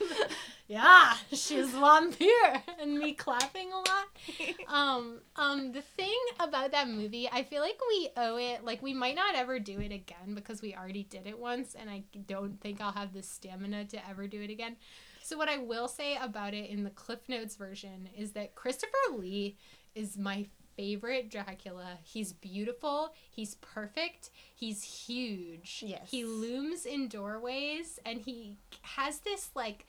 yeah, 0.68 1.14
she's 1.32 1.70
vampire, 1.70 2.62
and 2.80 2.98
me 2.98 3.12
clapping 3.12 3.72
a 3.72 3.76
lot. 3.76 4.68
Um, 4.68 5.20
um, 5.36 5.72
the 5.72 5.82
thing 5.82 6.18
about 6.40 6.72
that 6.72 6.88
movie, 6.88 7.28
I 7.30 7.42
feel 7.42 7.62
like 7.62 7.78
we 7.88 8.10
owe 8.16 8.36
it. 8.36 8.64
Like 8.64 8.82
we 8.82 8.94
might 8.94 9.16
not 9.16 9.34
ever 9.34 9.58
do 9.58 9.80
it 9.80 9.92
again 9.92 10.34
because 10.34 10.62
we 10.62 10.74
already 10.74 11.04
did 11.04 11.26
it 11.26 11.38
once, 11.38 11.74
and 11.74 11.90
I 11.90 12.04
don't 12.26 12.60
think 12.60 12.80
I'll 12.80 12.92
have 12.92 13.12
the 13.12 13.22
stamina 13.22 13.86
to 13.86 14.08
ever 14.08 14.26
do 14.26 14.40
it 14.40 14.50
again. 14.50 14.76
So 15.22 15.36
what 15.36 15.48
I 15.48 15.58
will 15.58 15.88
say 15.88 16.16
about 16.20 16.52
it 16.52 16.68
in 16.68 16.84
the 16.84 16.90
Cliff 16.90 17.28
Notes 17.28 17.56
version 17.56 18.08
is 18.16 18.32
that 18.32 18.54
Christopher 18.54 18.96
Lee 19.16 19.56
is 19.94 20.18
my 20.18 20.46
favorite 20.76 21.30
Dracula. 21.30 21.98
He's 22.02 22.32
beautiful. 22.32 23.12
He's 23.30 23.54
perfect. 23.56 24.30
He's 24.54 24.82
huge. 25.06 25.82
Yes. 25.86 26.08
He 26.10 26.24
looms 26.24 26.86
in 26.86 27.08
doorways 27.08 27.98
and 28.04 28.20
he 28.20 28.56
has 28.82 29.20
this 29.20 29.50
like 29.54 29.86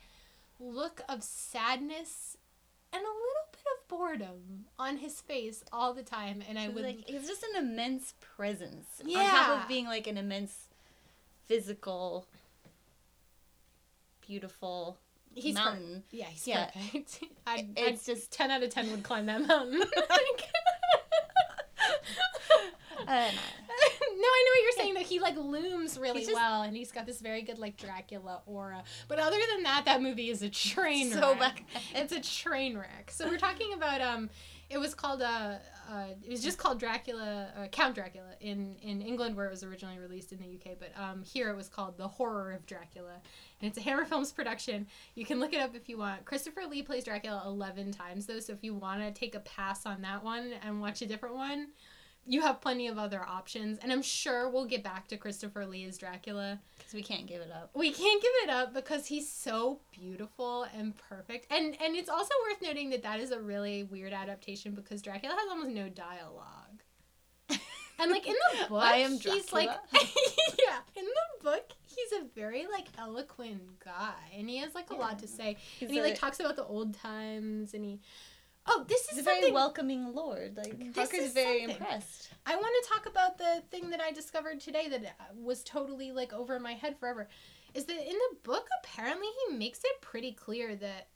look 0.60 1.02
of 1.08 1.22
sadness 1.22 2.36
and 2.92 3.02
a 3.02 3.06
little 3.06 3.48
bit 3.52 3.62
of 3.76 3.88
boredom 3.88 4.66
on 4.78 4.98
his 4.98 5.20
face 5.20 5.64
all 5.72 5.92
the 5.94 6.02
time 6.04 6.42
and 6.48 6.58
I 6.58 6.68
would 6.68 6.84
like 6.84 7.10
it's 7.10 7.26
just 7.26 7.42
an 7.42 7.64
immense 7.64 8.14
presence 8.20 8.86
on 9.00 9.06
top 9.12 9.14
Yeah. 9.14 9.62
of 9.62 9.68
being 9.68 9.86
like 9.86 10.06
an 10.06 10.16
immense 10.16 10.68
physical 11.46 12.26
beautiful 14.26 14.96
he's 15.34 15.54
per- 15.54 15.64
mountain. 15.64 16.02
yeah, 16.12 16.26
he's 16.26 16.46
Yeah. 16.46 16.66
perfect. 16.66 17.20
I 17.46 17.66
It's 17.76 18.06
just 18.06 18.20
just 18.20 18.32
10 18.32 18.50
out 18.50 18.62
of 18.62 18.70
10 18.70 18.90
would 18.92 19.02
climb 19.02 19.26
that 19.26 19.46
mountain. 19.46 19.82
uh, 23.08 23.30
no. 23.30 23.40
no, 24.16 24.28
I 24.28 24.44
know 24.44 24.50
what 24.50 24.62
you're 24.62 24.72
saying. 24.72 24.94
That 24.94 25.02
he 25.02 25.20
like 25.20 25.36
looms 25.36 25.98
really 25.98 26.20
just- 26.20 26.34
well, 26.34 26.62
and 26.62 26.76
he's 26.76 26.92
got 26.92 27.06
this 27.06 27.20
very 27.20 27.42
good 27.42 27.58
like 27.58 27.76
Dracula 27.76 28.42
aura. 28.46 28.82
But 29.08 29.18
other 29.18 29.38
than 29.52 29.62
that, 29.64 29.84
that 29.86 30.02
movie 30.02 30.30
is 30.30 30.42
a 30.42 30.48
train 30.50 31.10
so 31.10 31.36
wreck. 31.38 31.64
bad. 31.72 31.82
It's 31.94 32.12
a 32.12 32.20
train 32.20 32.76
wreck. 32.76 33.10
So 33.10 33.28
we're 33.28 33.38
talking 33.38 33.72
about 33.74 34.00
um, 34.00 34.30
it 34.70 34.78
was 34.78 34.94
called 34.94 35.22
uh, 35.22 35.54
uh 35.90 36.06
it 36.22 36.30
was 36.30 36.42
just 36.42 36.58
called 36.58 36.78
Dracula, 36.78 37.48
uh, 37.56 37.66
Count 37.68 37.94
Dracula 37.94 38.30
in 38.40 38.76
in 38.82 39.02
England 39.02 39.36
where 39.36 39.46
it 39.46 39.50
was 39.50 39.62
originally 39.62 39.98
released 39.98 40.32
in 40.32 40.38
the 40.38 40.46
UK, 40.46 40.78
but 40.78 40.90
um 41.00 41.22
here 41.22 41.50
it 41.50 41.56
was 41.56 41.68
called 41.68 41.96
The 41.98 42.08
Horror 42.08 42.52
of 42.52 42.66
Dracula, 42.66 43.20
and 43.60 43.68
it's 43.68 43.78
a 43.78 43.82
Hammer 43.82 44.04
Films 44.04 44.32
production. 44.32 44.86
You 45.14 45.24
can 45.24 45.40
look 45.40 45.52
it 45.52 45.60
up 45.60 45.74
if 45.74 45.88
you 45.88 45.98
want. 45.98 46.24
Christopher 46.24 46.62
Lee 46.68 46.82
plays 46.82 47.04
Dracula 47.04 47.42
eleven 47.46 47.92
times 47.92 48.26
though, 48.26 48.40
so 48.40 48.52
if 48.52 48.62
you 48.62 48.74
want 48.74 49.00
to 49.00 49.10
take 49.10 49.34
a 49.34 49.40
pass 49.40 49.84
on 49.86 50.02
that 50.02 50.22
one 50.22 50.52
and 50.64 50.80
watch 50.80 51.02
a 51.02 51.06
different 51.06 51.34
one. 51.34 51.68
You 52.26 52.40
have 52.40 52.60
plenty 52.60 52.86
of 52.88 52.98
other 52.98 53.22
options, 53.22 53.78
and 53.78 53.92
I'm 53.92 54.02
sure 54.02 54.48
we'll 54.48 54.64
get 54.64 54.82
back 54.82 55.08
to 55.08 55.16
Christopher 55.16 55.66
Lee 55.66 55.84
as 55.84 55.98
Dracula. 55.98 56.58
Because 56.78 56.94
we 56.94 57.02
can't 57.02 57.26
give 57.26 57.42
it 57.42 57.50
up. 57.52 57.70
We 57.74 57.90
can't 57.92 58.22
give 58.22 58.32
it 58.44 58.50
up 58.50 58.72
because 58.72 59.06
he's 59.06 59.30
so 59.30 59.80
beautiful 59.92 60.66
and 60.76 60.94
perfect. 60.96 61.46
And 61.50 61.76
and 61.82 61.96
it's 61.96 62.08
also 62.08 62.32
worth 62.48 62.62
noting 62.62 62.90
that 62.90 63.02
that 63.02 63.20
is 63.20 63.30
a 63.30 63.40
really 63.40 63.84
weird 63.84 64.12
adaptation 64.12 64.72
because 64.74 65.02
Dracula 65.02 65.34
has 65.34 65.48
almost 65.50 65.70
no 65.70 65.88
dialogue. 65.88 66.82
And 67.96 68.10
like 68.10 68.26
in 68.26 68.34
the 68.34 68.68
book, 68.68 68.82
I 68.82 68.96
am 68.96 69.18
he's 69.18 69.52
like, 69.52 69.68
yeah, 69.92 70.78
in 70.96 71.04
the 71.04 71.44
book, 71.44 71.70
he's 71.86 72.20
a 72.20 72.24
very 72.34 72.66
like 72.66 72.86
eloquent 72.98 73.78
guy, 73.84 74.14
and 74.36 74.48
he 74.48 74.58
has 74.58 74.74
like 74.74 74.90
a 74.90 74.94
lot 74.94 75.20
to 75.20 75.28
say. 75.28 75.56
He's 75.78 75.88
and 75.88 75.96
he 75.96 76.02
like 76.02 76.18
talks 76.18 76.40
about 76.40 76.56
the 76.56 76.64
old 76.64 76.94
times, 76.94 77.72
and 77.74 77.84
he. 77.84 78.00
Oh, 78.66 78.84
this 78.88 79.12
is 79.12 79.18
a 79.18 79.22
very 79.22 79.52
welcoming 79.52 80.14
lord. 80.14 80.56
Like 80.56 80.74
is 81.14 81.32
very 81.32 81.60
something. 81.60 81.70
impressed. 81.70 82.30
I 82.46 82.56
want 82.56 82.74
to 82.82 82.90
talk 82.90 83.06
about 83.06 83.38
the 83.38 83.62
thing 83.70 83.90
that 83.90 84.00
I 84.00 84.10
discovered 84.10 84.60
today 84.60 84.88
that 84.88 85.04
uh, 85.04 85.24
was 85.36 85.62
totally 85.62 86.12
like 86.12 86.32
over 86.32 86.58
my 86.58 86.72
head 86.72 86.98
forever. 86.98 87.28
Is 87.74 87.84
that 87.86 87.96
in 87.96 88.14
the 88.14 88.36
book 88.42 88.68
apparently 88.82 89.26
he 89.48 89.56
makes 89.56 89.80
it 89.80 90.00
pretty 90.00 90.32
clear 90.32 90.76
that 90.76 91.08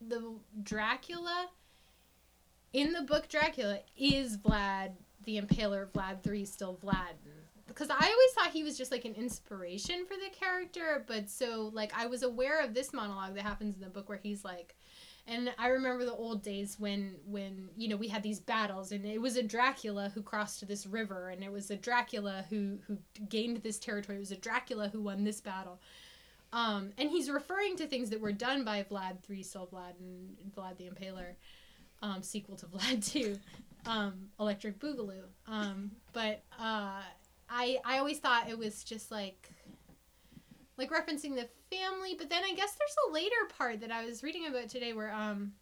the 0.00 0.34
Dracula 0.62 1.48
in 2.72 2.92
the 2.92 3.02
book 3.02 3.28
Dracula 3.28 3.80
is 3.96 4.36
Vlad 4.36 4.92
the 5.24 5.40
Impaler, 5.40 5.88
Vlad 5.90 6.22
3 6.22 6.44
still 6.44 6.78
Vlad. 6.82 7.14
Because 7.66 7.90
I 7.90 7.94
always 7.96 8.32
thought 8.34 8.50
he 8.50 8.64
was 8.64 8.78
just 8.78 8.90
like 8.90 9.04
an 9.04 9.12
inspiration 9.12 10.06
for 10.06 10.14
the 10.14 10.34
character, 10.34 11.04
but 11.06 11.28
so 11.28 11.70
like 11.74 11.92
I 11.94 12.06
was 12.06 12.22
aware 12.22 12.64
of 12.64 12.72
this 12.72 12.94
monologue 12.94 13.34
that 13.34 13.42
happens 13.42 13.74
in 13.74 13.82
the 13.82 13.90
book 13.90 14.08
where 14.08 14.18
he's 14.22 14.42
like 14.42 14.74
and 15.28 15.52
I 15.58 15.68
remember 15.68 16.04
the 16.04 16.14
old 16.14 16.42
days 16.42 16.76
when 16.78 17.16
when 17.26 17.68
you 17.76 17.88
know 17.88 17.96
we 17.96 18.08
had 18.08 18.22
these 18.22 18.40
battles 18.40 18.92
and 18.92 19.04
it 19.04 19.20
was 19.20 19.36
a 19.36 19.42
Dracula 19.42 20.10
who 20.14 20.22
crossed 20.22 20.66
this 20.66 20.86
river 20.86 21.28
and 21.28 21.44
it 21.44 21.52
was 21.52 21.70
a 21.70 21.76
Dracula 21.76 22.46
who 22.48 22.78
who 22.86 22.98
gained 23.28 23.58
this 23.58 23.78
territory. 23.78 24.16
It 24.16 24.20
was 24.20 24.32
a 24.32 24.36
Dracula 24.36 24.88
who 24.88 25.02
won 25.02 25.24
this 25.24 25.40
battle. 25.40 25.80
Um, 26.50 26.92
and 26.96 27.10
he's 27.10 27.30
referring 27.30 27.76
to 27.76 27.86
things 27.86 28.08
that 28.08 28.20
were 28.20 28.32
done 28.32 28.64
by 28.64 28.82
Vlad 28.82 29.22
Three, 29.22 29.42
Still 29.42 29.66
Vladdin', 29.66 30.30
Vlad 30.56 30.78
the 30.78 30.88
Impaler, 30.88 31.34
um, 32.00 32.22
sequel 32.22 32.56
to 32.56 32.66
Vlad 32.74 33.06
Two, 33.06 33.36
um, 33.86 34.30
Electric 34.40 34.78
Boogaloo. 34.78 35.24
Um, 35.46 35.90
but 36.14 36.42
uh, 36.58 37.02
I 37.50 37.78
I 37.84 37.98
always 37.98 38.18
thought 38.18 38.48
it 38.48 38.58
was 38.58 38.82
just 38.82 39.10
like 39.10 39.50
like 40.78 40.90
referencing 40.90 41.34
the 41.34 41.48
family, 41.76 42.14
but 42.16 42.30
then 42.30 42.44
I 42.44 42.54
guess 42.54 42.74
there's 42.74 42.96
a 43.08 43.12
later 43.12 43.36
part 43.58 43.80
that 43.80 43.90
I 43.90 44.04
was 44.04 44.22
reading 44.22 44.46
about 44.46 44.68
today 44.68 44.92
where 44.92 45.12
um 45.12 45.52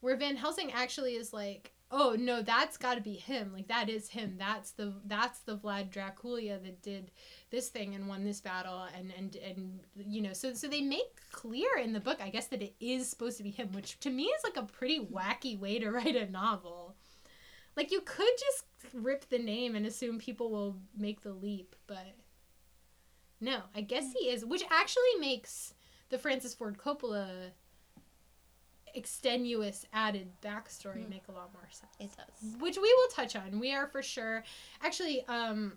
where 0.00 0.16
Van 0.16 0.36
Helsing 0.36 0.72
actually 0.72 1.14
is 1.14 1.32
like, 1.32 1.72
oh 1.90 2.16
no, 2.18 2.42
that's 2.42 2.76
got 2.76 2.94
to 2.94 3.00
be 3.00 3.14
him. 3.14 3.52
Like 3.52 3.68
that 3.68 3.88
is 3.88 4.10
him. 4.10 4.36
That's 4.38 4.72
the 4.72 4.92
that's 5.06 5.40
the 5.40 5.56
Vlad 5.56 5.90
Dracula 5.90 6.58
that 6.58 6.82
did 6.82 7.10
this 7.50 7.68
thing 7.68 7.94
and 7.94 8.08
won 8.08 8.24
this 8.24 8.40
battle 8.40 8.86
and 8.96 9.12
and 9.16 9.36
and 9.36 9.80
you 9.96 10.22
know 10.22 10.34
so 10.34 10.52
so 10.52 10.68
they 10.68 10.82
make 10.82 11.20
clear 11.32 11.78
in 11.82 11.92
the 11.92 12.00
book 12.00 12.18
I 12.22 12.28
guess 12.28 12.46
that 12.48 12.62
it 12.62 12.74
is 12.78 13.08
supposed 13.08 13.38
to 13.38 13.42
be 13.42 13.50
him, 13.50 13.72
which 13.72 13.98
to 14.00 14.10
me 14.10 14.24
is 14.24 14.44
like 14.44 14.56
a 14.56 14.62
pretty 14.62 15.00
wacky 15.00 15.58
way 15.58 15.78
to 15.78 15.90
write 15.90 16.16
a 16.16 16.30
novel. 16.30 16.94
Like 17.76 17.90
you 17.90 18.02
could 18.02 18.34
just 18.38 18.64
rip 18.92 19.28
the 19.28 19.38
name 19.38 19.74
and 19.74 19.86
assume 19.86 20.18
people 20.18 20.50
will 20.50 20.76
make 20.96 21.22
the 21.22 21.32
leap, 21.32 21.74
but 21.86 22.14
no, 23.40 23.62
I 23.74 23.80
guess 23.80 24.12
he 24.12 24.28
is, 24.28 24.44
which 24.44 24.64
actually 24.70 25.16
makes 25.18 25.74
the 26.10 26.18
Francis 26.18 26.54
Ford 26.54 26.76
Coppola 26.76 27.50
extenuous 28.94 29.86
added 29.92 30.28
backstory 30.42 31.08
make 31.08 31.28
a 31.28 31.32
lot 31.32 31.50
more 31.52 31.68
sense. 31.70 31.92
It 31.98 32.10
does. 32.16 32.60
Which 32.60 32.76
we 32.76 32.92
will 32.92 33.08
touch 33.12 33.36
on. 33.36 33.60
We 33.60 33.72
are 33.72 33.86
for 33.86 34.02
sure. 34.02 34.44
Actually, 34.82 35.24
um 35.28 35.74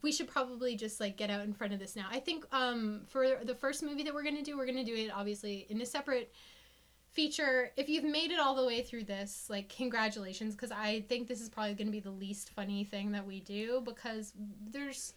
we 0.00 0.12
should 0.12 0.28
probably 0.28 0.76
just 0.76 1.00
like 1.00 1.16
get 1.16 1.28
out 1.28 1.42
in 1.42 1.52
front 1.52 1.72
of 1.72 1.78
this 1.78 1.96
now. 1.96 2.06
I 2.10 2.20
think 2.20 2.46
um 2.52 3.02
for 3.08 3.38
the 3.44 3.54
first 3.54 3.82
movie 3.82 4.02
that 4.04 4.14
we're 4.14 4.22
going 4.22 4.36
to 4.36 4.42
do, 4.42 4.56
we're 4.56 4.66
going 4.66 4.76
to 4.76 4.84
do 4.84 4.94
it 4.94 5.10
obviously 5.14 5.66
in 5.68 5.80
a 5.80 5.86
separate 5.86 6.32
feature. 7.12 7.72
If 7.76 7.88
you've 7.88 8.04
made 8.04 8.30
it 8.30 8.38
all 8.38 8.54
the 8.54 8.64
way 8.64 8.82
through 8.82 9.04
this, 9.04 9.46
like 9.50 9.68
congratulations 9.68 10.54
cuz 10.54 10.70
I 10.70 11.04
think 11.08 11.28
this 11.28 11.40
is 11.40 11.48
probably 11.48 11.74
going 11.74 11.88
to 11.88 11.92
be 11.92 12.00
the 12.00 12.10
least 12.10 12.50
funny 12.50 12.84
thing 12.84 13.12
that 13.12 13.26
we 13.26 13.40
do 13.40 13.82
because 13.84 14.32
there's 14.70 15.14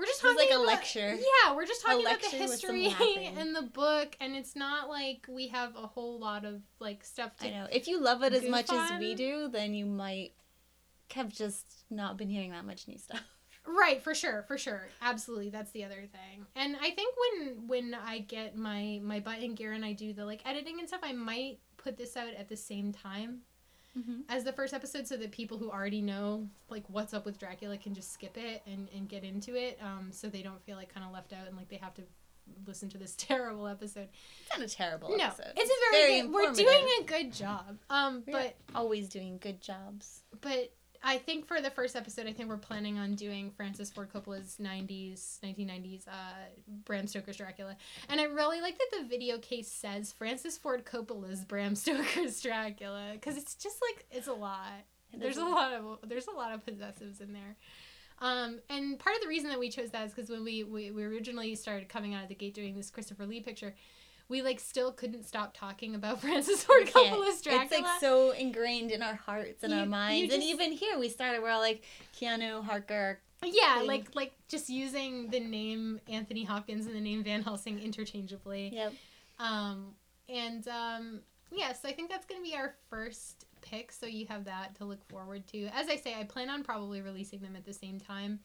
we're 0.00 0.06
just 0.06 0.22
talking 0.22 0.38
like 0.38 0.50
a 0.50 0.54
about- 0.54 0.66
lecture. 0.66 1.14
Yeah, 1.14 1.54
we're 1.54 1.66
just 1.66 1.82
talking 1.82 2.00
about 2.06 2.20
the 2.22 2.26
lecture 2.26 2.38
with 2.48 2.58
some 2.58 2.74
history 2.74 3.26
and 3.36 3.54
the 3.54 3.62
book 3.62 4.16
and 4.18 4.34
it's 4.34 4.56
not 4.56 4.88
like 4.88 5.26
we 5.28 5.48
have 5.48 5.76
a 5.76 5.86
whole 5.86 6.18
lot 6.18 6.46
of 6.46 6.62
like 6.78 7.04
stuff 7.04 7.36
to 7.38 7.48
I 7.48 7.50
know. 7.50 7.66
If 7.70 7.86
you 7.86 8.00
love 8.00 8.22
it 8.22 8.32
as 8.32 8.48
much 8.48 8.72
as 8.72 8.98
we 8.98 9.14
do, 9.14 9.48
then 9.48 9.74
you 9.74 9.84
might 9.84 10.32
have 11.12 11.28
just 11.28 11.66
not 11.90 12.16
been 12.16 12.30
hearing 12.30 12.52
that 12.52 12.64
much 12.64 12.88
new 12.88 12.96
stuff. 12.96 13.22
Right, 13.66 14.02
for 14.02 14.14
sure, 14.14 14.42
for 14.48 14.56
sure. 14.56 14.88
Absolutely, 15.02 15.50
that's 15.50 15.70
the 15.72 15.84
other 15.84 16.08
thing. 16.10 16.46
And 16.56 16.76
I 16.76 16.90
think 16.92 17.14
when 17.20 17.66
when 17.68 17.94
I 17.94 18.20
get 18.20 18.56
my 18.56 19.00
my 19.02 19.20
butt 19.20 19.40
in 19.40 19.54
gear 19.54 19.72
and 19.72 19.84
I 19.84 19.92
do 19.92 20.14
the 20.14 20.24
like 20.24 20.40
editing 20.46 20.78
and 20.80 20.88
stuff, 20.88 21.02
I 21.02 21.12
might 21.12 21.58
put 21.76 21.98
this 21.98 22.16
out 22.16 22.32
at 22.34 22.48
the 22.48 22.56
same 22.56 22.90
time 22.90 23.40
Mhm. 23.98 24.22
as 24.28 24.44
the 24.44 24.52
first 24.52 24.72
episode 24.72 25.06
so 25.08 25.16
that 25.16 25.32
people 25.32 25.58
who 25.58 25.70
already 25.70 26.00
know 26.00 26.48
like 26.68 26.84
what's 26.88 27.12
up 27.12 27.24
with 27.26 27.38
Dracula 27.38 27.76
can 27.76 27.92
just 27.92 28.12
skip 28.12 28.36
it 28.36 28.62
and 28.66 28.88
and 28.94 29.08
get 29.08 29.24
into 29.24 29.56
it 29.56 29.78
um 29.82 30.10
so 30.12 30.28
they 30.28 30.42
don't 30.42 30.62
feel 30.64 30.76
like 30.76 30.94
kind 30.94 31.04
of 31.04 31.12
left 31.12 31.32
out 31.32 31.48
and 31.48 31.56
like 31.56 31.68
they 31.68 31.76
have 31.76 31.94
to 31.94 32.02
listen 32.66 32.88
to 32.90 32.98
this 32.98 33.14
terrible 33.18 33.66
episode. 33.66 34.08
It's 34.42 34.56
not 34.56 34.64
a 34.64 34.68
terrible 34.68 35.16
no, 35.16 35.24
episode. 35.24 35.52
it's 35.56 35.70
a 35.70 35.92
very, 35.92 36.20
good, 36.22 36.32
we're 36.32 36.52
doing 36.52 36.86
a 37.00 37.04
good 37.04 37.32
job. 37.32 37.78
Um 37.88 38.22
but 38.30 38.54
always 38.74 39.08
doing 39.08 39.38
good 39.38 39.60
jobs. 39.60 40.22
but 40.40 40.72
I 41.02 41.16
think 41.16 41.46
for 41.46 41.60
the 41.60 41.70
first 41.70 41.96
episode, 41.96 42.26
I 42.26 42.32
think 42.32 42.48
we're 42.48 42.58
planning 42.58 42.98
on 42.98 43.14
doing 43.14 43.50
Francis 43.50 43.90
Ford 43.90 44.12
Coppola's 44.12 44.58
90s, 44.60 45.40
1990s 45.40 46.06
uh, 46.06 46.12
Bram 46.84 47.06
Stoker's 47.06 47.36
Dracula. 47.36 47.76
And 48.10 48.20
I 48.20 48.24
really 48.24 48.60
like 48.60 48.78
that 48.78 48.98
the 48.98 49.08
video 49.08 49.38
case 49.38 49.68
says 49.68 50.12
Francis 50.12 50.58
Ford 50.58 50.84
Coppola's 50.84 51.44
Bram 51.44 51.74
Stoker's 51.76 52.42
Dracula 52.42 53.12
because 53.14 53.38
it's 53.38 53.54
just 53.54 53.80
like, 53.80 54.04
it's 54.10 54.28
a 54.28 54.32
lot. 54.32 54.84
There's 55.12 55.38
a 55.38 55.44
lot 55.44 55.72
of 55.72 55.98
there's 56.08 56.28
a 56.28 56.32
lot 56.32 56.52
of 56.52 56.64
possessives 56.64 57.20
in 57.20 57.32
there. 57.32 57.56
Um, 58.20 58.60
and 58.68 58.98
part 58.98 59.16
of 59.16 59.22
the 59.22 59.28
reason 59.28 59.48
that 59.48 59.58
we 59.58 59.70
chose 59.70 59.90
that 59.90 60.06
is 60.06 60.12
because 60.12 60.30
when 60.30 60.44
we, 60.44 60.62
we 60.62 60.90
we 60.90 61.04
originally 61.04 61.54
started 61.54 61.88
coming 61.88 62.14
out 62.14 62.22
of 62.22 62.28
the 62.28 62.34
gate 62.34 62.54
doing 62.54 62.76
this 62.76 62.90
Christopher 62.90 63.26
Lee 63.26 63.40
picture, 63.40 63.74
we 64.30 64.40
like 64.40 64.60
still 64.60 64.92
couldn't 64.92 65.24
stop 65.26 65.52
talking 65.54 65.94
about 65.94 66.20
Francis 66.22 66.64
Ford. 66.64 66.86
Coppola's 66.86 67.42
Dracula. 67.42 67.64
It's 67.64 67.72
like 67.72 68.00
so 68.00 68.30
ingrained 68.30 68.90
in 68.92 69.02
our 69.02 69.16
hearts 69.16 69.62
and 69.62 69.72
You- 69.72 69.80
our 69.80 69.86
minds. 69.86 70.32
and 70.32 70.42
even 70.42 70.72
here, 70.72 70.98
we 70.98 71.10
started, 71.10 71.42
we're 71.42 71.50
all 71.50 71.60
like, 71.60 71.84
Keanu, 72.18 72.64
Harker. 72.64 73.18
Yeah, 73.44 73.78
thing. 73.78 73.86
like 73.86 74.14
like 74.14 74.32
just 74.48 74.68
using 74.68 75.30
the 75.30 75.40
name 75.40 75.98
Anthony 76.08 76.44
Hopkins 76.44 76.84
and 76.86 76.94
the 76.94 77.00
name 77.00 77.24
Van 77.24 77.42
Helsing 77.42 77.78
interchangeably. 77.80 78.70
Yep. 78.74 78.92
Um, 79.38 79.94
and 80.28 80.68
um, 80.68 81.20
yeah, 81.50 81.72
so 81.72 81.88
I 81.88 81.92
think 81.92 82.10
that's 82.10 82.26
gonna 82.26 82.42
be 82.42 82.54
our 82.54 82.74
first 82.90 83.46
pick. 83.62 83.92
So 83.92 84.04
you 84.06 84.26
have 84.28 84.44
that 84.44 84.74
to 84.76 84.84
look 84.84 85.02
forward 85.08 85.46
to. 85.48 85.68
As 85.74 85.88
I 85.88 85.96
say, 85.96 86.14
I 86.20 86.24
plan 86.24 86.50
on 86.50 86.62
probably 86.62 87.00
releasing 87.00 87.40
them 87.40 87.56
at 87.56 87.64
the 87.64 87.72
same 87.72 87.98
time. 87.98 88.40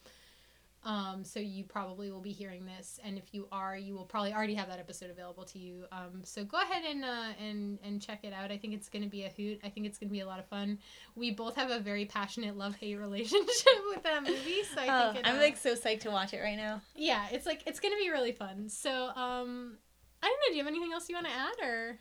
Um, 0.85 1.23
so 1.23 1.39
you 1.39 1.63
probably 1.63 2.11
will 2.11 2.21
be 2.21 2.31
hearing 2.31 2.65
this, 2.65 2.99
and 3.03 3.17
if 3.17 3.33
you 3.33 3.47
are, 3.51 3.75
you 3.75 3.95
will 3.95 4.05
probably 4.05 4.33
already 4.33 4.53
have 4.53 4.67
that 4.67 4.77
episode 4.79 5.09
available 5.09 5.43
to 5.45 5.57
you. 5.57 5.85
Um, 5.91 6.21
so 6.23 6.43
go 6.43 6.61
ahead 6.61 6.83
and 6.87 7.03
uh, 7.03 7.33
and 7.43 7.79
and 7.83 7.99
check 7.99 8.19
it 8.23 8.33
out. 8.33 8.51
I 8.51 8.57
think 8.57 8.75
it's 8.75 8.87
gonna 8.87 9.07
be 9.07 9.23
a 9.23 9.29
hoot. 9.29 9.59
I 9.63 9.69
think 9.69 9.87
it's 9.87 9.97
gonna 9.97 10.11
be 10.11 10.19
a 10.19 10.27
lot 10.27 10.37
of 10.39 10.45
fun. 10.45 10.77
We 11.15 11.31
both 11.31 11.55
have 11.55 11.71
a 11.71 11.79
very 11.79 12.05
passionate 12.05 12.55
love 12.55 12.75
hate 12.75 12.95
relationship 12.99 13.73
with 13.89 14.03
that 14.03 14.21
movie, 14.23 14.61
so 14.63 14.79
I 14.79 14.87
Oh, 15.09 15.13
think 15.13 15.25
it, 15.25 15.29
I'm 15.29 15.37
uh, 15.37 15.41
like 15.41 15.57
so 15.57 15.73
psyched 15.73 16.01
to 16.01 16.11
watch 16.11 16.33
it 16.35 16.39
right 16.41 16.55
now. 16.57 16.81
yeah, 16.95 17.25
it's 17.31 17.47
like 17.47 17.63
it's 17.65 17.79
gonna 17.79 17.97
be 17.97 18.11
really 18.11 18.31
fun. 18.31 18.69
So 18.69 18.91
um, 18.91 19.77
I 20.21 20.27
don't 20.27 20.39
know. 20.39 20.49
Do 20.49 20.53
you 20.55 20.63
have 20.63 20.67
anything 20.67 20.93
else 20.93 21.09
you 21.09 21.15
want 21.15 21.25
to 21.27 21.33
add 21.33 21.67
or? 21.67 21.99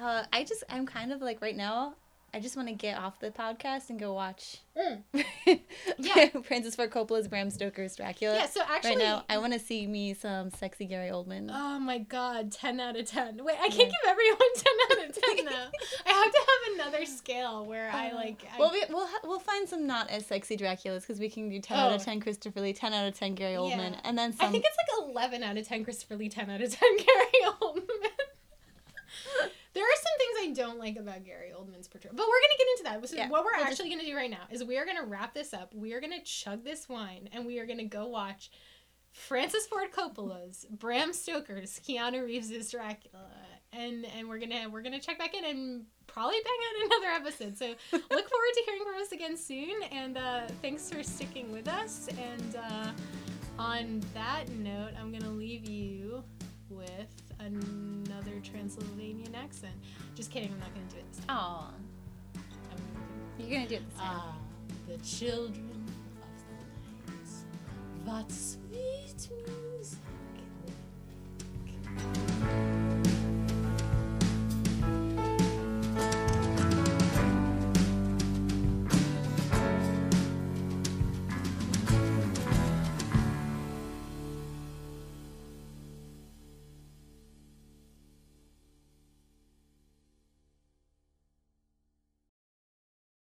Uh, 0.00 0.24
I 0.32 0.42
just, 0.42 0.64
I'm 0.68 0.86
kind 0.86 1.12
of 1.12 1.20
like 1.22 1.40
right 1.40 1.56
now, 1.56 1.94
I 2.34 2.40
just 2.40 2.56
want 2.56 2.66
to 2.66 2.74
get 2.74 2.98
off 2.98 3.20
the 3.20 3.30
podcast 3.30 3.90
and 3.90 3.98
go 4.00 4.12
watch 4.12 4.58
mm. 4.76 5.02
Yeah. 5.98 6.26
Francis 6.42 6.74
Ford 6.74 6.90
Coppola's 6.90 7.28
Bram 7.28 7.48
Stoker's 7.48 7.94
Dracula. 7.94 8.34
Yeah. 8.34 8.46
So 8.46 8.60
actually, 8.68 8.96
right 8.96 8.98
now, 8.98 9.24
I 9.28 9.38
want 9.38 9.52
to 9.52 9.60
see 9.60 9.86
me 9.86 10.14
some 10.14 10.50
sexy 10.50 10.84
Gary 10.86 11.10
Oldman. 11.10 11.48
Oh 11.52 11.78
my 11.78 11.98
god, 11.98 12.50
10 12.50 12.80
out 12.80 12.96
of 12.96 13.06
10. 13.06 13.44
Wait, 13.44 13.56
I 13.60 13.68
can't 13.68 13.74
Yeah. 13.78 13.84
give 13.84 13.94
everyone 14.08 14.38
10 14.56 14.72
out 14.90 15.08
of 15.08 15.36
10 15.36 15.44
though. 15.44 15.52
I 16.06 16.10
have 16.10 16.32
to 16.32 16.38
have 16.40 16.88
another 16.88 17.06
scale 17.06 17.64
where 17.66 17.88
I 17.92 18.10
oh. 18.12 18.16
like. 18.16 18.44
I, 18.52 18.58
well, 18.58 18.72
we, 18.72 18.84
we'll 18.88 19.06
ha- 19.06 19.20
we'll 19.22 19.38
find 19.38 19.68
some 19.68 19.86
not 19.86 20.10
as 20.10 20.26
sexy 20.26 20.56
Draculas 20.56 21.02
because 21.02 21.20
we 21.20 21.30
can 21.30 21.48
do 21.48 21.60
ten 21.60 21.78
out 21.78 21.92
of 21.92 22.00
Oh. 22.00 22.04
ten 22.04 22.20
Christopher 22.20 22.60
Lee, 22.60 22.72
ten 22.72 22.92
out 22.92 23.06
of 23.06 23.14
ten 23.16 23.36
Gary 23.36 23.54
Oldman, 23.54 23.92
Yeah. 23.92 24.00
and 24.02 24.18
then 24.18 24.32
some... 24.32 24.48
I 24.48 24.50
think 24.50 24.64
it's 24.66 24.76
like 24.76 25.08
11 25.14 25.44
out 25.44 25.56
of 25.56 25.68
10 25.68 25.84
Christopher 25.84 26.16
Lee, 26.16 26.28
10 26.28 26.50
out 26.50 26.60
of 26.60 26.74
10 26.74 26.96
Gary 26.96 27.52
Oldman. 27.62 27.82
There 29.74 29.84
are 29.84 29.96
some 29.96 30.18
things 30.18 30.60
I 30.60 30.64
don't 30.64 30.78
like 30.78 30.96
about 30.96 31.24
Gary 31.24 31.52
Oldman's 31.54 31.88
portrayal, 31.88 32.14
but 32.16 32.26
we're 32.26 32.40
gonna 32.40 32.58
get 32.58 32.68
into 32.72 32.82
that. 32.84 33.08
So 33.08 33.16
Yeah, 33.16 33.28
what 33.28 33.44
we're 33.44 33.52
just- 33.58 33.66
actually 33.72 33.90
gonna 33.90 34.04
do 34.04 34.16
right 34.16 34.30
now 34.30 34.46
is 34.50 34.62
we 34.64 34.78
are 34.78 34.86
gonna 34.86 35.04
wrap 35.04 35.34
this 35.34 35.52
up. 35.52 35.74
We 35.74 35.92
are 35.92 36.00
gonna 36.00 36.22
chug 36.22 36.64
this 36.64 36.88
wine, 36.88 37.28
and 37.32 37.44
we 37.44 37.58
are 37.58 37.66
gonna 37.66 37.84
go 37.84 38.06
watch 38.06 38.50
Francis 39.12 39.66
Ford 39.66 39.92
Coppola's 39.92 40.66
Bram 40.70 41.12
Stoker's 41.12 41.78
Keanu 41.80 42.24
Reeves' 42.24 42.70
Dracula, 42.70 43.30
and 43.72 44.04
and 44.06 44.28
we're 44.28 44.38
gonna 44.38 44.68
we're 44.68 44.82
gonna 44.82 45.00
check 45.00 45.18
back 45.18 45.34
in 45.34 45.44
and 45.44 45.86
probably 46.06 46.36
bang 46.44 46.52
out 46.68 46.86
another 46.86 47.08
episode. 47.28 47.56
So 47.56 47.66
look 47.92 48.10
forward 48.10 48.52
to 48.54 48.62
hearing 48.66 48.82
from 48.84 49.00
us 49.02 49.12
again 49.12 49.36
soon, 49.36 49.82
and 49.84 50.16
uh, 50.18 50.46
thanks 50.62 50.90
for 50.90 51.02
sticking 51.02 51.52
with 51.52 51.68
us. 51.68 52.08
And 52.08 52.56
uh, 52.56 52.92
on 53.58 54.00
that 54.14 54.48
note, 54.50 54.90
I'm 55.00 55.12
gonna 55.12 55.30
leave 55.30 55.68
you 55.68 56.22
with 56.68 57.23
another 57.44 58.40
Transylvanian 58.42 59.34
accent. 59.34 59.74
Just 60.14 60.30
kidding, 60.30 60.50
I'm 60.52 60.60
not 60.60 60.74
gonna 60.74 60.86
do 60.90 60.96
it 60.96 61.12
this 61.12 61.24
time. 61.26 61.74
You're 63.38 63.50
gonna 63.50 63.68
do 63.68 63.74
it 63.76 63.90
this 63.90 63.98
time. 63.98 64.16
Ah, 64.16 64.36
the 64.88 64.98
children 64.98 65.84
of 66.22 66.28
the 66.40 66.54
night. 67.12 67.28
What 68.04 68.30
sweet 68.32 69.28
music. 69.78 69.98